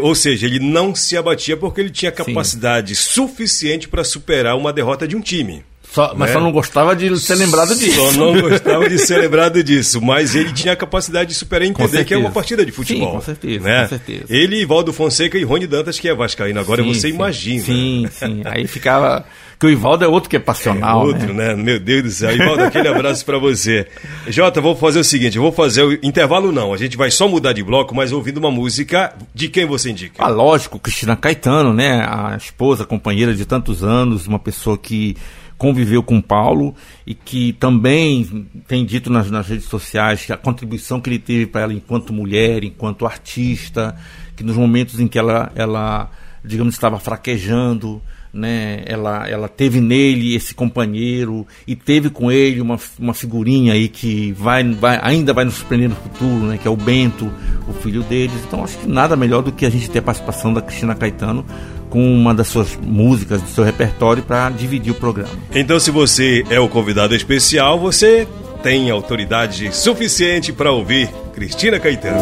Ou 0.00 0.14
seja, 0.14 0.46
ele 0.46 0.60
não 0.60 0.94
se 0.94 1.14
abatia 1.14 1.56
porque 1.56 1.80
ele 1.80 1.90
tinha 1.90 2.10
capacidade 2.10 2.94
Sim. 2.94 3.02
suficiente 3.02 3.86
para 3.86 4.02
superar 4.02 4.56
uma 4.56 4.72
derrota 4.72 5.06
de 5.06 5.14
um 5.16 5.20
time. 5.20 5.62
Só, 5.94 6.12
mas 6.16 6.30
né? 6.30 6.32
só 6.34 6.40
não 6.40 6.50
gostava 6.50 6.96
de 6.96 7.16
ser 7.20 7.36
lembrado 7.36 7.72
disso. 7.72 7.94
Só 7.94 8.10
não 8.18 8.40
gostava 8.40 8.88
de 8.88 8.98
ser 8.98 9.16
lembrado 9.16 9.62
disso. 9.62 10.02
Mas 10.02 10.34
ele 10.34 10.52
tinha 10.52 10.72
a 10.72 10.76
capacidade 10.76 11.28
de 11.28 11.36
superar 11.36 11.68
e 11.68 11.70
entender 11.70 12.04
que 12.04 12.12
é 12.12 12.18
uma 12.18 12.32
partida 12.32 12.66
de 12.66 12.72
futebol. 12.72 13.10
Sim, 13.10 13.14
com 13.14 13.20
certeza, 13.20 13.64
né? 13.64 13.82
com 13.82 13.88
certeza. 13.90 14.24
Ele, 14.28 14.66
Valdo 14.66 14.92
Fonseca 14.92 15.38
e 15.38 15.44
Rony 15.44 15.68
Dantas, 15.68 16.00
que 16.00 16.08
é 16.08 16.14
Vascaíno. 16.14 16.58
Agora 16.58 16.82
sim, 16.82 16.92
você 16.92 17.08
sim, 17.08 17.14
imagina. 17.14 17.64
Sim, 17.64 18.08
sim. 18.10 18.42
Aí 18.44 18.66
ficava. 18.66 19.24
Que 19.56 19.66
o 19.66 19.70
Ivaldo 19.70 20.04
é 20.04 20.08
outro 20.08 20.28
que 20.28 20.34
é 20.34 20.40
passional. 20.40 21.02
É 21.02 21.06
outro, 21.06 21.32
né? 21.32 21.54
né? 21.54 21.62
Meu 21.62 21.78
Deus 21.78 22.02
do 22.02 22.10
céu. 22.10 22.34
Ivaldo, 22.34 22.64
aquele 22.64 22.88
abraço 22.88 23.24
para 23.24 23.38
você. 23.38 23.86
Jota, 24.26 24.60
vou 24.60 24.74
fazer 24.74 24.98
o 24.98 25.04
seguinte: 25.04 25.38
vou 25.38 25.52
fazer 25.52 25.84
o 25.84 25.92
intervalo, 26.02 26.50
não. 26.50 26.74
A 26.74 26.76
gente 26.76 26.96
vai 26.96 27.12
só 27.12 27.28
mudar 27.28 27.52
de 27.52 27.62
bloco, 27.62 27.94
mas 27.94 28.10
ouvindo 28.10 28.38
uma 28.38 28.50
música 28.50 29.14
de 29.32 29.48
quem 29.48 29.64
você 29.64 29.90
indica? 29.90 30.24
Ah, 30.24 30.28
lógico, 30.28 30.80
Cristina 30.80 31.14
Caetano, 31.14 31.72
né? 31.72 32.04
A 32.04 32.36
esposa, 32.36 32.84
companheira 32.84 33.32
de 33.32 33.44
tantos 33.44 33.84
anos, 33.84 34.26
uma 34.26 34.40
pessoa 34.40 34.76
que 34.76 35.16
conviveu 35.56 36.02
com 36.02 36.20
Paulo 36.20 36.74
e 37.06 37.14
que 37.14 37.52
também 37.54 38.46
tem 38.66 38.84
dito 38.84 39.10
nas, 39.10 39.30
nas 39.30 39.48
redes 39.48 39.66
sociais 39.66 40.24
que 40.24 40.32
a 40.32 40.36
contribuição 40.36 41.00
que 41.00 41.08
ele 41.08 41.18
teve 41.18 41.46
para 41.46 41.62
ela 41.62 41.72
enquanto 41.72 42.12
mulher, 42.12 42.64
enquanto 42.64 43.06
artista, 43.06 43.96
que 44.36 44.44
nos 44.44 44.56
momentos 44.56 44.98
em 45.00 45.06
que 45.06 45.18
ela, 45.18 45.52
ela 45.54 46.10
digamos, 46.44 46.74
estava 46.74 46.98
fraquejando, 46.98 48.02
né? 48.34 48.82
Ela, 48.84 49.28
ela 49.28 49.48
teve 49.48 49.80
nele 49.80 50.34
esse 50.34 50.54
companheiro 50.54 51.46
e 51.66 51.76
teve 51.76 52.10
com 52.10 52.32
ele 52.32 52.60
uma, 52.60 52.78
uma 52.98 53.14
figurinha 53.14 53.72
aí 53.72 53.88
que 53.88 54.32
vai, 54.32 54.64
vai, 54.64 54.98
ainda 55.00 55.32
vai 55.32 55.44
nos 55.44 55.54
surpreender 55.54 55.88
no 55.88 55.94
futuro, 55.94 56.46
né? 56.46 56.58
Que 56.58 56.66
é 56.66 56.70
o 56.70 56.76
Bento, 56.76 57.30
o 57.68 57.72
filho 57.72 58.02
deles. 58.02 58.34
Então 58.46 58.64
acho 58.64 58.76
que 58.78 58.88
nada 58.88 59.14
melhor 59.14 59.42
do 59.42 59.52
que 59.52 59.64
a 59.64 59.70
gente 59.70 59.88
ter 59.88 60.00
a 60.00 60.02
participação 60.02 60.52
da 60.52 60.60
Cristina 60.60 60.96
Caetano 60.96 61.46
com 61.94 62.12
uma 62.12 62.34
das 62.34 62.48
suas 62.48 62.76
músicas 62.82 63.40
do 63.40 63.48
seu 63.48 63.62
repertório 63.62 64.20
para 64.20 64.50
dividir 64.50 64.90
o 64.90 64.96
programa. 64.96 65.30
Então, 65.54 65.78
se 65.78 65.92
você 65.92 66.44
é 66.50 66.58
o 66.58 66.68
convidado 66.68 67.14
especial, 67.14 67.78
você 67.78 68.26
tem 68.64 68.90
autoridade 68.90 69.72
suficiente 69.72 70.52
para 70.52 70.72
ouvir 70.72 71.08
Cristina 71.32 71.78
Caetano. 71.78 72.18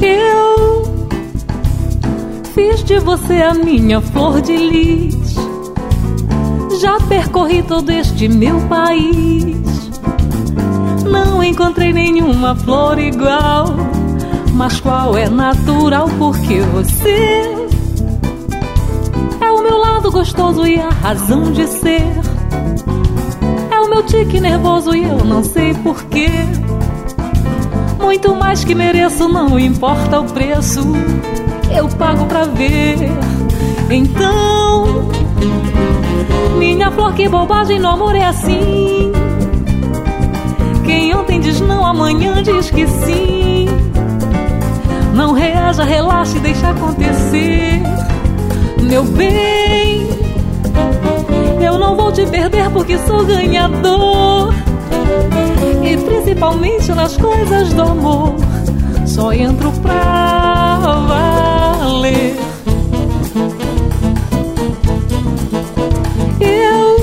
Eu 0.00 1.06
fiz 2.54 2.82
de 2.84 2.98
você 2.98 3.34
a 3.34 3.52
minha 3.52 4.00
flor 4.00 4.40
de 4.40 4.56
lis. 4.56 5.34
Já 6.80 6.98
percorri 7.00 7.62
todo 7.64 7.90
este 7.90 8.28
meu 8.28 8.58
país. 8.62 9.58
Não 11.04 11.44
encontrei 11.44 11.92
nenhuma 11.92 12.56
flor 12.56 12.98
igual. 12.98 13.76
Mas 14.54 14.80
qual 14.80 15.18
é 15.18 15.28
natural 15.28 16.08
porque 16.18 16.60
você 16.60 17.66
meu 19.68 19.78
lado 19.78 20.12
gostoso 20.12 20.64
e 20.66 20.78
a 20.78 20.88
razão 20.88 21.50
de 21.50 21.66
ser. 21.66 22.06
É 23.70 23.80
o 23.80 23.90
meu 23.90 24.04
tique 24.04 24.40
nervoso 24.40 24.94
e 24.94 25.02
eu 25.02 25.24
não 25.24 25.42
sei 25.42 25.74
porquê. 25.74 26.28
Muito 28.00 28.34
mais 28.36 28.62
que 28.62 28.74
mereço, 28.74 29.28
não 29.28 29.58
importa 29.58 30.20
o 30.20 30.24
preço. 30.24 30.80
Eu 31.76 31.88
pago 31.88 32.26
pra 32.26 32.44
ver. 32.44 32.96
Então, 33.90 35.08
minha 36.58 36.90
flor, 36.92 37.12
que 37.14 37.28
bobagem 37.28 37.80
no 37.80 37.88
amor 37.88 38.14
é 38.14 38.24
assim. 38.24 39.12
Quem 40.84 41.14
ontem 41.14 41.40
diz 41.40 41.60
não, 41.60 41.84
amanhã 41.84 42.40
diz 42.42 42.70
que 42.70 42.86
sim. 42.86 43.66
Não 45.12 45.32
reaja, 45.32 45.82
relaxe, 45.82 46.38
deixa 46.38 46.70
acontecer 46.70 47.82
meu 48.86 49.02
bem. 49.02 50.06
Eu 51.60 51.78
não 51.78 51.96
vou 51.96 52.12
te 52.12 52.24
perder 52.26 52.70
porque 52.70 52.96
sou 52.98 53.24
ganhador. 53.24 54.54
E 55.82 55.96
principalmente 55.96 56.92
nas 56.92 57.16
coisas 57.16 57.72
do 57.72 57.82
amor, 57.82 58.34
só 59.06 59.32
entro 59.32 59.72
pra 59.82 60.78
valer. 61.08 62.36
Eu 66.40 66.96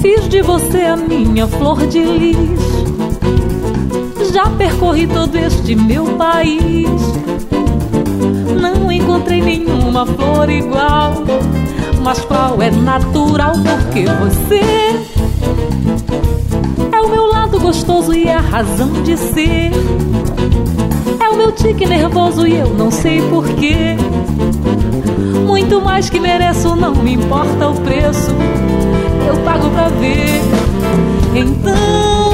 fiz 0.00 0.28
de 0.28 0.42
você 0.42 0.82
a 0.82 0.96
minha 0.96 1.46
flor 1.46 1.86
de 1.86 2.04
lis. 2.04 2.60
Já 4.32 4.48
percorri 4.50 5.06
todo 5.08 5.36
este 5.36 5.74
meu 5.74 6.04
país 6.16 6.88
nenhuma 9.40 10.06
flor 10.06 10.48
igual. 10.50 11.22
Mas 12.02 12.20
qual 12.24 12.60
é 12.62 12.70
natural 12.70 13.52
porque 13.52 14.04
você 14.06 14.60
é 16.92 17.00
o 17.00 17.08
meu 17.08 17.26
lado 17.26 17.58
gostoso 17.58 18.14
e 18.14 18.28
a 18.28 18.40
razão 18.40 19.02
de 19.02 19.16
ser. 19.16 19.70
É 21.20 21.28
o 21.28 21.36
meu 21.36 21.52
tique 21.52 21.86
nervoso 21.86 22.46
e 22.46 22.56
eu 22.56 22.70
não 22.74 22.90
sei 22.90 23.20
porquê. 23.22 23.96
Muito 25.46 25.80
mais 25.80 26.08
que 26.08 26.18
mereço, 26.18 26.74
não 26.76 26.94
me 26.94 27.14
importa 27.14 27.68
o 27.68 27.74
preço. 27.80 28.30
Eu 29.26 29.36
pago 29.44 29.68
pra 29.70 29.88
ver. 29.88 30.40
Então, 31.34 32.30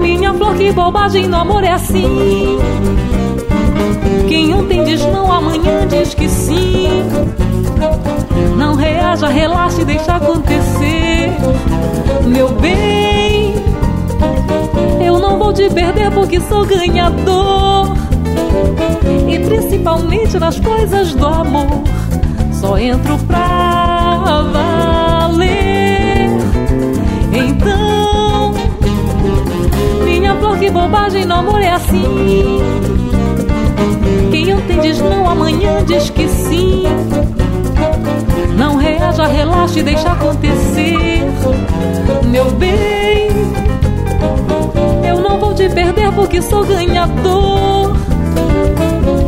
minha 0.00 0.32
flor, 0.32 0.54
que 0.56 0.72
bobagem 0.72 1.28
no 1.28 1.36
amor 1.36 1.64
é 1.64 1.72
assim. 1.72 2.58
Quem 4.28 4.54
ontem 4.54 4.84
diz 4.84 5.04
não, 5.06 5.30
amanhã 5.30 5.86
diz 5.88 6.14
que 6.14 6.28
sim. 6.28 7.02
Não 8.56 8.74
reaja, 8.74 9.28
relaxe, 9.28 9.84
deixa 9.84 10.16
acontecer. 10.16 11.30
Meu 12.26 12.48
bem, 12.50 13.54
eu 15.04 15.18
não 15.18 15.38
vou 15.38 15.52
te 15.52 15.68
perder 15.70 16.10
porque 16.10 16.40
sou 16.40 16.64
ganhador. 16.66 17.88
E 19.28 19.38
principalmente 19.38 20.38
nas 20.38 20.58
coisas 20.60 21.14
do 21.14 21.26
amor, 21.26 21.82
só 22.52 22.78
entro 22.78 23.18
pra 23.26 24.42
valer. 24.52 26.30
Então, 27.32 28.54
minha 30.04 30.34
flor, 30.36 30.58
que 30.58 30.70
bobagem, 30.70 31.24
no 31.24 31.34
amor 31.34 31.60
é 31.60 31.70
assim. 31.70 32.57
Diz 35.86 36.10
que 36.10 36.28
sim. 36.28 36.84
Não 38.56 38.76
reaja, 38.76 39.26
relaxe, 39.26 39.82
deixa 39.82 40.10
acontecer, 40.12 41.22
meu 42.24 42.50
bem. 42.52 43.28
não 45.20 45.38
vou 45.38 45.54
te 45.54 45.68
perder 45.68 46.10
porque 46.12 46.40
sou 46.42 46.64
ganhador. 46.64 47.94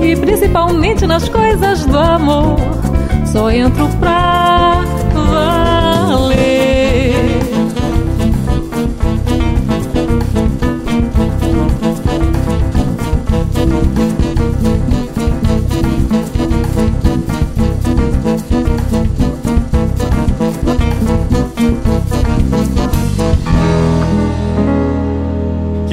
E 0.03 0.17
principalmente 0.17 1.07
nas 1.07 1.29
coisas 1.29 1.85
do 1.87 1.99
amor, 1.99 2.57
só 3.27 3.51
entro 3.51 3.89
pra 4.01 4.50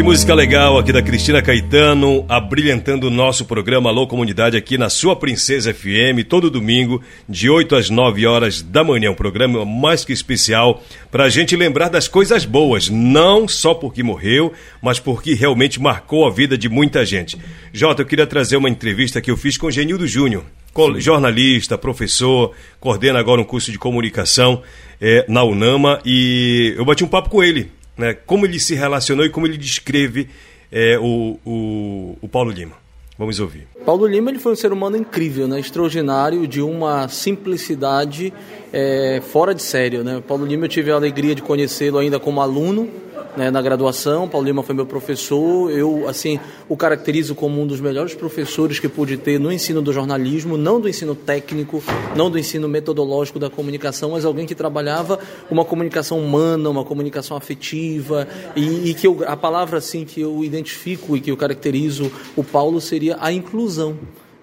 música 0.08 0.34
legal 0.34 0.78
aqui 0.78 0.94
da 0.94 1.02
Cristina 1.02 1.42
Caetano, 1.42 2.24
abrilhantando 2.30 3.08
o 3.08 3.12
nosso 3.12 3.44
programa 3.44 3.90
Alô 3.90 4.08
Comunidade 4.08 4.56
aqui 4.56 4.78
na 4.78 4.90
sua 4.90 5.18
Princesa 5.18 5.74
FM, 5.74 6.24
todo 6.30 6.50
domingo, 6.50 7.02
de 7.28 7.50
8 7.50 7.76
às 7.76 7.90
9 7.90 8.26
horas 8.26 8.62
da 8.62 8.86
manhã. 8.86 9.12
Um 9.12 9.16
programa 9.16 9.66
mais 9.66 10.06
que 10.06 10.14
especial 10.14 10.82
para 11.12 11.26
a 11.26 11.30
gente 11.30 11.58
lembrar 11.58 11.90
das 11.90 12.08
coisas 12.08 12.46
boas, 12.46 12.88
não 12.88 13.50
só 13.50 13.74
porque 13.74 14.02
morreu, 14.02 14.54
mas 14.82 14.98
porque 14.98 15.34
realmente 15.34 15.78
marcou 15.78 16.26
a 16.26 16.32
vida 16.32 16.58
de 16.58 16.70
muita 16.70 17.06
gente. 17.06 17.38
Jota, 17.74 18.02
eu 18.02 18.06
queria 18.06 18.26
trazer 18.26 18.56
uma 18.56 18.70
entrevista 18.70 19.20
que 19.20 19.30
eu 19.30 19.36
fiz 19.36 19.58
com 19.58 19.70
Genildo 19.70 20.08
Júnior, 20.08 20.46
jornalista, 21.00 21.78
professor, 21.78 22.54
coordena 22.80 23.20
agora 23.20 23.42
um 23.42 23.44
curso 23.46 23.74
de 23.74 23.78
comunicação 23.78 24.64
é, 25.02 25.26
na 25.28 25.44
UNAMA 25.44 26.00
e 26.06 26.76
eu 26.78 26.86
bati 26.86 27.04
um 27.04 27.10
papo 27.10 27.30
com 27.30 27.44
ele 27.44 27.76
né, 27.98 28.14
como 28.14 28.46
ele 28.46 28.60
se 28.60 28.76
relacionou 28.76 29.26
e 29.26 29.30
como 29.30 29.48
ele 29.48 29.58
descreve 29.58 30.30
é, 30.72 30.98
o, 31.00 31.40
o, 31.46 32.18
o 32.22 32.28
Paulo 32.28 32.52
Lima. 32.52 32.76
Vamos 33.18 33.40
ouvir. 33.40 33.68
Paulo 33.84 34.06
Lima 34.06 34.30
ele 34.30 34.38
foi 34.38 34.52
um 34.52 34.56
ser 34.56 34.72
humano 34.72 34.96
incrível, 34.96 35.48
né? 35.48 35.60
extraordinário, 35.60 36.48
de 36.48 36.62
uma 36.62 37.08
simplicidade 37.08 38.32
é, 38.72 39.22
fora 39.32 39.54
de 39.54 39.62
sério. 39.62 40.04
Né? 40.04 40.22
Paulo 40.28 40.46
Lima 40.46 40.66
eu 40.66 40.70
tive 40.70 40.92
a 40.92 40.96
alegria 40.96 41.34
de 41.34 41.42
conhecê-lo 41.42 41.98
ainda 41.98 42.20
como 42.20 42.42
aluno 42.42 42.90
né, 43.38 43.52
na 43.52 43.62
graduação. 43.62 44.28
Paulo 44.28 44.46
Lima 44.48 44.64
foi 44.64 44.74
meu 44.74 44.86
professor. 44.86 45.72
Eu, 45.72 46.10
assim, 46.10 46.40
o 46.68 46.76
caracterizo 46.76 47.36
como 47.36 47.62
um 47.62 47.68
dos 47.68 47.80
melhores 47.80 48.16
professores 48.16 48.80
que 48.80 48.90
pude 48.90 49.16
ter 49.16 49.40
no 49.40 49.52
ensino 49.52 49.82
do 49.82 49.94
jornalismo, 49.94 50.58
não 50.58 50.82
do 50.82 50.90
ensino 50.90 51.14
técnico, 51.14 51.82
não 52.16 52.32
do 52.32 52.40
ensino 52.40 52.68
metodológico 52.68 53.38
da 53.38 53.50
comunicação, 53.50 54.12
mas 54.12 54.26
alguém 54.26 54.46
que 54.46 54.56
trabalhava 54.56 55.20
uma 55.52 55.64
comunicação 55.64 56.20
humana, 56.20 56.70
uma 56.70 56.84
comunicação 56.84 57.38
afetiva 57.38 58.28
e, 58.56 58.90
e 58.90 58.94
que 58.96 59.06
eu, 59.06 59.24
a 59.28 59.38
palavra 59.38 59.78
assim 59.78 60.04
que 60.04 60.20
eu 60.20 60.44
identifico 60.44 61.16
e 61.16 61.22
que 61.22 61.32
eu 61.32 61.38
caracterizo 61.38 62.12
o 62.36 62.44
Paulo 62.44 62.82
seria 62.82 63.18
a 63.20 63.32
inclusão. 63.32 63.98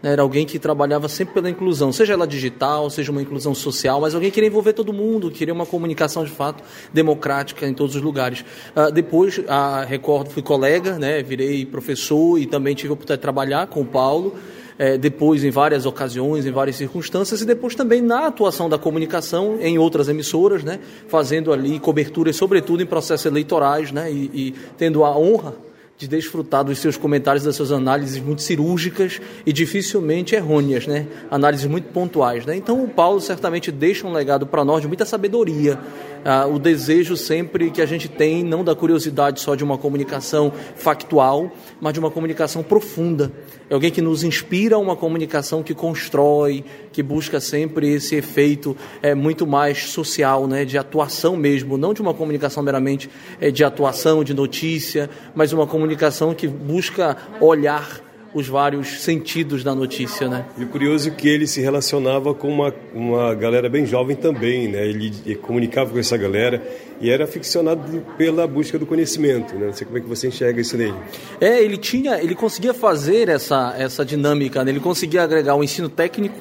Né, 0.05 0.13
era 0.13 0.21
alguém 0.21 0.45
que 0.45 0.59
trabalhava 0.59 1.09
sempre 1.09 1.33
pela 1.33 1.49
inclusão, 1.49 1.91
seja 1.91 2.13
ela 2.13 2.27
digital, 2.27 2.91
seja 2.91 3.11
uma 3.11 3.23
inclusão 3.23 3.55
social, 3.55 4.03
mas 4.03 4.15
alguém 4.15 4.31
que 4.31 4.35
queria 4.35 4.51
envolver 4.51 4.75
todo 4.75 4.93
mundo, 4.93 5.31
queria 5.31 5.55
uma 5.55 5.65
comunicação 5.65 6.23
de 6.23 6.31
fato 6.31 6.63
democrática 6.93 7.67
em 7.67 7.73
todos 7.73 7.97
os 7.97 8.03
lugares. 8.03 8.45
Uh, 8.77 8.93
depois, 8.93 9.39
uh, 9.39 9.87
recordo, 9.89 10.29
fui 10.29 10.43
colega, 10.43 10.99
né, 10.99 11.23
virei 11.23 11.65
professor 11.65 12.39
e 12.39 12.45
também 12.45 12.75
tive 12.75 12.91
a 12.91 12.93
oportunidade 12.93 13.19
de 13.19 13.23
trabalhar 13.23 13.67
com 13.69 13.81
o 13.81 13.87
Paulo. 13.87 14.35
É, 14.77 14.99
depois 14.99 15.45
em 15.45 15.51
várias 15.51 15.87
ocasiões, 15.87 16.45
em 16.45 16.51
várias 16.51 16.75
circunstâncias, 16.75 17.41
e 17.41 17.47
depois 17.47 17.77
também 17.77 18.03
na 18.03 18.27
atuação 18.27 18.69
da 18.69 18.77
comunicação 18.77 19.57
em 19.61 19.79
outras 19.79 20.09
emissoras, 20.09 20.65
né, 20.65 20.81
fazendo 21.07 21.53
ali 21.53 21.79
coberturas, 21.79 22.35
sobretudo 22.35 22.83
em 22.83 22.87
processos 22.87 23.25
eleitorais, 23.25 23.93
né, 23.93 24.11
e, 24.11 24.31
e 24.35 24.55
tendo 24.77 25.05
a 25.05 25.17
honra 25.17 25.55
de 25.97 26.09
desfrutar 26.09 26.65
dos 26.65 26.79
seus 26.79 26.97
comentários, 26.97 27.45
das 27.45 27.55
suas 27.55 27.71
análises 27.71 28.21
muito 28.21 28.43
cirúrgicas 28.43 29.21
e 29.47 29.53
dificilmente 29.53 30.35
errôneas, 30.35 30.87
né? 30.87 31.07
Análises 31.31 31.67
muito 31.67 31.89
pontuais, 31.93 32.45
né? 32.45 32.57
Então 32.57 32.83
o 32.83 32.89
Paulo 32.89 33.21
certamente 33.21 33.71
deixa 33.71 34.07
um 34.07 34.13
legado 34.13 34.47
para 34.47 34.65
nós 34.65 34.83
de 34.83 34.89
muita 34.89 35.05
sabedoria, 35.05 35.79
ah, 36.25 36.47
o 36.47 36.59
desejo 36.59 37.17
sempre 37.17 37.71
que 37.71 37.83
a 37.83 37.87
gente 37.87 38.09
tem, 38.09 38.43
não 38.43 38.65
da 38.65 38.75
curiosidade 38.75 39.41
só 39.41 39.55
de 39.55 39.63
uma 39.63 39.77
comunicação 39.77 40.51
factual, 40.75 41.53
mas 41.81 41.93
de 41.93 42.01
uma 42.01 42.11
comunicação 42.11 42.63
profunda. 42.63 43.31
Alguém 43.75 43.91
que 43.91 44.01
nos 44.01 44.23
inspira 44.23 44.79
uma 44.79 44.95
comunicação 44.95 45.63
que 45.63 45.75
constrói, 45.75 46.65
que 46.93 47.03
busca 47.03 47.41
sempre 47.41 47.93
esse 47.93 48.15
efeito 48.15 48.77
é, 49.03 49.15
muito 49.15 49.47
mais 49.47 49.91
social, 49.91 50.47
né, 50.47 50.65
de 50.65 50.79
atuação 50.79 51.37
mesmo, 51.37 51.77
não 51.77 51.93
de 51.93 52.01
uma 52.01 52.15
comunicação 52.15 52.63
meramente 52.63 53.11
é, 53.41 53.51
de 53.51 53.65
atuação, 53.65 54.23
de 54.23 54.33
notícia, 54.33 55.11
mas 55.35 55.53
uma 55.53 55.67
comunicação 55.67 56.33
que 56.35 56.47
busca 56.47 57.17
olhar 57.41 58.01
os 58.35 58.49
vários 58.49 59.01
sentidos 59.01 59.63
da 59.63 59.75
notícia, 59.75 60.29
né? 60.29 60.45
E 60.59 60.65
o 60.65 60.67
curioso 60.67 61.09
é 61.09 61.13
que 61.13 61.29
ele 61.29 61.47
se 61.47 61.61
relacionava 61.61 62.35
com 62.35 62.49
uma, 62.49 62.75
uma 62.93 63.33
galera 63.35 63.69
bem 63.69 63.87
jovem 63.87 64.17
também, 64.17 64.67
né? 64.67 64.87
Ele 64.89 65.37
comunicava 65.37 65.91
com 65.91 65.99
essa 65.99 66.17
galera 66.17 66.61
e 67.05 67.11
era 67.11 67.25
aficionado 67.25 68.03
pela 68.17 68.47
busca 68.47 68.79
do 68.79 68.87
conhecimento, 68.87 69.55
né? 69.57 69.67
Não 69.67 69.75
sei 69.75 69.85
como 69.85 69.99
é 69.99 70.01
que 70.01 70.09
você 70.09 70.29
enxerga 70.29 70.59
isso 70.59 70.75
nele. 70.75 70.95
É, 71.39 71.63
ele 71.63 71.77
tinha, 71.77 72.19
ele 72.19 72.35
conseguia 72.35 72.73
fazer 72.73 73.29
essa, 73.29 73.75
essa 73.77 74.07
dinâmica, 74.07 74.65
né? 74.65 74.71
ele 74.71 74.81
conseguia 74.81 75.23
agregar 75.23 75.55
o 75.55 75.59
um 75.59 75.63
ensino 75.63 75.91
técnico 75.91 76.35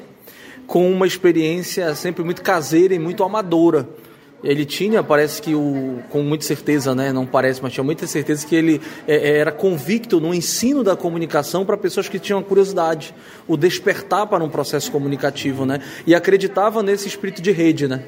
com 0.66 0.89
uma 0.89 1.05
experiência 1.05 1.93
sempre 1.95 2.24
muito 2.24 2.41
caseira 2.41 2.95
e 2.95 2.99
muito 2.99 3.26
amadora. 3.26 3.86
Ele 4.41 4.64
tinha, 4.64 5.03
parece 5.03 5.41
que 5.41 5.53
o, 5.53 5.99
com 6.09 6.24
muita 6.24 6.45
certeza, 6.45 6.95
né? 6.95 7.11
Não 7.11 7.26
parece, 7.26 7.61
mas 7.61 7.74
tinha 7.74 7.84
muita 7.84 8.07
certeza 8.07 8.47
que 8.47 8.55
ele 8.55 8.80
é, 9.05 9.16
é 9.16 9.38
era 9.39 9.51
convicto 9.51 10.22
no 10.22 10.34
ensino 10.34 10.82
da 10.82 10.95
comunicação 10.95 11.66
para 11.66 11.76
pessoas 11.76 12.07
que 12.07 12.20
tinham 12.20 12.41
curiosidade, 12.41 13.14
o 13.49 13.57
despertar 13.57 14.28
para 14.28 14.41
um 14.41 14.49
processo 14.49 14.89
comunicativo, 14.89 15.66
né? 15.66 15.82
E 16.07 16.16
acreditava 16.16 16.82
nesse 16.82 17.09
espírito 17.09 17.41
de 17.41 17.51
rede, 17.51 17.86
né? 17.86 18.01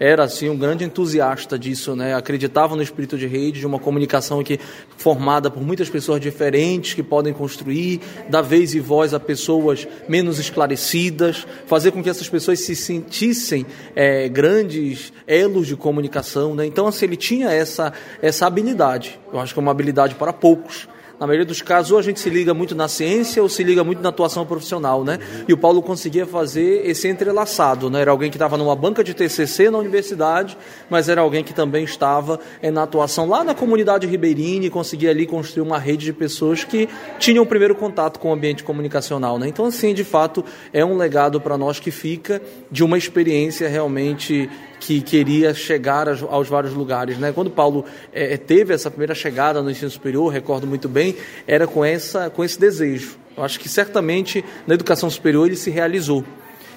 Era 0.00 0.24
assim 0.24 0.48
um 0.48 0.56
grande 0.56 0.82
entusiasta 0.82 1.58
disso, 1.58 1.94
né? 1.94 2.14
Acreditava 2.14 2.74
no 2.74 2.82
espírito 2.82 3.18
de 3.18 3.26
rede, 3.26 3.60
de 3.60 3.66
uma 3.66 3.78
comunicação 3.78 4.42
que 4.42 4.58
formada 4.96 5.50
por 5.50 5.62
muitas 5.62 5.90
pessoas 5.90 6.22
diferentes 6.22 6.94
que 6.94 7.02
podem 7.02 7.34
construir, 7.34 8.00
dar 8.30 8.40
vez 8.40 8.74
e 8.74 8.80
voz 8.80 9.12
a 9.12 9.20
pessoas 9.20 9.86
menos 10.08 10.38
esclarecidas, 10.38 11.46
fazer 11.66 11.90
com 11.90 12.02
que 12.02 12.08
essas 12.08 12.30
pessoas 12.30 12.60
se 12.60 12.74
sentissem 12.74 13.66
é, 13.94 14.26
grandes 14.26 15.12
elos 15.26 15.66
de 15.66 15.76
comunicação, 15.76 16.54
né? 16.54 16.64
Então, 16.64 16.86
assim, 16.86 17.04
ele 17.04 17.16
tinha 17.16 17.50
essa 17.50 17.92
essa 18.22 18.46
habilidade. 18.46 19.20
Eu 19.30 19.38
acho 19.38 19.52
que 19.52 19.60
é 19.60 19.62
uma 19.62 19.70
habilidade 19.70 20.14
para 20.14 20.32
poucos 20.32 20.88
na 21.20 21.26
maioria 21.26 21.44
dos 21.44 21.60
casos, 21.60 21.92
ou 21.92 21.98
a 21.98 22.02
gente 22.02 22.18
se 22.18 22.30
liga 22.30 22.54
muito 22.54 22.74
na 22.74 22.88
ciência 22.88 23.42
ou 23.42 23.48
se 23.48 23.62
liga 23.62 23.84
muito 23.84 24.00
na 24.00 24.08
atuação 24.08 24.46
profissional, 24.46 25.04
né? 25.04 25.18
E 25.46 25.52
o 25.52 25.58
Paulo 25.58 25.82
conseguia 25.82 26.24
fazer 26.24 26.88
esse 26.88 27.08
entrelaçado, 27.08 27.90
né? 27.90 28.00
Era 28.00 28.10
alguém 28.10 28.30
que 28.30 28.36
estava 28.36 28.56
numa 28.56 28.74
banca 28.74 29.04
de 29.04 29.12
TCC 29.12 29.68
na 29.68 29.76
universidade, 29.76 30.56
mas 30.88 31.10
era 31.10 31.20
alguém 31.20 31.44
que 31.44 31.52
também 31.52 31.84
estava 31.84 32.40
é, 32.62 32.70
na 32.70 32.84
atuação 32.84 33.28
lá 33.28 33.44
na 33.44 33.54
comunidade 33.54 34.06
ribeirinha 34.06 34.66
e 34.66 34.70
conseguia 34.70 35.10
ali 35.10 35.26
construir 35.26 35.62
uma 35.62 35.78
rede 35.78 36.06
de 36.06 36.12
pessoas 36.14 36.64
que 36.64 36.88
tinham 37.18 37.44
o 37.44 37.46
primeiro 37.46 37.74
contato 37.74 38.18
com 38.18 38.30
o 38.30 38.32
ambiente 38.32 38.64
comunicacional, 38.64 39.38
né? 39.38 39.46
Então, 39.46 39.66
assim, 39.66 39.92
de 39.92 40.04
fato, 40.04 40.42
é 40.72 40.82
um 40.82 40.96
legado 40.96 41.38
para 41.38 41.58
nós 41.58 41.78
que 41.78 41.90
fica 41.90 42.40
de 42.70 42.82
uma 42.82 42.96
experiência 42.96 43.68
realmente 43.68 44.48
que 44.80 45.02
queria 45.02 45.52
chegar 45.52 46.08
aos, 46.08 46.48
vários 46.48 46.72
lugares. 46.72 47.18
Né? 47.18 47.30
Quando 47.32 47.50
Paulo 47.50 47.84
é, 48.12 48.36
teve 48.38 48.72
essa 48.72 48.90
primeira 48.90 49.14
chegada 49.14 49.62
no 49.62 49.70
ensino 49.70 49.90
superior, 49.90 50.32
recordo 50.32 50.66
muito 50.66 50.88
bem, 50.88 51.14
era 51.46 51.66
com, 51.66 51.84
essa, 51.84 52.30
com 52.30 52.42
esse 52.42 52.58
desejo. 52.58 53.18
Eu 53.36 53.44
acho 53.44 53.60
que 53.60 53.68
certamente 53.68 54.42
na 54.66 54.74
educação 54.74 55.08
superior 55.08 55.46
ele 55.46 55.56
se 55.56 55.70
realizou. 55.70 56.24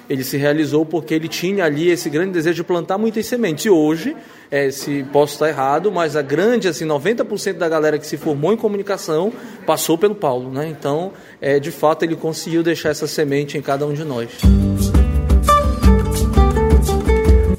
Ele 0.08 0.22
se 0.22 0.36
realizou 0.36 0.84
porque 0.84 1.14
ele 1.14 1.28
tinha 1.28 1.64
ali 1.64 1.88
esse 1.88 2.10
grande 2.10 2.32
desejo 2.32 2.56
de 2.56 2.64
plantar 2.64 2.98
muitas 2.98 3.24
sementes. 3.24 3.64
E 3.64 3.70
hoje, 3.70 4.14
é, 4.50 4.70
se 4.70 5.02
posso 5.04 5.32
estar 5.32 5.48
errado, 5.48 5.90
mas 5.90 6.14
a 6.14 6.20
grande, 6.20 6.68
assim, 6.68 6.84
90% 6.84 7.54
da 7.54 7.68
galera 7.68 7.98
que 7.98 8.06
se 8.06 8.18
formou 8.18 8.52
em 8.52 8.56
comunicação 8.56 9.32
passou 9.66 9.96
pelo 9.96 10.14
Paulo. 10.14 10.50
Né? 10.50 10.68
Então, 10.68 11.12
é, 11.40 11.58
de 11.58 11.70
fato, 11.70 12.02
ele 12.02 12.16
conseguiu 12.16 12.62
deixar 12.62 12.90
essa 12.90 13.06
semente 13.06 13.56
em 13.56 13.62
cada 13.62 13.86
um 13.86 13.94
de 13.94 14.04
nós. 14.04 14.28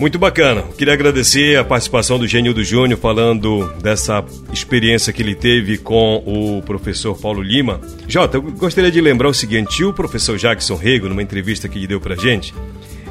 Muito 0.05 0.19
bacana. 0.19 0.61
Queria 0.77 0.93
agradecer 0.93 1.57
a 1.57 1.63
participação 1.63 2.19
do 2.19 2.27
Genildo 2.27 2.63
Júnior 2.63 2.99
falando 2.99 3.67
dessa 3.81 4.23
experiência 4.53 5.11
que 5.11 5.23
ele 5.23 5.33
teve 5.33 5.79
com 5.79 6.21
o 6.23 6.61
professor 6.61 7.19
Paulo 7.19 7.41
Lima. 7.41 7.81
Jota, 8.07 8.37
eu 8.37 8.43
gostaria 8.43 8.91
de 8.91 9.01
lembrar 9.01 9.29
o 9.29 9.33
seguinte: 9.33 9.83
o 9.83 9.91
professor 9.91 10.37
Jackson 10.37 10.75
Rego, 10.75 11.09
numa 11.09 11.23
entrevista 11.23 11.67
que 11.67 11.79
ele 11.79 11.87
deu 11.87 11.99
pra 11.99 12.15
gente, 12.15 12.53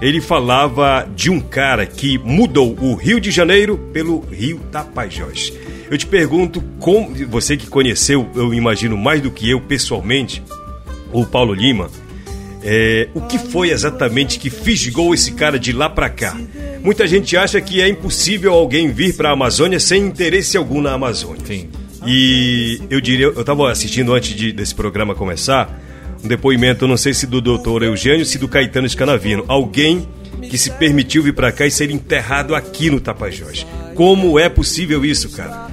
ele 0.00 0.20
falava 0.20 1.04
de 1.16 1.30
um 1.30 1.40
cara 1.40 1.84
que 1.84 2.16
mudou 2.18 2.78
o 2.80 2.94
Rio 2.94 3.18
de 3.18 3.32
Janeiro 3.32 3.76
pelo 3.92 4.20
Rio 4.30 4.60
Tapajós. 4.70 5.52
Eu 5.90 5.98
te 5.98 6.06
pergunto, 6.06 6.62
como 6.78 7.12
você 7.26 7.56
que 7.56 7.66
conheceu, 7.66 8.30
eu 8.36 8.54
imagino 8.54 8.96
mais 8.96 9.20
do 9.20 9.32
que 9.32 9.50
eu 9.50 9.60
pessoalmente, 9.60 10.44
o 11.12 11.26
Paulo 11.26 11.54
Lima, 11.54 11.90
é, 12.62 13.08
o 13.14 13.20
que 13.20 13.36
foi 13.36 13.70
exatamente 13.70 14.38
que 14.38 14.48
fisgou 14.48 15.12
esse 15.12 15.32
cara 15.32 15.58
de 15.58 15.72
lá 15.72 15.90
para 15.90 16.08
cá? 16.08 16.34
Muita 16.84 17.06
gente 17.06 17.34
acha 17.34 17.58
que 17.62 17.80
é 17.80 17.88
impossível 17.88 18.52
alguém 18.52 18.92
vir 18.92 19.16
para 19.16 19.30
a 19.30 19.32
Amazônia 19.32 19.80
sem 19.80 20.04
interesse 20.04 20.54
algum 20.54 20.82
na 20.82 20.92
Amazônia. 20.92 21.40
Sim. 21.46 21.70
E 22.06 22.78
eu 22.90 23.00
diria, 23.00 23.24
eu 23.24 23.40
estava 23.40 23.72
assistindo 23.72 24.12
antes 24.12 24.36
de, 24.36 24.52
desse 24.52 24.74
programa 24.74 25.14
começar, 25.14 25.80
um 26.22 26.28
depoimento, 26.28 26.86
não 26.86 26.98
sei 26.98 27.14
se 27.14 27.26
do 27.26 27.40
doutor 27.40 27.82
Eugênio, 27.82 28.26
se 28.26 28.36
do 28.36 28.46
Caetano 28.46 28.86
de 28.86 28.94
Canavino. 28.94 29.46
Alguém 29.48 30.06
que 30.50 30.58
se 30.58 30.70
permitiu 30.72 31.22
vir 31.22 31.32
para 31.32 31.50
cá 31.50 31.66
e 31.66 31.70
ser 31.70 31.90
enterrado 31.90 32.54
aqui 32.54 32.90
no 32.90 33.00
Tapajós. 33.00 33.66
Como 33.94 34.38
é 34.38 34.50
possível 34.50 35.06
isso, 35.06 35.30
cara? 35.30 35.68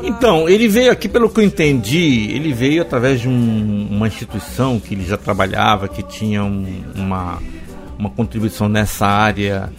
Então, 0.00 0.48
ele 0.48 0.68
veio 0.68 0.92
aqui, 0.92 1.08
pelo 1.08 1.28
que 1.28 1.40
eu 1.40 1.44
entendi, 1.44 2.30
ele 2.30 2.52
veio 2.52 2.82
através 2.82 3.20
de 3.20 3.28
um, 3.28 3.88
uma 3.90 4.06
instituição 4.06 4.78
que 4.78 4.94
ele 4.94 5.04
já 5.04 5.16
trabalhava, 5.16 5.88
que 5.88 6.04
tinha 6.04 6.44
um, 6.44 6.84
uma, 6.94 7.42
uma 7.98 8.10
contribuição 8.10 8.68
nessa 8.68 9.08
área 9.08 9.72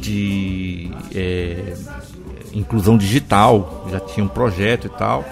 de 0.00 0.90
é, 1.14 1.74
inclusão 2.54 2.96
digital, 2.96 3.86
já 3.90 4.00
tinha 4.00 4.24
um 4.24 4.28
projeto 4.28 4.86
e 4.86 4.90
tal. 4.90 5.24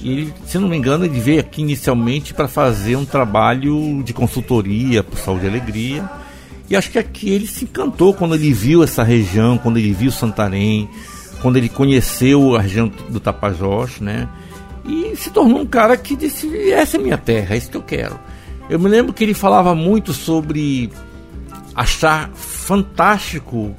E 0.00 0.10
ele, 0.10 0.34
se 0.46 0.58
não 0.58 0.68
me 0.68 0.76
engano, 0.76 1.04
ele 1.04 1.18
veio 1.18 1.40
aqui 1.40 1.62
inicialmente 1.62 2.34
para 2.34 2.46
fazer 2.46 2.96
um 2.96 3.04
trabalho 3.04 4.02
de 4.02 4.12
consultoria 4.12 5.02
para 5.02 5.18
Saúde 5.18 5.46
e 5.46 5.48
Alegria. 5.48 6.10
E 6.68 6.76
acho 6.76 6.90
que 6.90 6.98
aqui 6.98 7.30
ele 7.30 7.46
se 7.46 7.64
encantou 7.64 8.14
quando 8.14 8.34
ele 8.34 8.52
viu 8.52 8.82
essa 8.82 9.02
região, 9.02 9.58
quando 9.58 9.78
ele 9.78 9.92
viu 9.92 10.10
Santarém, 10.10 10.88
quando 11.42 11.56
ele 11.56 11.68
conheceu 11.68 12.56
a 12.56 12.60
região 12.60 12.90
do 13.08 13.20
Tapajós, 13.20 14.00
né? 14.00 14.28
E 14.86 15.14
se 15.16 15.30
tornou 15.30 15.60
um 15.60 15.66
cara 15.66 15.96
que 15.96 16.16
disse: 16.16 16.70
essa 16.70 16.96
é 16.96 17.00
minha 17.00 17.18
terra, 17.18 17.54
é 17.54 17.58
isso 17.58 17.70
que 17.70 17.76
eu 17.76 17.82
quero. 17.82 18.18
Eu 18.68 18.78
me 18.78 18.88
lembro 18.88 19.12
que 19.12 19.24
ele 19.24 19.34
falava 19.34 19.74
muito 19.74 20.12
sobre 20.12 20.90
achar 21.74 22.30
fantástico 22.34 23.74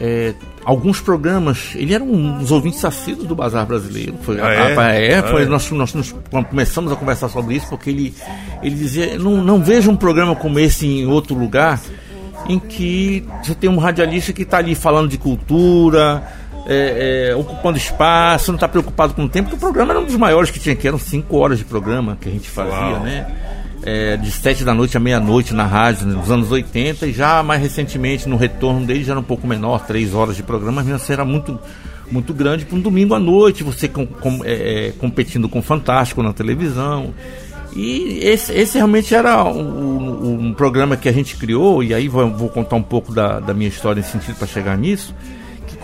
é, 0.00 0.34
alguns 0.64 1.00
programas. 1.00 1.72
Ele 1.74 1.94
era 1.94 2.02
um 2.02 2.38
dos 2.38 2.50
ouvintes 2.50 2.84
assíduos 2.84 3.26
do 3.26 3.34
Bazar 3.34 3.66
Brasileiro. 3.66 4.14
Foi, 4.22 4.40
ah, 4.40 4.52
é? 4.52 4.78
A, 4.78 4.94
é, 4.94 5.22
foi, 5.22 5.44
ah. 5.44 5.46
Nós, 5.46 5.70
nós, 5.70 5.94
nós, 5.94 6.14
começamos 6.48 6.92
a 6.92 6.96
conversar 6.96 7.28
sobre 7.28 7.56
isso 7.56 7.68
porque 7.68 7.90
ele, 7.90 8.14
ele 8.62 8.74
dizia: 8.74 9.18
não, 9.18 9.42
não 9.42 9.62
vejo 9.62 9.90
um 9.90 9.96
programa 9.96 10.34
como 10.34 10.58
esse 10.58 10.86
em 10.86 11.06
outro 11.06 11.34
lugar 11.34 11.80
em 12.48 12.58
que 12.58 13.26
você 13.42 13.54
tem 13.54 13.68
um 13.68 13.78
radialista 13.78 14.32
que 14.32 14.42
está 14.42 14.58
ali 14.58 14.74
falando 14.74 15.08
de 15.08 15.18
cultura 15.18 16.22
é, 16.66 17.30
é, 17.30 17.36
ocupando 17.36 17.78
espaço, 17.78 18.50
não 18.50 18.56
está 18.56 18.68
preocupado 18.68 19.14
com 19.14 19.24
o 19.24 19.28
tempo, 19.28 19.50
porque 19.50 19.56
o 19.56 19.60
programa 19.60 19.92
era 19.92 20.00
um 20.00 20.04
dos 20.04 20.16
maiores 20.16 20.50
que 20.50 20.58
tinha 20.58 20.72
aqui, 20.72 20.86
eram 20.86 20.98
cinco 20.98 21.36
horas 21.38 21.58
de 21.58 21.64
programa 21.64 22.18
que 22.20 22.28
a 22.28 22.32
gente 22.32 22.50
fazia, 22.50 22.74
Uau. 22.74 23.00
né? 23.00 23.26
É, 23.86 24.16
de 24.16 24.32
sete 24.32 24.64
da 24.64 24.74
noite 24.74 24.96
à 24.96 25.00
meia-noite 25.00 25.54
na 25.54 25.64
rádio, 25.64 26.08
nos 26.08 26.28
anos 26.28 26.50
80, 26.50 27.06
e 27.06 27.12
já 27.12 27.40
mais 27.40 27.62
recentemente, 27.62 28.28
no 28.28 28.36
retorno 28.36 28.84
dele, 28.84 29.04
já 29.04 29.12
era 29.12 29.20
um 29.20 29.22
pouco 29.22 29.46
menor, 29.46 29.86
três 29.86 30.12
horas 30.12 30.34
de 30.34 30.42
programa, 30.42 30.82
mas 30.82 30.92
assim 30.92 31.12
era 31.12 31.24
muito, 31.24 31.56
muito 32.10 32.34
grande 32.34 32.64
para 32.64 32.76
um 32.76 32.80
domingo 32.80 33.14
à 33.14 33.20
noite, 33.20 33.62
você 33.62 33.86
com, 33.86 34.04
com, 34.04 34.44
é, 34.44 34.88
é, 34.88 34.92
competindo 34.98 35.48
com 35.48 35.60
o 35.60 35.62
Fantástico 35.62 36.20
na 36.20 36.32
televisão. 36.32 37.14
E 37.76 38.18
esse, 38.22 38.52
esse 38.52 38.76
realmente 38.76 39.14
era 39.14 39.44
um, 39.44 40.48
um, 40.48 40.52
programa 40.52 40.96
que 40.96 41.08
a 41.08 41.12
gente 41.12 41.36
criou, 41.36 41.80
e 41.80 41.94
aí 41.94 42.08
vou, 42.08 42.28
vou 42.30 42.48
contar 42.48 42.74
um 42.74 42.82
pouco 42.82 43.12
da, 43.12 43.38
da 43.38 43.54
minha 43.54 43.68
história 43.68 44.00
nesse 44.00 44.10
sentido 44.10 44.34
para 44.36 44.48
chegar 44.48 44.76
nisso 44.76 45.14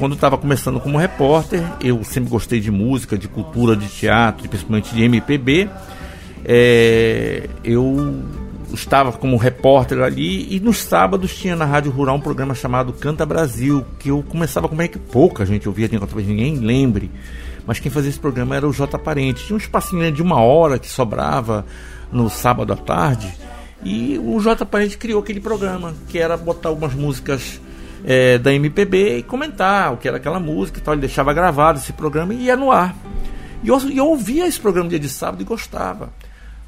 quando 0.03 0.15
estava 0.15 0.37
começando 0.37 0.81
como 0.81 0.99
repórter, 0.99 1.63
eu 1.81 2.03
sempre 2.03 2.29
gostei 2.29 2.59
de 2.59 2.71
música, 2.71 3.17
de 3.17 3.29
cultura, 3.29 3.77
de 3.77 3.87
teatro, 3.87 4.49
principalmente 4.49 4.95
de 4.95 5.03
MPB. 5.05 5.69
É, 6.45 7.49
eu 7.63 8.23
estava 8.75 9.13
como 9.13 9.37
repórter 9.37 10.01
ali 10.01 10.55
e 10.55 10.61
nos 10.61 10.79
sábados 10.79 11.37
tinha 11.37 11.55
na 11.55 11.65
Rádio 11.65 11.91
Rural 11.91 12.17
um 12.17 12.21
programa 12.21 12.55
chamado 12.55 12.93
Canta 12.93 13.25
Brasil, 13.27 13.85
que 13.99 14.09
eu 14.09 14.25
começava 14.29 14.69
como 14.69 14.83
é 14.83 14.89
que 14.89 14.99
pouca 14.99 15.45
gente 15.45 15.69
ouvia, 15.69 15.89
ninguém 15.89 16.57
lembre. 16.57 17.11
Mas 17.67 17.79
quem 17.79 17.91
fazia 17.91 18.11
esse 18.11 18.19
programa 18.19 18.57
era 18.57 18.67
o 18.67 18.73
J 18.73 18.99
Parente. 18.99 19.45
Tinha 19.45 19.55
um 19.55 19.59
espacinho 19.59 20.11
de 20.11 20.23
uma 20.23 20.41
hora 20.41 20.79
que 20.79 20.89
sobrava 20.89 21.65
no 22.11 22.29
sábado 22.29 22.73
à 22.73 22.77
tarde. 22.77 23.33
E 23.85 24.19
o 24.19 24.41
J 24.41 24.65
Parente 24.67 24.99
criou 24.99 25.21
aquele 25.21 25.41
programa, 25.41 25.95
que 26.09 26.19
era 26.19 26.37
botar 26.37 26.69
algumas 26.69 26.95
músicas 26.95 27.61
é, 28.05 28.39
da 28.39 28.53
MPB 28.53 29.19
e 29.19 29.23
comentar 29.23 29.93
o 29.93 29.97
que 29.97 30.09
era 30.09 30.17
aquela 30.17 30.41
música 30.41 30.79
e 30.79 30.83
tal. 30.83 30.95
Ele 30.95 31.03
deixava 31.03 31.33
gravado 31.33 31.79
esse 31.79 31.93
programa 31.93 32.35
e 32.35 32.45
ia 32.45 32.57
no 32.57 32.73
ar. 32.73 32.97
E 33.63 33.69
eu, 33.69 33.79
eu 33.91 34.07
ouvia 34.07 34.47
esse 34.47 34.59
programa 34.59 34.89
dia 34.89 34.99
de 34.99 35.09
sábado 35.09 35.41
e 35.41 35.45
gostava. 35.45 36.11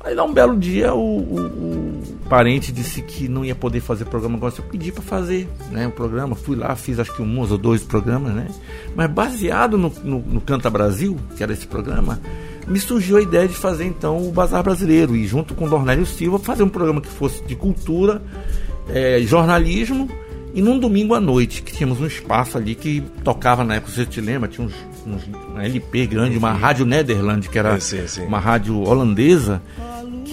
Aí 0.05 0.15
lá 0.15 0.23
um 0.23 0.33
belo 0.33 0.57
dia 0.57 0.93
o, 0.93 1.19
o, 1.19 1.41
o, 1.41 2.03
parente 2.29 2.71
disse 2.71 3.01
que 3.01 3.27
não 3.27 3.45
ia 3.45 3.55
poder 3.55 3.81
fazer 3.81 4.05
programa 4.05 4.37
agora, 4.37 4.53
eu 4.57 4.65
pedi 4.65 4.93
para 4.93 5.03
fazer 5.03 5.49
né, 5.71 5.87
o 5.87 5.91
programa, 5.91 6.35
fui 6.35 6.57
lá, 6.57 6.75
fiz 6.77 6.99
acho 6.99 7.15
que 7.15 7.23
um 7.23 7.41
ou 7.41 7.59
dois 7.59 7.83
programas, 7.83 8.35
né? 8.35 8.49
Mas 8.95 9.11
baseado 9.11 9.79
no, 9.79 9.91
no, 10.03 10.19
no, 10.19 10.41
Canta 10.41 10.69
Brasil, 10.69 11.17
que 11.37 11.43
era 11.43 11.53
esse 11.53 11.67
programa, 11.67 12.21
me 12.67 12.79
surgiu 12.79 13.17
a 13.17 13.23
ideia 13.23 13.49
de 13.49 13.55
fazer 13.55 13.85
então 13.85 14.29
o 14.29 14.31
Bazar 14.31 14.63
Brasileiro. 14.63 15.17
E 15.17 15.27
junto 15.27 15.55
com 15.55 15.65
o 15.65 15.71
Dornélio 15.71 16.05
Silva 16.05 16.39
fazer 16.39 16.63
um 16.63 16.69
programa 16.69 17.01
que 17.01 17.09
fosse 17.09 17.43
de 17.45 17.57
cultura, 17.57 18.23
é, 18.89 19.21
jornalismo 19.23 20.09
e 20.55 20.63
num 20.63 20.79
domingo 20.79 21.15
à 21.15 21.21
noite, 21.21 21.63
que 21.63 21.73
tínhamos 21.73 22.01
um 22.01 22.07
espaço 22.07 22.57
ali 22.57 22.77
que 22.77 23.03
tocava 23.25 23.65
na 23.65 23.75
época, 23.75 23.91
você 23.91 24.07
te 24.07 24.21
lembra, 24.21 24.49
tinha 24.49 24.65
uns, 24.65 24.75
uns 25.05 25.23
um 25.53 25.59
LP 25.59 26.07
grande, 26.07 26.39
uma 26.39 26.53
rádio 26.53 26.87
Nederland, 26.87 27.49
que 27.49 27.59
era 27.59 27.79
sim, 27.81 28.07
sim. 28.07 28.23
uma 28.23 28.39
rádio 28.39 28.81
holandesa, 28.81 29.61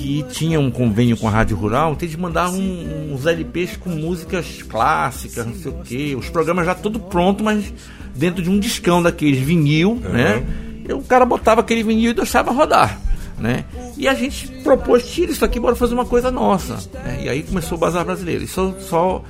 que 0.01 0.23
tinha 0.23 0.59
um 0.59 0.71
convênio 0.71 1.15
com 1.15 1.27
a 1.27 1.31
Rádio 1.31 1.55
Rural, 1.55 1.93
então 1.93 2.07
eles 2.07 2.17
mandavam 2.17 2.59
uns 2.59 3.25
LPs 3.27 3.77
com 3.77 3.91
músicas 3.91 4.63
clássicas, 4.63 5.45
não 5.45 5.53
sei 5.53 5.71
o 5.71 5.75
quê, 5.83 6.15
os 6.17 6.27
programas 6.27 6.65
já 6.65 6.73
tudo 6.73 6.99
pronto, 6.99 7.43
mas 7.43 7.71
dentro 8.15 8.41
de 8.41 8.49
um 8.49 8.59
discão 8.59 9.01
daqueles 9.01 9.39
vinil, 9.39 9.91
uhum. 9.91 10.11
né? 10.11 10.43
E 10.89 10.91
o 10.91 11.01
cara 11.03 11.23
botava 11.23 11.61
aquele 11.61 11.83
vinil 11.83 12.11
e 12.11 12.13
deixava 12.15 12.51
rodar. 12.51 12.99
Né? 13.37 13.65
E 13.97 14.07
a 14.07 14.13
gente 14.13 14.47
propôs, 14.63 15.07
tira 15.07 15.31
isso 15.31 15.43
aqui, 15.43 15.59
bora 15.59 15.75
fazer 15.75 15.93
uma 15.93 16.05
coisa 16.05 16.29
nossa. 16.29 16.77
Né? 16.93 17.21
E 17.23 17.29
aí 17.29 17.43
começou 17.43 17.75
o 17.75 17.81
Bazar 17.81 18.05
Brasileiro. 18.05 18.43
Isso 18.43 18.75
só 18.81 19.23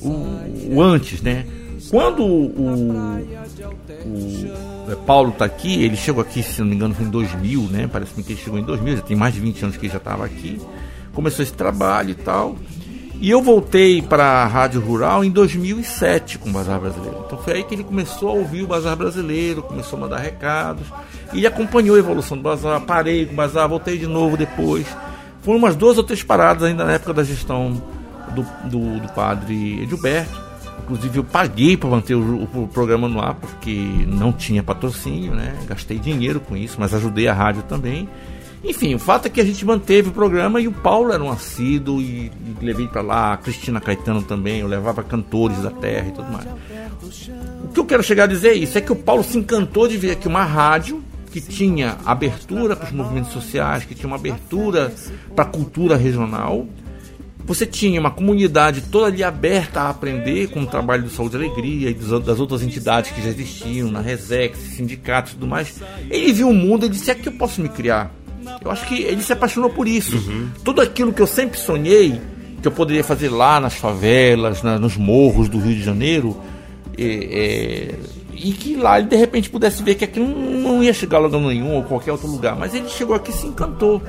o, 0.00 0.74
o 0.74 0.82
antes, 0.82 1.20
né? 1.20 1.44
Quando 1.90 2.22
o, 2.22 2.46
o, 4.92 4.96
Paulo 5.06 5.30
está 5.30 5.44
aqui, 5.44 5.82
ele 5.82 5.96
chegou 5.96 6.22
aqui, 6.22 6.42
se 6.42 6.60
não 6.60 6.68
me 6.68 6.74
engano, 6.74 6.94
foi 6.94 7.06
em 7.06 7.10
2000, 7.10 7.62
né? 7.62 7.88
Parece 7.90 8.14
que 8.14 8.32
ele 8.32 8.40
chegou 8.40 8.58
em 8.58 8.64
2000, 8.64 8.96
já 8.96 9.02
tem 9.02 9.16
mais 9.16 9.34
de 9.34 9.40
20 9.40 9.62
anos 9.62 9.76
que 9.76 9.86
ele 9.86 9.92
já 9.92 9.98
estava 9.98 10.24
aqui. 10.24 10.60
Começou 11.12 11.42
esse 11.42 11.52
trabalho 11.52 12.10
e 12.10 12.14
tal. 12.14 12.56
E 13.20 13.30
eu 13.30 13.42
voltei 13.42 14.00
para 14.00 14.24
a 14.24 14.46
Rádio 14.46 14.80
Rural 14.80 15.24
em 15.24 15.30
2007 15.30 16.38
com 16.38 16.50
o 16.50 16.52
Bazar 16.52 16.78
Brasileiro. 16.78 17.24
Então 17.26 17.38
foi 17.38 17.54
aí 17.54 17.64
que 17.64 17.74
ele 17.74 17.82
começou 17.82 18.28
a 18.28 18.32
ouvir 18.32 18.62
o 18.62 18.66
Bazar 18.66 18.96
Brasileiro, 18.96 19.62
começou 19.62 19.96
a 19.96 20.02
mandar 20.02 20.18
recados. 20.18 20.86
E 21.32 21.44
acompanhou 21.44 21.96
a 21.96 21.98
evolução 21.98 22.36
do 22.36 22.42
Bazar. 22.42 22.80
Parei 22.82 23.26
com 23.26 23.32
o 23.32 23.36
Bazar, 23.36 23.68
voltei 23.68 23.98
de 23.98 24.06
novo 24.06 24.36
depois. 24.36 24.86
Foram 25.42 25.58
umas 25.58 25.74
duas 25.74 25.98
ou 25.98 26.04
três 26.04 26.22
paradas 26.22 26.62
ainda 26.62 26.84
na 26.84 26.92
época 26.92 27.12
da 27.12 27.24
gestão 27.24 27.82
do, 28.34 28.42
do, 28.68 29.00
do 29.00 29.08
padre 29.14 29.82
Edilberto. 29.82 30.47
Inclusive 30.88 31.18
eu 31.18 31.24
paguei 31.24 31.76
para 31.76 31.90
manter 31.90 32.14
o, 32.14 32.44
o, 32.44 32.66
programa 32.72 33.06
no 33.06 33.20
ar 33.20 33.34
porque 33.34 33.70
não 34.06 34.32
tinha 34.32 34.62
patrocínio, 34.62 35.34
né? 35.34 35.54
Gastei 35.66 35.98
dinheiro 35.98 36.40
com 36.40 36.56
isso, 36.56 36.76
mas 36.78 36.94
ajudei 36.94 37.28
a 37.28 37.34
rádio 37.34 37.62
também. 37.64 38.08
Enfim, 38.64 38.94
o 38.94 38.98
fato 38.98 39.26
é 39.26 39.28
que 39.28 39.38
a 39.38 39.44
gente 39.44 39.64
manteve 39.66 40.08
o 40.08 40.12
programa 40.12 40.62
e 40.62 40.66
o 40.66 40.72
Paulo 40.72 41.12
era 41.12 41.22
um 41.22 41.30
assíduo 41.30 42.00
e, 42.00 42.32
e 42.32 42.64
levei 42.64 42.88
para 42.88 43.02
lá, 43.02 43.34
a 43.34 43.36
Cristina 43.36 43.80
Caetano 43.80 44.22
também, 44.22 44.60
eu 44.60 44.66
levava 44.66 45.02
cantores 45.02 45.58
da 45.58 45.70
terra 45.70 46.08
e 46.08 46.12
tudo 46.12 46.32
mais. 46.32 46.46
O 47.64 47.68
que 47.68 47.78
eu 47.78 47.84
quero 47.84 48.02
chegar 48.02 48.24
a 48.24 48.26
dizer 48.26 48.48
é 48.48 48.54
isso, 48.54 48.78
é 48.78 48.80
que 48.80 48.90
o 48.90 48.96
Paulo 48.96 49.22
se 49.22 49.36
encantou 49.36 49.86
de 49.86 49.98
ver 49.98 50.12
aqui 50.12 50.26
uma 50.26 50.44
rádio 50.44 51.04
que 51.30 51.40
tinha 51.40 51.98
abertura 52.04 52.74
para 52.74 52.86
os 52.86 52.92
movimentos 52.92 53.30
sociais, 53.30 53.84
que 53.84 53.94
tinha 53.94 54.06
uma 54.06 54.16
abertura 54.16 54.92
para 55.36 55.44
a 55.44 55.48
cultura 55.48 55.96
regional, 55.96 56.66
você 57.48 57.64
tinha 57.64 57.98
uma 57.98 58.10
comunidade 58.10 58.82
toda 58.82 59.06
ali 59.06 59.24
aberta 59.24 59.80
a 59.80 59.88
aprender 59.88 60.48
com 60.48 60.60
o 60.60 60.66
trabalho 60.66 61.04
do 61.04 61.08
Saúde 61.08 61.34
e 61.34 61.38
Alegria 61.38 61.88
e 61.88 61.94
das 61.94 62.38
outras 62.38 62.62
entidades 62.62 63.10
que 63.10 63.22
já 63.22 63.30
existiam, 63.30 63.90
na 63.90 64.02
Resex, 64.02 64.58
sindicatos 64.58 65.32
e 65.32 65.34
tudo 65.36 65.46
mais. 65.46 65.80
Ele 66.10 66.30
viu 66.30 66.50
o 66.50 66.54
mundo 66.54 66.84
e 66.84 66.90
disse: 66.90 67.10
é 67.10 67.14
que 67.14 67.26
eu 67.26 67.32
posso 67.32 67.62
me 67.62 67.70
criar. 67.70 68.12
Eu 68.62 68.70
acho 68.70 68.86
que 68.86 69.02
ele 69.02 69.22
se 69.22 69.32
apaixonou 69.32 69.70
por 69.70 69.88
isso. 69.88 70.16
Uhum. 70.16 70.50
Tudo 70.62 70.82
aquilo 70.82 71.10
que 71.10 71.22
eu 71.22 71.26
sempre 71.26 71.58
sonhei, 71.58 72.20
que 72.60 72.68
eu 72.68 72.72
poderia 72.72 73.02
fazer 73.02 73.30
lá 73.30 73.58
nas 73.58 73.74
favelas, 73.74 74.62
na, 74.62 74.78
nos 74.78 74.98
morros 74.98 75.48
do 75.48 75.58
Rio 75.58 75.74
de 75.74 75.82
Janeiro, 75.82 76.36
é, 76.98 77.04
é, 77.04 77.94
e 78.34 78.52
que 78.52 78.76
lá 78.76 78.98
ele 78.98 79.08
de 79.08 79.16
repente 79.16 79.48
pudesse 79.48 79.82
ver 79.82 79.94
que 79.94 80.04
aqui 80.04 80.20
não, 80.20 80.28
não 80.28 80.82
ia 80.82 80.92
chegar 80.92 81.16
a 81.16 81.20
lugar 81.20 81.40
nenhum 81.40 81.76
ou 81.76 81.82
qualquer 81.82 82.12
outro 82.12 82.28
lugar. 82.28 82.54
Mas 82.56 82.74
ele 82.74 82.90
chegou 82.90 83.16
aqui 83.16 83.30
e 83.30 83.34
se 83.34 83.46
encantou. 83.46 84.02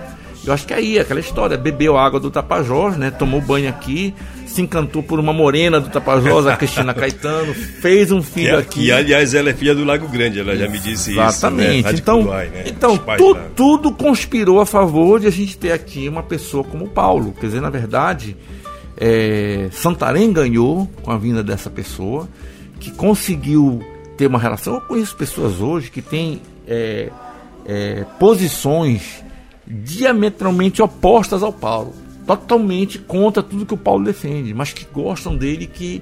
Eu 0.45 0.53
acho 0.53 0.65
que 0.65 0.73
aí, 0.73 0.97
aquela 0.97 1.19
história, 1.19 1.57
bebeu 1.57 1.97
água 1.97 2.19
do 2.19 2.31
Tapajós, 2.31 2.95
né? 2.95 3.11
Tomou 3.11 3.41
banho 3.41 3.67
aqui, 3.67 4.13
se 4.45 4.61
encantou 4.61 5.03
por 5.03 5.19
uma 5.19 5.33
morena 5.33 5.81
do 5.81 5.89
Tapajós, 5.89 6.47
a 6.47 6.55
Cristina 6.55 6.93
Caetano, 6.95 7.53
fez 7.53 8.11
um 8.11 8.21
filho 8.21 8.55
que, 8.55 8.61
aqui. 8.61 8.85
E 8.85 8.91
aliás, 8.91 9.33
ela 9.33 9.49
é 9.49 9.53
filha 9.53 9.75
do 9.75 9.83
Lago 9.83 10.07
Grande, 10.07 10.39
ela 10.39 10.55
já 10.55 10.67
me 10.67 10.79
disse 10.79 11.11
Exatamente. 11.11 11.79
isso. 11.79 11.79
Exatamente. 11.79 11.83
Né? 11.83 11.93
Então, 11.93 12.23
né? 12.23 12.63
então 12.65 12.97
tu, 13.17 13.37
tudo 13.55 13.91
conspirou 13.91 14.61
a 14.61 14.65
favor 14.65 15.19
de 15.19 15.27
a 15.27 15.31
gente 15.31 15.57
ter 15.57 15.73
aqui 15.73 16.07
uma 16.07 16.23
pessoa 16.23 16.63
como 16.63 16.85
o 16.85 16.89
Paulo. 16.89 17.33
Quer 17.39 17.47
dizer, 17.47 17.61
na 17.61 17.69
verdade, 17.69 18.37
é, 18.97 19.67
Santarém 19.71 20.31
ganhou 20.31 20.89
com 21.03 21.11
a 21.11 21.17
vinda 21.17 21.43
dessa 21.43 21.69
pessoa, 21.69 22.29
que 22.79 22.91
conseguiu 22.91 23.83
ter 24.15 24.27
uma 24.27 24.39
relação. 24.39 24.75
Eu 24.75 24.81
conheço 24.81 25.15
pessoas 25.15 25.59
hoje 25.59 25.91
que 25.91 26.01
têm. 26.01 26.41
É, 26.65 27.09
é, 27.65 28.03
posições 28.19 29.23
diametralmente 29.69 30.81
opostas 30.81 31.43
ao 31.43 31.53
Paulo, 31.53 31.93
totalmente 32.25 32.97
contra 32.97 33.43
tudo 33.43 33.65
que 33.65 33.73
o 33.73 33.77
Paulo 33.77 34.03
defende, 34.03 34.53
mas 34.53 34.73
que 34.73 34.85
gostam 34.91 35.37
dele, 35.37 35.67
que 35.67 36.01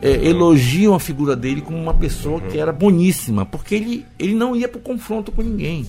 é, 0.00 0.28
elogiam 0.28 0.94
a 0.94 1.00
figura 1.00 1.34
dele 1.34 1.60
como 1.60 1.76
uma 1.76 1.94
pessoa 1.94 2.40
que 2.40 2.58
era 2.58 2.72
boníssima, 2.72 3.44
porque 3.44 3.74
ele, 3.74 4.06
ele 4.18 4.34
não 4.34 4.54
ia 4.54 4.68
para 4.68 4.78
o 4.78 4.82
confronto 4.82 5.32
com 5.32 5.42
ninguém. 5.42 5.86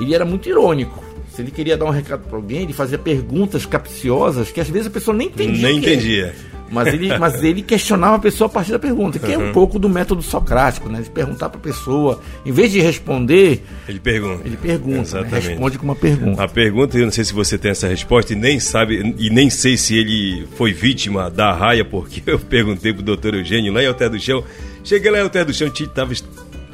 Ele 0.00 0.14
era 0.14 0.24
muito 0.24 0.48
irônico. 0.48 1.11
Se 1.34 1.40
ele 1.40 1.50
queria 1.50 1.78
dar 1.78 1.86
um 1.86 1.90
recado 1.90 2.28
para 2.28 2.36
alguém, 2.36 2.62
ele 2.62 2.74
fazia 2.74 2.98
perguntas 2.98 3.64
capciosas 3.64 4.50
que 4.50 4.60
às 4.60 4.68
vezes 4.68 4.88
a 4.88 4.90
pessoa 4.90 5.16
nem 5.16 5.28
entendia. 5.28 5.66
Nem 5.66 5.78
entendia. 5.78 6.34
Mas 6.70 6.88
ele, 6.88 7.18
mas 7.18 7.44
ele 7.44 7.60
questionava 7.60 8.16
a 8.16 8.18
pessoa 8.18 8.48
a 8.48 8.50
partir 8.50 8.72
da 8.72 8.78
pergunta, 8.78 9.18
que 9.18 9.26
uhum. 9.26 9.32
é 9.32 9.38
um 9.38 9.52
pouco 9.52 9.78
do 9.78 9.90
método 9.90 10.22
socrático, 10.22 10.88
né? 10.88 11.02
De 11.02 11.10
perguntar 11.10 11.50
para 11.50 11.58
a 11.58 11.62
pessoa, 11.62 12.20
em 12.46 12.52
vez 12.52 12.72
de 12.72 12.80
responder. 12.80 13.62
Ele 13.86 14.00
pergunta. 14.00 14.42
Ele 14.46 14.56
pergunta. 14.56 14.96
Né? 14.96 15.02
Exatamente. 15.02 15.32
Né? 15.32 15.50
Responde 15.50 15.78
com 15.78 15.84
uma 15.84 15.94
pergunta. 15.94 16.42
A 16.42 16.48
pergunta, 16.48 16.98
eu 16.98 17.04
não 17.04 17.12
sei 17.12 17.24
se 17.24 17.34
você 17.34 17.58
tem 17.58 17.70
essa 17.70 17.86
resposta 17.88 18.32
e 18.32 18.36
nem 18.36 18.58
sabe, 18.58 19.14
e 19.18 19.28
nem 19.28 19.50
sei 19.50 19.76
se 19.76 19.96
ele 19.96 20.46
foi 20.56 20.72
vítima 20.72 21.30
da 21.30 21.52
raia, 21.52 21.84
porque 21.84 22.22
eu 22.30 22.38
perguntei 22.38 22.92
pro 22.92 23.02
doutor 23.02 23.34
Eugênio 23.34 23.72
lá 23.72 23.82
em 23.82 23.86
Alter 23.86 24.08
do 24.08 24.18
Chão. 24.18 24.42
Cheguei 24.82 25.10
lá 25.10 25.18
em 25.18 25.22
Alter 25.22 25.44
do 25.44 25.52
Chão, 25.52 25.68
estava 25.68 26.12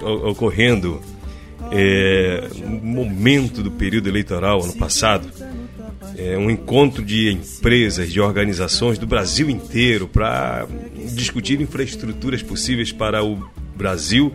ocorrendo 0.01 1.01
é, 1.71 2.49
um 2.64 2.81
momento 2.87 3.62
do 3.62 3.71
período 3.71 4.09
eleitoral 4.09 4.62
ano 4.62 4.75
passado 4.75 5.29
é, 6.19 6.37
um 6.37 6.51
encontro 6.51 7.05
de 7.05 7.31
empresas, 7.31 8.12
de 8.12 8.21
organizações 8.21 8.99
do 8.99 9.07
Brasil 9.07 9.49
inteiro 9.49 10.09
para 10.09 10.66
discutir 11.14 11.61
infraestruturas 11.61 12.43
possíveis 12.43 12.91
para 12.91 13.25
o 13.25 13.49
Brasil 13.77 14.35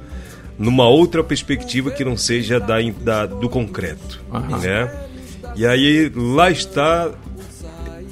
numa 0.58 0.88
outra 0.88 1.24
perspectiva 1.24 1.92
que 1.92 2.06
não 2.06 2.16
seja 2.16 2.60
da, 2.60 2.80
da 2.82 3.26
do 3.26 3.50
concreto, 3.50 4.22
né? 4.62 4.90
E 5.56 5.66
aí 5.66 6.12
lá 6.16 6.50
está 6.50 7.12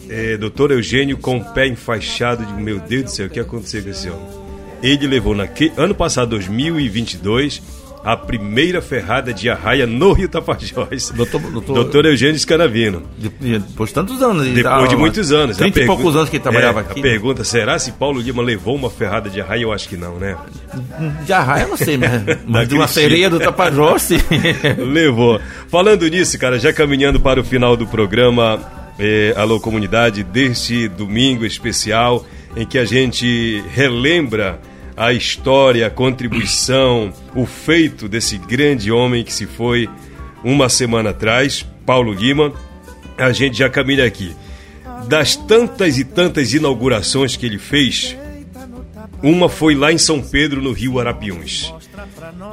é, 0.09 0.35
doutor 0.37 0.71
Eugênio 0.71 1.17
com 1.17 1.37
o 1.37 1.53
pé 1.53 1.67
enfaixado 1.67 2.45
de 2.45 2.53
meu 2.53 2.79
Deus 2.79 3.03
do 3.03 3.09
céu, 3.11 3.27
o 3.27 3.29
que 3.29 3.39
aconteceu 3.39 3.83
com 3.83 3.89
esse 3.89 4.09
homem? 4.09 4.41
Ele 4.83 5.07
levou 5.07 5.35
naquele 5.35 5.71
ano 5.77 5.93
passado, 5.93 6.31
2022, 6.31 7.61
a 8.03 8.17
primeira 8.17 8.81
ferrada 8.81 9.33
de 9.33 9.49
arraia 9.49 9.85
no 9.85 10.11
Rio 10.13 10.27
Tapajós. 10.27 11.11
Doutor, 11.11 11.39
doutor, 11.39 11.73
doutor 11.75 12.05
Eugênio 12.05 12.39
Scanavino. 12.39 13.03
Depois 13.17 13.89
de 13.89 13.93
tantos 13.93 14.21
anos. 14.21 14.47
Depois 14.47 14.89
de 14.89 14.95
muitos 14.95 15.31
anos. 15.31 15.57
30 15.57 15.81
e 15.81 15.85
poucos 15.85 16.15
anos 16.15 16.29
que 16.29 16.37
ele 16.37 16.43
trabalhava 16.43 16.79
é, 16.79 16.83
aqui. 16.83 16.99
A 16.99 17.03
pergunta, 17.03 17.43
será 17.43 17.77
se 17.77 17.91
Paulo 17.91 18.19
Lima 18.19 18.41
levou 18.41 18.75
uma 18.75 18.89
ferrada 18.89 19.29
de 19.29 19.39
arraia? 19.39 19.61
Eu 19.61 19.71
acho 19.71 19.87
que 19.87 19.97
não, 19.97 20.17
né? 20.17 20.35
De 21.25 21.33
arraia 21.33 21.63
eu 21.63 21.69
não 21.69 21.77
sei, 21.77 21.97
mas, 21.97 22.11
mas 22.45 22.67
de 22.67 22.75
uma 22.75 22.87
sereia 22.87 23.29
do 23.29 23.39
Tapajós, 23.39 24.01
sim. 24.01 24.17
levou. 24.91 25.39
Falando 25.67 26.07
nisso, 26.07 26.37
cara, 26.39 26.57
já 26.57 26.73
caminhando 26.73 27.19
para 27.19 27.39
o 27.39 27.43
final 27.43 27.77
do 27.77 27.85
programa 27.85 28.59
é, 28.97 29.33
Alô 29.37 29.59
Comunidade, 29.59 30.23
deste 30.23 30.87
domingo 30.87 31.45
especial, 31.45 32.25
em 32.55 32.65
que 32.65 32.77
a 32.77 32.85
gente 32.85 33.63
relembra 33.73 34.59
a 35.01 35.11
história, 35.13 35.87
a 35.87 35.89
contribuição, 35.89 37.11
o 37.33 37.43
feito 37.43 38.07
desse 38.07 38.37
grande 38.37 38.91
homem 38.91 39.23
que 39.23 39.33
se 39.33 39.47
foi 39.47 39.89
uma 40.43 40.69
semana 40.69 41.09
atrás, 41.09 41.65
Paulo 41.87 42.13
Lima. 42.13 42.53
A 43.17 43.31
gente 43.31 43.57
já 43.57 43.67
caminha 43.67 44.05
aqui. 44.05 44.35
Das 45.07 45.35
tantas 45.35 45.97
e 45.97 46.03
tantas 46.03 46.53
inaugurações 46.53 47.35
que 47.35 47.47
ele 47.47 47.57
fez, 47.57 48.15
uma 49.23 49.49
foi 49.49 49.73
lá 49.73 49.91
em 49.91 49.97
São 49.97 50.21
Pedro, 50.21 50.61
no 50.61 50.71
Rio 50.71 50.99
Arapiuns. 50.99 51.73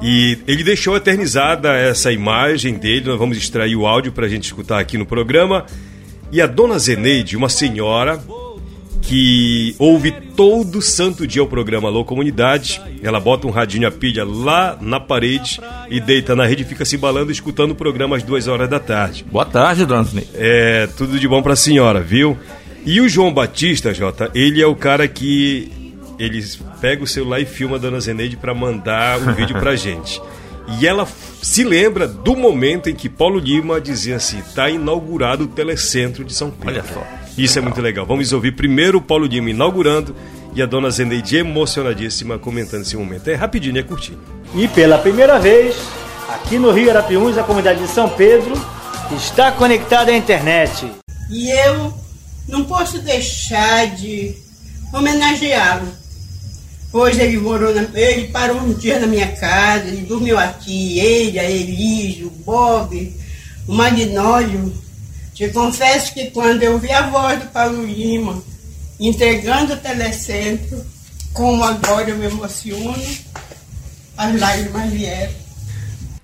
E 0.03 0.39
ele 0.47 0.65
deixou 0.65 0.97
eternizada 0.97 1.77
essa 1.77 2.11
imagem 2.11 2.79
dele. 2.79 3.11
Nós 3.11 3.19
vamos 3.19 3.37
extrair 3.37 3.77
o 3.77 3.87
áudio 3.87 4.11
para 4.11 4.25
a 4.25 4.29
gente 4.29 4.45
escutar 4.45 4.79
aqui 4.79 4.97
no 4.97 5.05
programa. 5.05 5.67
E 6.33 6.41
a 6.41 6.47
dona 6.47 6.79
Zeneide, 6.79 7.37
uma 7.37 7.51
senhora 7.51 8.19
que 9.09 9.75
ouve 9.79 10.11
todo 10.37 10.83
santo 10.83 11.27
dia 11.27 11.43
o 11.43 11.47
programa 11.47 11.89
Alô 11.89 12.05
Comunidade. 12.05 12.79
Ela 13.03 13.19
bota 13.19 13.47
um 13.47 13.51
radinho 13.51 13.89
a 13.89 13.91
pilha 13.91 14.23
lá 14.23 14.77
na 14.83 15.01
parede 15.01 15.59
e 15.89 15.99
deita 15.99 16.37
na 16.37 16.45
rede 16.45 16.63
e 16.63 16.67
fica 16.67 16.85
se 16.85 16.97
embalando 16.97 17.33
escutando 17.33 17.71
o 17.71 17.75
programa 17.75 18.17
às 18.17 18.23
duas 18.23 18.47
horas 18.47 18.69
da 18.69 18.79
tarde. 18.79 19.25
Boa 19.33 19.47
tarde, 19.47 19.87
dona 19.87 20.07
É, 20.35 20.87
tudo 20.89 21.19
de 21.19 21.27
bom 21.27 21.43
pra 21.43 21.57
senhora, 21.57 22.03
viu? 22.03 22.37
E 22.85 23.01
o 23.01 23.09
João 23.09 23.33
Batista, 23.33 23.95
Jota, 23.95 24.31
ele 24.35 24.61
é 24.61 24.67
o 24.67 24.77
cara 24.77 25.09
que 25.09 25.73
ele 26.19 26.45
pega 26.79 27.03
o 27.03 27.07
celular 27.07 27.41
e 27.41 27.47
filma 27.47 27.77
a 27.77 27.79
dona 27.79 28.01
Zeneide 28.01 28.37
para 28.37 28.53
mandar 28.53 29.19
o 29.21 29.31
um 29.31 29.33
vídeo 29.33 29.59
pra 29.59 29.73
gente. 29.77 30.21
E 30.79 30.87
ela 30.87 31.09
se 31.41 31.65
lembra 31.65 32.07
do 32.07 32.37
momento 32.37 32.91
em 32.91 32.95
que 32.95 33.09
Paulo 33.09 33.39
Lima 33.39 33.81
dizia 33.81 34.17
assim: 34.17 34.41
está 34.41 34.69
inaugurado 34.69 35.45
o 35.45 35.49
Telecentro 35.49 36.23
de 36.23 36.35
São 36.35 36.51
Pedro. 36.51 36.75
Olha 36.75 36.85
só. 36.85 37.28
Isso 37.39 37.57
é 37.57 37.63
muito 37.63 37.81
legal. 37.81 38.05
Vamos 38.05 38.33
ouvir 38.33 38.53
primeiro 38.57 38.99
o 38.99 39.01
Paulo 39.01 39.25
Lima 39.25 39.49
inaugurando 39.51 40.15
e 40.57 40.61
a 40.61 40.67
dona 40.67 40.91
Zeneide 40.91 41.37
emocionadíssima 41.37 42.37
comentando 42.37 42.83
esse 42.83 42.97
momento. 42.97 43.29
É 43.29 43.37
rapidinho, 43.37 43.79
é 43.79 43.83
curtinho. 43.85 44.19
E 44.57 44.67
pela 44.67 44.99
primeira 44.99 45.39
vez, 45.39 45.77
aqui 46.29 46.59
no 46.59 46.73
Rio 46.73 46.91
Arapiuns, 46.91 47.39
a 47.39 47.45
comunidade 47.45 47.81
de 47.81 47.87
São 47.87 48.09
Pedro 48.09 48.55
está 49.17 49.53
conectada 49.53 50.11
à 50.11 50.17
internet. 50.17 50.91
E 51.31 51.49
eu 51.49 51.95
não 52.49 52.65
posso 52.65 52.99
deixar 52.99 53.87
de 53.95 54.35
homenageá-lo. 54.93 55.87
Pois 56.91 57.19
ele 57.21 57.37
morou, 57.37 57.73
na, 57.73 57.87
ele 57.95 58.29
parou 58.29 58.57
um 58.57 58.73
dia 58.73 58.99
na 58.99 59.07
minha 59.07 59.29
casa, 59.29 59.87
ele 59.87 60.07
dormiu 60.07 60.37
aqui, 60.37 60.99
ele, 60.99 61.39
a 61.39 61.49
Elise, 61.49 62.25
o 62.25 62.31
Bob, 62.31 63.15
o 63.69 63.75
Magnólio, 63.75 64.73
te 65.39 65.49
confesso 65.51 66.13
que 66.13 66.33
quando 66.33 66.65
eu 66.65 66.81
vi 66.81 66.91
a 66.91 67.09
voz 67.11 67.39
do 67.39 67.47
Paulo 67.51 67.87
Lima 67.87 68.43
entregando 68.99 69.75
o 69.75 69.77
telecentro, 69.77 70.85
como 71.33 71.63
agora 71.63 72.11
eu 72.11 72.19
me 72.19 72.27
emociono, 72.27 72.93
as 74.17 74.41
lágrimas 74.41 74.93
vieram. 74.93 75.33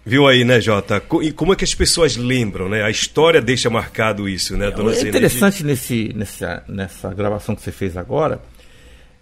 Viu 0.04 0.26
aí, 0.26 0.42
né, 0.42 0.60
Jota? 0.60 1.00
E 1.22 1.30
como 1.30 1.52
é 1.52 1.56
que 1.56 1.62
as 1.62 1.72
pessoas 1.72 2.16
lembram, 2.16 2.68
né? 2.68 2.82
A 2.82 2.90
história 2.90 3.40
deixa 3.40 3.70
marcado 3.70 4.28
isso, 4.28 4.56
né, 4.56 4.72
dona 4.72 4.92
É 4.92 5.02
interessante 5.02 5.62
nesse, 5.62 6.12
nessa, 6.12 6.64
nessa 6.66 7.14
gravação 7.14 7.54
que 7.54 7.62
você 7.62 7.70
fez 7.70 7.96
agora, 7.96 8.42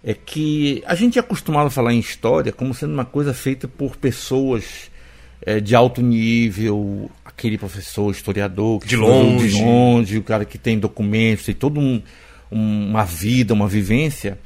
é 0.03 0.15
que 0.15 0.83
a 0.87 0.95
gente 0.95 1.19
é 1.19 1.21
acostumado 1.21 1.67
a 1.67 1.69
falar 1.69 1.93
em 1.93 1.99
história 1.99 2.51
como 2.51 2.73
sendo 2.73 2.93
uma 2.95 3.05
coisa 3.05 3.31
feita 3.31 3.67
por 3.67 3.95
pessoas 3.95 4.91
é, 5.45 5.59
de 5.59 5.75
alto 5.75 6.01
nível, 6.01 7.09
aquele 7.25 7.57
professor 7.57 8.11
historiador 8.11 8.79
que 8.79 8.87
de 8.87 8.95
longe. 8.95 9.49
de 9.49 9.61
longe, 9.61 10.17
o 10.17 10.23
cara 10.23 10.45
que 10.45 10.57
tem 10.57 10.79
documentos, 10.79 11.45
tem 11.45 11.55
toda 11.55 11.79
um, 11.79 12.01
uma 12.49 13.03
vida, 13.03 13.53
uma 13.53 13.67
vivência. 13.67 14.37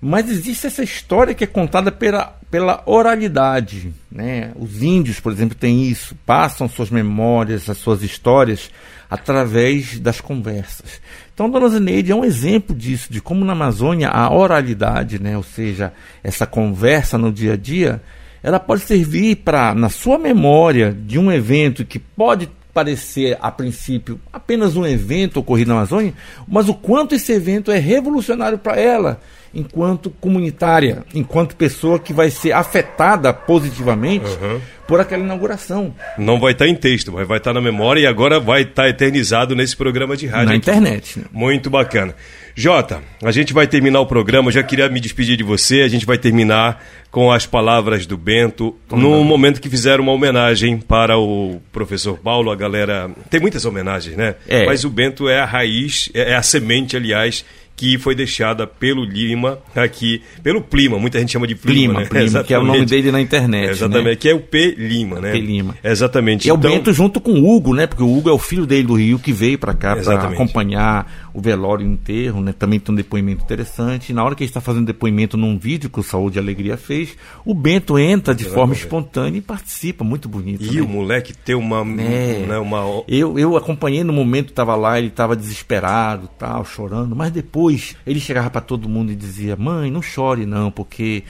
Mas 0.00 0.28
existe 0.28 0.66
essa 0.66 0.82
história 0.82 1.32
que 1.32 1.44
é 1.44 1.46
contada 1.46 1.90
pela, 1.90 2.38
pela 2.50 2.82
oralidade. 2.84 3.90
Né? 4.12 4.52
Os 4.56 4.82
índios, 4.82 5.18
por 5.18 5.32
exemplo, 5.32 5.56
têm 5.56 5.84
isso, 5.84 6.14
passam 6.26 6.68
suas 6.68 6.90
memórias, 6.90 7.70
as 7.70 7.78
suas 7.78 8.02
histórias 8.02 8.70
através 9.08 9.98
das 9.98 10.20
conversas. 10.20 11.00
Então, 11.32 11.48
Dona 11.48 11.68
Zeneide 11.68 12.12
é 12.12 12.14
um 12.14 12.24
exemplo 12.24 12.76
disso, 12.76 13.10
de 13.10 13.20
como 13.20 13.44
na 13.44 13.54
Amazônia 13.54 14.08
a 14.08 14.30
oralidade, 14.30 15.18
né? 15.18 15.36
ou 15.36 15.42
seja, 15.42 15.92
essa 16.22 16.46
conversa 16.46 17.16
no 17.16 17.32
dia 17.32 17.54
a 17.54 17.56
dia, 17.56 18.02
ela 18.44 18.60
pode 18.60 18.82
servir 18.82 19.36
para, 19.36 19.74
na 19.74 19.88
sua 19.88 20.18
memória 20.18 20.94
de 20.94 21.18
um 21.18 21.32
evento 21.32 21.82
que 21.82 21.98
pode 21.98 22.46
parecer, 22.74 23.38
a 23.40 23.50
princípio, 23.50 24.20
apenas 24.30 24.76
um 24.76 24.84
evento 24.84 25.40
ocorrido 25.40 25.68
na 25.68 25.76
Amazônia, 25.78 26.12
mas 26.46 26.68
o 26.68 26.74
quanto 26.74 27.14
esse 27.14 27.32
evento 27.32 27.70
é 27.70 27.78
revolucionário 27.78 28.58
para 28.58 28.78
ela, 28.78 29.18
enquanto 29.54 30.10
comunitária, 30.10 31.04
enquanto 31.14 31.56
pessoa 31.56 31.98
que 31.98 32.12
vai 32.12 32.30
ser 32.30 32.52
afetada 32.52 33.32
positivamente 33.32 34.26
uhum. 34.26 34.60
por 34.86 35.00
aquela 35.00 35.22
inauguração. 35.22 35.94
Não 36.18 36.38
vai 36.38 36.52
estar 36.52 36.66
tá 36.66 36.70
em 36.70 36.74
texto, 36.74 37.12
mas 37.12 37.26
vai 37.26 37.38
estar 37.38 37.50
tá 37.50 37.54
na 37.54 37.62
memória 37.62 38.00
e 38.00 38.06
agora 38.06 38.38
vai 38.38 38.62
estar 38.62 38.82
tá 38.82 38.88
eternizado 38.90 39.54
nesse 39.54 39.74
programa 39.74 40.18
de 40.18 40.26
rádio. 40.26 40.46
Na 40.46 40.50
aqui. 40.50 40.58
internet. 40.58 41.20
Né? 41.20 41.24
Muito 41.32 41.70
bacana. 41.70 42.14
Jota, 42.56 43.02
a 43.22 43.32
gente 43.32 43.52
vai 43.52 43.66
terminar 43.66 44.00
o 44.00 44.06
programa, 44.06 44.50
já 44.50 44.62
queria 44.62 44.88
me 44.88 45.00
despedir 45.00 45.36
de 45.36 45.42
você, 45.42 45.80
a 45.80 45.88
gente 45.88 46.06
vai 46.06 46.16
terminar 46.16 46.84
com 47.10 47.32
as 47.32 47.46
palavras 47.46 48.06
do 48.06 48.16
Bento, 48.16 48.76
no 48.90 49.24
momento 49.24 49.60
que 49.60 49.68
fizeram 49.68 50.04
uma 50.04 50.12
homenagem 50.12 50.78
para 50.78 51.18
o 51.18 51.60
professor 51.72 52.18
Paulo, 52.18 52.50
a 52.50 52.56
galera... 52.56 53.10
Tem 53.28 53.40
muitas 53.40 53.64
homenagens, 53.64 54.16
né? 54.16 54.36
É. 54.48 54.66
Mas 54.66 54.84
o 54.84 54.90
Bento 54.90 55.28
é 55.28 55.40
a 55.40 55.44
raiz, 55.44 56.08
é 56.14 56.34
a 56.34 56.42
semente, 56.42 56.96
aliás, 56.96 57.44
que 57.76 57.98
foi 57.98 58.14
deixada 58.14 58.66
pelo 58.66 59.04
Lima 59.04 59.58
aqui, 59.74 60.22
pelo 60.42 60.60
Plima, 60.62 60.98
muita 60.98 61.18
gente 61.18 61.32
chama 61.32 61.46
de 61.46 61.54
Plima, 61.54 61.94
Plima, 61.94 62.00
né? 62.00 62.06
Plima 62.06 62.44
que 62.44 62.54
é 62.54 62.58
o 62.58 62.64
nome 62.64 62.86
dele 62.86 63.10
na 63.10 63.20
internet. 63.20 63.70
Exatamente, 63.70 64.04
né? 64.04 64.16
que 64.16 64.28
é 64.28 64.34
o 64.34 64.40
P 64.40 64.74
Lima, 64.78 65.20
né? 65.20 65.32
P 65.32 65.40
Lima. 65.40 65.74
Exatamente. 65.82 66.46
E 66.46 66.50
é 66.50 66.54
então, 66.54 66.70
o 66.70 66.74
Bento 66.74 66.92
junto 66.92 67.20
com 67.20 67.32
o 67.32 67.50
Hugo, 67.54 67.74
né? 67.74 67.86
Porque 67.86 68.02
o 68.02 68.16
Hugo 68.16 68.28
é 68.28 68.32
o 68.32 68.38
filho 68.38 68.64
dele 68.64 68.86
do 68.86 68.94
Rio 68.94 69.18
que 69.18 69.32
veio 69.32 69.58
para 69.58 69.74
cá 69.74 69.96
para 69.96 70.28
acompanhar 70.28 71.30
o 71.34 71.40
velório 71.40 71.84
e 71.84 71.88
o 71.88 71.92
enterro, 71.92 72.40
né? 72.40 72.54
Também 72.56 72.78
tem 72.78 72.92
um 72.92 72.96
depoimento 72.96 73.42
interessante. 73.42 74.10
E 74.10 74.12
na 74.14 74.24
hora 74.24 74.36
que 74.36 74.44
ele 74.44 74.50
está 74.50 74.60
fazendo 74.60 74.86
depoimento 74.86 75.36
num 75.36 75.58
vídeo 75.58 75.90
que 75.90 75.98
o 75.98 76.02
Saúde 76.02 76.38
e 76.38 76.40
Alegria 76.40 76.76
fez, 76.76 77.16
o 77.44 77.52
Bento 77.52 77.98
entra 77.98 78.34
de 78.34 78.44
forma 78.44 78.72
espontânea 78.72 79.38
e 79.38 79.42
participa, 79.42 80.04
muito 80.04 80.28
bonito. 80.28 80.62
E 80.62 80.76
né? 80.76 80.82
o 80.82 80.88
moleque 80.88 81.34
tem 81.34 81.56
uma, 81.56 81.80
É. 81.80 82.46
né, 82.46 82.58
uma 82.58 83.02
Eu, 83.08 83.38
eu 83.38 83.56
acompanhei 83.56 84.04
no 84.04 84.12
momento 84.12 84.46
que 84.46 84.52
estava 84.52 84.76
lá, 84.76 84.98
ele 84.98 85.08
estava 85.08 85.34
desesperado, 85.34 86.28
tal, 86.38 86.64
chorando, 86.64 87.16
mas 87.16 87.32
depois 87.32 87.63
ele 87.70 88.20
chegava 88.20 88.50
para 88.50 88.60
todo 88.60 88.88
mundo 88.88 89.12
e 89.12 89.14
dizia: 89.16 89.56
Mãe, 89.56 89.90
não 89.90 90.02
chore 90.02 90.46
não, 90.46 90.70
porque 90.70 91.24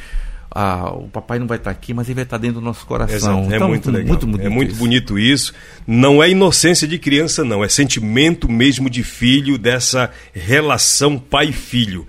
ah, 0.54 0.92
o 0.94 1.08
papai 1.08 1.38
não 1.38 1.46
vai 1.46 1.58
estar 1.58 1.70
aqui, 1.70 1.92
mas 1.92 2.06
ele 2.06 2.14
vai 2.14 2.24
estar 2.24 2.38
dentro 2.38 2.60
do 2.60 2.64
nosso 2.64 2.86
coração. 2.86 3.16
Exato, 3.40 3.52
é 3.52 3.56
Então, 3.56 3.68
muito 3.68 3.90
legal. 3.90 4.08
Muito 4.08 4.26
bonito 4.26 4.46
é 4.46 4.48
muito 4.48 4.70
isso. 4.70 4.78
bonito 4.78 5.18
isso. 5.18 5.54
Não 5.86 6.22
é 6.22 6.30
inocência 6.30 6.86
de 6.86 6.98
criança, 6.98 7.44
não. 7.44 7.64
É 7.64 7.68
sentimento 7.68 8.48
mesmo 8.50 8.88
de 8.88 9.02
filho, 9.02 9.58
dessa 9.58 10.10
relação 10.32 11.18
pai-filho. 11.18 12.06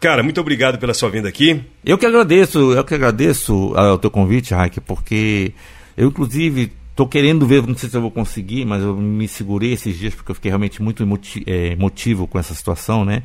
Cara, 0.00 0.22
muito 0.22 0.40
obrigado 0.40 0.78
pela 0.78 0.94
sua 0.94 1.08
vinda 1.08 1.28
aqui. 1.28 1.60
Eu 1.84 1.98
que 1.98 2.06
agradeço, 2.06 2.72
eu 2.72 2.84
que 2.84 2.94
agradeço 2.94 3.72
ao 3.76 3.98
teu 3.98 4.10
convite, 4.10 4.54
Raik, 4.54 4.80
porque 4.80 5.52
eu, 5.96 6.08
inclusive, 6.08 6.72
estou 6.98 7.06
querendo 7.06 7.46
ver, 7.46 7.64
não 7.64 7.76
sei 7.76 7.88
se 7.88 7.96
eu 7.96 8.00
vou 8.00 8.10
conseguir, 8.10 8.64
mas 8.64 8.82
eu 8.82 8.96
me 8.96 9.28
segurei 9.28 9.72
esses 9.72 9.96
dias 9.96 10.16
porque 10.16 10.32
eu 10.32 10.34
fiquei 10.34 10.50
realmente 10.50 10.82
muito 10.82 11.00
emoti 11.00 11.44
eh, 11.46 11.68
emotivo 11.72 12.26
com 12.26 12.40
essa 12.40 12.52
situação, 12.52 13.04
né? 13.04 13.22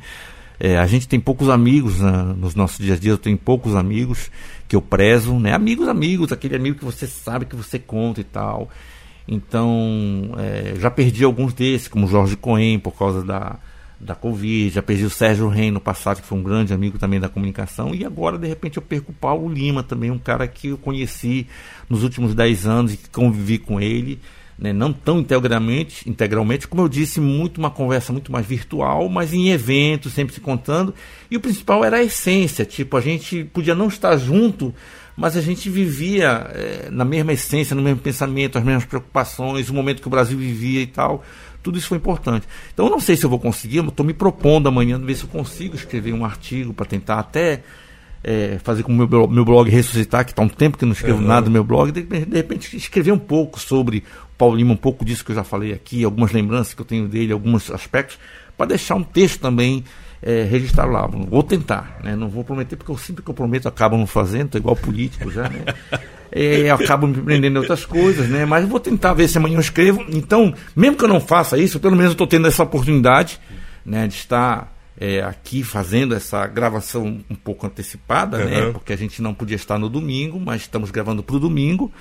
Eh, 0.60 0.78
a 0.78 0.86
gente 0.86 1.08
tem 1.08 1.18
poucos 1.18 1.48
amigos 1.48 1.98
na- 1.98 2.22
nos 2.22 2.54
nossos 2.54 2.78
dias 2.78 2.96
a 2.96 3.00
dias, 3.00 3.12
eu 3.14 3.18
tenho 3.18 3.36
poucos 3.36 3.74
amigos 3.74 4.30
que 4.68 4.76
eu 4.76 4.80
prezo, 4.80 5.40
né? 5.40 5.52
Amigos, 5.52 5.88
amigos, 5.88 6.30
aquele 6.30 6.54
amigo 6.54 6.78
que 6.78 6.84
você 6.84 7.04
sabe 7.08 7.46
que 7.46 7.56
você 7.56 7.76
conta 7.76 8.20
e 8.20 8.24
tal. 8.24 8.70
Então, 9.26 10.36
eh, 10.38 10.74
já 10.78 10.88
perdi 10.88 11.24
alguns 11.24 11.52
desses, 11.52 11.88
como 11.88 12.06
Jorge 12.06 12.36
Cohen, 12.36 12.78
por 12.78 12.92
causa 12.96 13.24
da, 13.24 13.56
da 14.04 14.14
Covid, 14.14 14.70
já 14.74 14.82
perdi 14.82 15.04
o 15.04 15.10
Sérgio 15.10 15.48
Reis 15.48 15.72
no 15.72 15.80
passado, 15.80 16.20
que 16.20 16.26
foi 16.26 16.38
um 16.38 16.42
grande 16.42 16.74
amigo 16.74 16.98
também 16.98 17.18
da 17.18 17.28
comunicação, 17.28 17.94
e 17.94 18.04
agora, 18.04 18.36
de 18.36 18.46
repente, 18.46 18.76
eu 18.76 18.82
perco 18.82 19.10
o 19.10 19.14
Paulo 19.14 19.48
Lima 19.48 19.82
também, 19.82 20.10
um 20.10 20.18
cara 20.18 20.46
que 20.46 20.68
eu 20.68 20.78
conheci 20.78 21.46
nos 21.88 22.02
últimos 22.02 22.34
10 22.34 22.66
anos 22.66 22.94
e 22.94 22.96
que 22.98 23.08
convivi 23.08 23.58
com 23.58 23.80
ele, 23.80 24.20
né, 24.58 24.72
não 24.72 24.92
tão 24.92 25.18
integralmente, 25.18 26.08
integralmente, 26.08 26.68
como 26.68 26.82
eu 26.82 26.88
disse, 26.88 27.18
muito 27.20 27.58
uma 27.58 27.70
conversa 27.70 28.12
muito 28.12 28.30
mais 28.30 28.46
virtual, 28.46 29.08
mas 29.08 29.32
em 29.32 29.48
eventos, 29.48 30.12
sempre 30.12 30.34
se 30.34 30.40
contando, 30.40 30.94
e 31.30 31.36
o 31.36 31.40
principal 31.40 31.82
era 31.82 31.96
a 31.96 32.02
essência, 32.04 32.64
tipo, 32.64 32.96
a 32.96 33.00
gente 33.00 33.44
podia 33.44 33.74
não 33.74 33.88
estar 33.88 34.16
junto, 34.18 34.72
mas 35.16 35.36
a 35.36 35.40
gente 35.40 35.70
vivia 35.70 36.50
eh, 36.52 36.88
na 36.90 37.04
mesma 37.04 37.32
essência, 37.32 37.74
no 37.74 37.82
mesmo 37.82 38.00
pensamento, 38.00 38.58
as 38.58 38.64
mesmas 38.64 38.84
preocupações, 38.84 39.70
o 39.70 39.74
momento 39.74 40.02
que 40.02 40.08
o 40.08 40.10
Brasil 40.10 40.36
vivia 40.36 40.80
e 40.80 40.86
tal. 40.86 41.24
Tudo 41.64 41.78
isso 41.78 41.88
foi 41.88 41.96
importante. 41.96 42.46
Então, 42.72 42.86
eu 42.86 42.90
não 42.90 43.00
sei 43.00 43.16
se 43.16 43.24
eu 43.24 43.30
vou 43.30 43.38
conseguir, 43.40 43.78
eu 43.78 43.88
estou 43.88 44.04
me 44.04 44.12
propondo 44.12 44.68
amanhã 44.68 44.98
ver 44.98 45.14
se 45.16 45.24
eu 45.24 45.28
consigo 45.28 45.74
escrever 45.74 46.12
um 46.12 46.24
artigo 46.24 46.74
para 46.74 46.84
tentar 46.84 47.18
até 47.18 47.62
eh, 48.22 48.58
fazer 48.62 48.82
com 48.82 48.92
o 48.92 48.94
meu, 48.94 49.28
meu 49.28 49.44
blog 49.44 49.68
ressuscitar, 49.70 50.24
que 50.24 50.32
está 50.32 50.42
um 50.42 50.48
tempo 50.48 50.78
que 50.78 50.84
eu 50.84 50.86
não 50.86 50.92
escrevo 50.92 51.20
Uhum. 51.20 51.26
nada 51.26 51.46
no 51.46 51.52
meu 51.52 51.64
blog, 51.64 51.90
de, 51.90 52.02
de 52.02 52.36
repente 52.36 52.76
escrever 52.76 53.12
um 53.12 53.18
pouco 53.18 53.58
sobre 53.58 54.04
o 54.32 54.36
Paulo 54.36 54.56
Lima, 54.56 54.72
um 54.72 54.76
pouco 54.76 55.04
disso 55.04 55.24
que 55.24 55.30
eu 55.30 55.36
já 55.36 55.44
falei 55.44 55.72
aqui, 55.72 56.04
algumas 56.04 56.32
lembranças 56.32 56.74
que 56.74 56.80
eu 56.80 56.86
tenho 56.86 57.08
dele, 57.08 57.32
alguns 57.32 57.70
aspectos, 57.70 58.18
para 58.56 58.66
deixar 58.66 58.94
um 58.94 59.02
texto 59.02 59.40
também 59.40 59.84
é, 60.22 60.42
registrar 60.44 60.86
lá. 60.86 61.06
Vou 61.06 61.42
tentar, 61.42 61.98
né? 62.02 62.16
não 62.16 62.28
vou 62.28 62.44
prometer, 62.44 62.76
porque 62.76 62.90
eu 62.90 62.96
sempre 62.96 63.22
que 63.22 63.30
eu 63.30 63.34
prometo 63.34 63.68
acabo 63.68 63.96
não 63.96 64.06
fazendo, 64.06 64.50
tô 64.50 64.58
igual 64.58 64.76
político 64.76 65.30
já, 65.30 65.48
né? 65.48 65.64
É, 66.30 66.70
eu 66.70 66.74
acabo 66.74 67.06
me 67.06 67.14
prendendo 67.14 67.56
em 67.56 67.58
outras 67.60 67.84
coisas, 67.84 68.28
né? 68.28 68.44
Mas 68.44 68.66
vou 68.66 68.80
tentar 68.80 69.14
ver 69.14 69.28
se 69.28 69.38
amanhã 69.38 69.56
eu 69.56 69.60
escrevo. 69.60 70.04
Então, 70.08 70.54
mesmo 70.74 70.96
que 70.96 71.04
eu 71.04 71.08
não 71.08 71.20
faça 71.20 71.56
isso, 71.56 71.78
pelo 71.78 71.94
menos 71.94 72.10
eu 72.10 72.12
estou 72.12 72.26
tendo 72.26 72.48
essa 72.48 72.62
oportunidade 72.62 73.40
né, 73.84 74.06
de 74.06 74.14
estar 74.14 74.74
é, 74.98 75.20
aqui 75.22 75.62
fazendo 75.62 76.14
essa 76.14 76.46
gravação 76.46 77.20
um 77.28 77.34
pouco 77.34 77.66
antecipada, 77.66 78.44
né? 78.44 78.66
Uhum. 78.66 78.72
Porque 78.72 78.92
a 78.92 78.96
gente 78.96 79.20
não 79.20 79.34
podia 79.34 79.56
estar 79.56 79.78
no 79.78 79.88
domingo, 79.88 80.40
mas 80.40 80.62
estamos 80.62 80.90
gravando 80.90 81.22
para 81.22 81.36
o 81.36 81.40
domingo, 81.40 81.92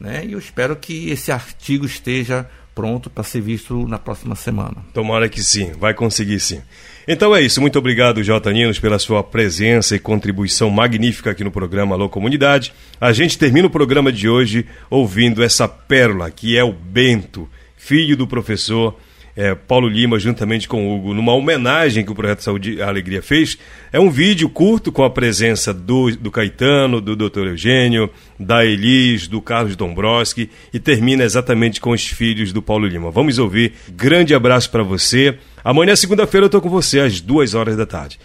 né? 0.00 0.24
E 0.24 0.32
eu 0.32 0.38
espero 0.38 0.74
que 0.76 1.10
esse 1.10 1.30
artigo 1.30 1.84
esteja 1.84 2.48
pronto 2.74 3.10
para 3.10 3.24
ser 3.24 3.40
visto 3.40 3.86
na 3.88 3.98
próxima 3.98 4.34
semana. 4.34 4.76
Tomara 4.94 5.28
que 5.28 5.42
sim, 5.42 5.72
vai 5.72 5.92
conseguir 5.94 6.40
sim. 6.40 6.62
Então 7.10 7.34
é 7.34 7.40
isso, 7.40 7.58
muito 7.58 7.78
obrigado, 7.78 8.22
J. 8.22 8.52
Ninos, 8.52 8.78
pela 8.78 8.98
sua 8.98 9.22
presença 9.22 9.96
e 9.96 9.98
contribuição 9.98 10.68
magnífica 10.68 11.30
aqui 11.30 11.42
no 11.42 11.50
programa 11.50 11.94
Alô 11.94 12.06
Comunidade. 12.06 12.70
A 13.00 13.14
gente 13.14 13.38
termina 13.38 13.66
o 13.66 13.70
programa 13.70 14.12
de 14.12 14.28
hoje 14.28 14.66
ouvindo 14.90 15.42
essa 15.42 15.66
pérola, 15.66 16.30
que 16.30 16.54
é 16.54 16.62
o 16.62 16.70
Bento, 16.70 17.48
filho 17.78 18.14
do 18.14 18.26
professor 18.26 18.94
eh, 19.34 19.54
Paulo 19.54 19.88
Lima, 19.88 20.18
juntamente 20.18 20.68
com 20.68 20.94
Hugo, 20.94 21.14
numa 21.14 21.32
homenagem 21.32 22.04
que 22.04 22.10
o 22.10 22.14
Projeto 22.14 22.42
Saúde 22.42 22.82
Alegria 22.82 23.22
fez. 23.22 23.56
É 23.92 23.98
um 23.98 24.10
vídeo 24.10 24.48
curto 24.50 24.90
com 24.90 25.02
a 25.04 25.08
presença 25.08 25.72
do, 25.72 26.10
do 26.16 26.30
Caetano, 26.30 27.00
do 27.00 27.16
Dr. 27.16 27.46
Eugênio, 27.46 28.10
da 28.38 28.66
Elis, 28.66 29.28
do 29.28 29.40
Carlos 29.40 29.76
Dombrowski 29.76 30.50
e 30.74 30.78
termina 30.80 31.22
exatamente 31.24 31.80
com 31.80 31.90
os 31.90 32.04
filhos 32.04 32.52
do 32.52 32.60
Paulo 32.60 32.86
Lima. 32.86 33.10
Vamos 33.12 33.38
ouvir. 33.38 33.72
Grande 33.88 34.34
abraço 34.34 34.70
para 34.70 34.82
você. 34.82 35.38
Amanhã, 35.68 35.94
segunda-feira, 35.94 36.46
eu 36.46 36.48
tô 36.48 36.62
com 36.62 36.70
você 36.70 36.98
às 36.98 37.20
duas 37.20 37.52
horas 37.52 37.76
da 37.76 37.84
tarde. 37.84 38.18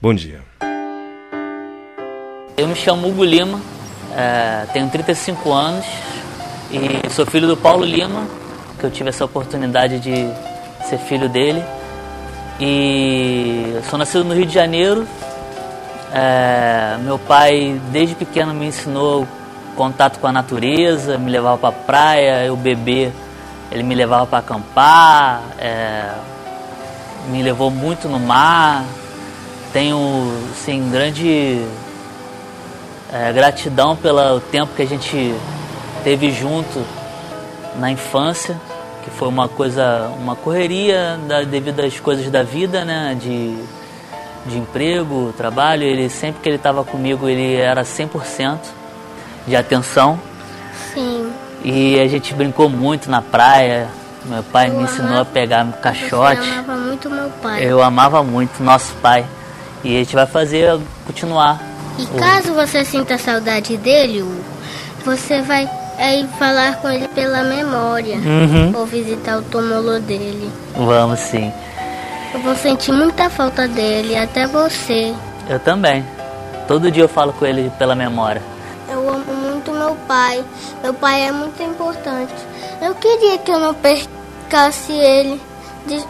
Bom 0.00 0.14
dia. 0.14 0.40
Eu 2.56 2.66
me 2.66 2.74
chamo 2.74 3.06
Hugo 3.06 3.22
Lima, 3.22 3.60
eh, 4.16 4.66
tenho 4.72 4.88
35 4.88 5.52
anos 5.52 5.84
e 6.70 7.10
sou 7.10 7.26
filho 7.26 7.46
do 7.46 7.54
Paulo 7.54 7.84
Lima, 7.84 8.26
que 8.80 8.84
eu 8.84 8.90
tive 8.90 9.10
essa 9.10 9.26
oportunidade 9.26 10.00
de 10.00 10.26
ser 10.88 10.96
filho 10.96 11.28
dele. 11.28 11.62
E 12.58 13.78
sou 13.90 13.98
nascido 13.98 14.24
no 14.24 14.32
Rio 14.32 14.46
de 14.46 14.54
Janeiro. 14.54 15.06
Eh, 16.14 16.96
meu 17.02 17.18
pai, 17.18 17.78
desde 17.92 18.14
pequeno, 18.14 18.54
me 18.54 18.68
ensinou 18.68 19.28
contato 19.76 20.18
com 20.18 20.28
a 20.28 20.32
natureza, 20.32 21.18
me 21.18 21.30
levava 21.30 21.58
para 21.58 21.72
praia, 21.72 22.46
eu 22.46 22.56
bebê, 22.56 23.12
ele 23.70 23.82
me 23.82 23.94
levava 23.94 24.26
para 24.26 24.38
acampar, 24.38 25.42
eh, 25.58 26.35
me 27.28 27.42
levou 27.42 27.70
muito 27.70 28.08
no 28.08 28.18
mar. 28.18 28.84
Tenho, 29.72 30.32
assim, 30.52 30.90
grande 30.90 31.66
é, 33.12 33.32
gratidão 33.32 33.96
pelo 33.96 34.40
tempo 34.40 34.74
que 34.74 34.82
a 34.82 34.86
gente 34.86 35.34
teve 36.02 36.30
junto 36.30 36.84
na 37.78 37.90
infância, 37.90 38.56
que 39.04 39.10
foi 39.10 39.28
uma 39.28 39.48
coisa, 39.48 40.10
uma 40.18 40.34
correria 40.34 41.18
da, 41.26 41.42
devido 41.42 41.80
às 41.80 42.00
coisas 42.00 42.30
da 42.30 42.42
vida, 42.42 42.84
né? 42.84 43.16
De, 43.20 43.56
de 44.46 44.58
emprego, 44.58 45.32
trabalho. 45.36 45.82
Ele 45.82 46.08
sempre 46.08 46.42
que 46.42 46.48
ele 46.48 46.56
estava 46.56 46.84
comigo, 46.84 47.28
ele 47.28 47.56
era 47.56 47.82
100% 47.82 48.58
de 49.46 49.56
atenção. 49.56 50.18
Sim. 50.92 51.32
E 51.64 51.98
a 51.98 52.06
gente 52.06 52.34
brincou 52.34 52.68
muito 52.68 53.10
na 53.10 53.22
praia. 53.22 53.88
Meu 54.24 54.42
pai 54.42 54.68
me 54.68 54.82
ensinou 54.82 55.20
a 55.20 55.24
pegar 55.24 55.64
caixote. 55.80 56.48
Eu 57.04 57.10
amava 57.10 57.10
muito 57.10 57.10
meu 57.10 57.30
pai. 57.42 57.64
Eu 57.64 57.82
amava 57.82 58.22
muito 58.22 58.62
nosso 58.62 58.92
pai. 59.02 59.26
E 59.84 59.94
a 59.96 59.98
gente 59.98 60.14
vai 60.14 60.26
fazer, 60.26 60.78
continuar. 61.06 61.60
E 61.98 62.02
o- 62.02 62.06
caso 62.18 62.52
você 62.54 62.84
sinta 62.84 63.16
saudade 63.18 63.76
dele, 63.76 64.24
você 65.04 65.40
vai 65.42 65.68
ir 65.98 66.26
falar 66.38 66.76
com 66.76 66.88
ele 66.90 67.08
pela 67.08 67.42
memória. 67.42 68.16
Uhum. 68.16 68.72
Ou 68.76 68.86
visitar 68.86 69.38
o 69.38 69.42
túmulo 69.42 70.00
dele. 70.00 70.50
Vamos 70.74 71.20
sim. 71.20 71.52
Eu 72.34 72.40
vou 72.40 72.54
sentir 72.56 72.92
muita 72.92 73.30
falta 73.30 73.66
dele, 73.68 74.16
até 74.16 74.46
você. 74.46 75.14
Eu 75.48 75.58
também. 75.60 76.04
Todo 76.66 76.90
dia 76.90 77.04
eu 77.04 77.08
falo 77.08 77.32
com 77.32 77.46
ele 77.46 77.70
pela 77.78 77.94
memória. 77.94 78.42
Eu 78.90 79.08
amo 79.08 79.32
muito 79.34 79.70
meu 79.72 79.96
pai. 80.08 80.44
Meu 80.82 80.92
pai 80.92 81.28
é 81.28 81.32
muito 81.32 81.62
importante. 81.62 82.34
Eu 82.82 82.94
queria 82.96 83.38
que 83.38 83.50
eu 83.50 83.58
não 83.58 83.72
percasse 83.74 84.92
ele. 84.92 85.40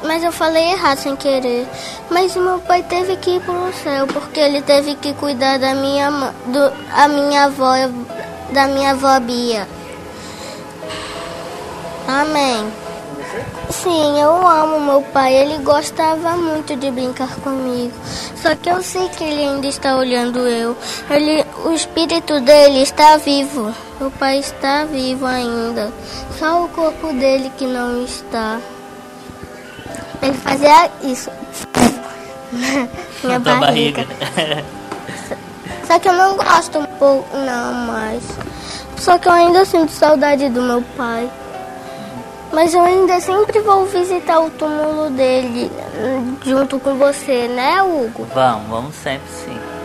Mas 0.03 0.23
eu 0.23 0.33
falei 0.33 0.73
errado 0.73 0.99
sem 0.99 1.17
querer. 1.17 1.67
Mas 2.11 2.35
o 2.37 2.41
meu 2.41 2.59
pai 2.61 2.83
teve 2.83 3.17
que 3.17 3.37
ir 3.37 3.41
pro 3.43 3.73
céu 3.83 4.07
porque 4.07 4.41
ele 4.41 4.63
teve 4.63 4.95
que 4.95 5.13
cuidar 5.15 5.59
da 5.59 5.75
minha 5.75 6.11
do, 6.47 6.73
a 6.93 7.09
minha 7.09 7.45
avó, 7.45 7.73
da 8.53 8.67
minha 8.67 8.91
avó 8.91 9.19
Bia. 9.21 9.69
Amém. 12.09 12.73
Sim, 13.71 14.21
eu 14.21 14.47
amo 14.47 14.81
meu 14.81 15.03
pai. 15.03 15.35
Ele 15.35 15.59
gostava 15.59 16.37
muito 16.37 16.77
de 16.77 16.91
brincar 16.91 17.35
comigo. 17.41 17.93
Só 18.37 18.55
que 18.55 18.69
eu 18.69 18.83
sei 18.83 19.09
que 19.09 19.25
ele 19.25 19.43
ainda 19.43 19.67
está 19.67 19.97
olhando 19.97 20.39
eu. 20.39 20.77
Ele, 21.11 21.45
o 21.65 21.73
espírito 21.73 22.41
dele 22.41 22.83
está 22.83 23.17
vivo. 23.17 23.75
Meu 24.01 24.11
pai 24.13 24.39
está 24.39 24.85
vivo 24.85 25.27
ainda. 25.27 25.93
Só 26.39 26.65
o 26.65 26.69
corpo 26.69 27.13
dele 27.15 27.51
que 27.57 27.67
não 27.67 28.05
está. 28.05 28.61
Ele 30.23 30.35
fazia 30.35 30.91
isso. 31.03 31.31
Minha 33.23 33.39
barriga. 33.39 34.05
barriga. 34.05 34.65
Só 35.87 35.99
que 35.99 36.09
eu 36.09 36.13
não 36.15 36.37
gosto 36.37 36.79
um 36.79 36.85
pouco, 36.85 37.37
não, 37.37 37.75
mais. 37.87 38.23
Só 38.97 39.19
que 39.19 39.29
eu 39.29 39.33
ainda 39.33 39.65
sinto 39.65 39.93
saudade 39.93 40.49
do 40.49 40.63
meu 40.63 40.83
pai. 40.97 41.31
Mas 42.53 42.75
eu 42.75 42.83
ainda 42.83 43.21
sempre 43.21 43.61
vou 43.61 43.85
visitar 43.87 44.41
o 44.41 44.51
túmulo 44.51 45.11
dele 45.11 45.71
hum, 45.99 46.37
junto 46.45 46.79
com 46.79 46.95
você, 46.95 47.49
né, 47.49 47.83
Hugo? 47.83 48.27
Vamos, 48.35 48.69
vamos 48.69 48.95
sempre 48.97 49.29
sim. 49.29 49.76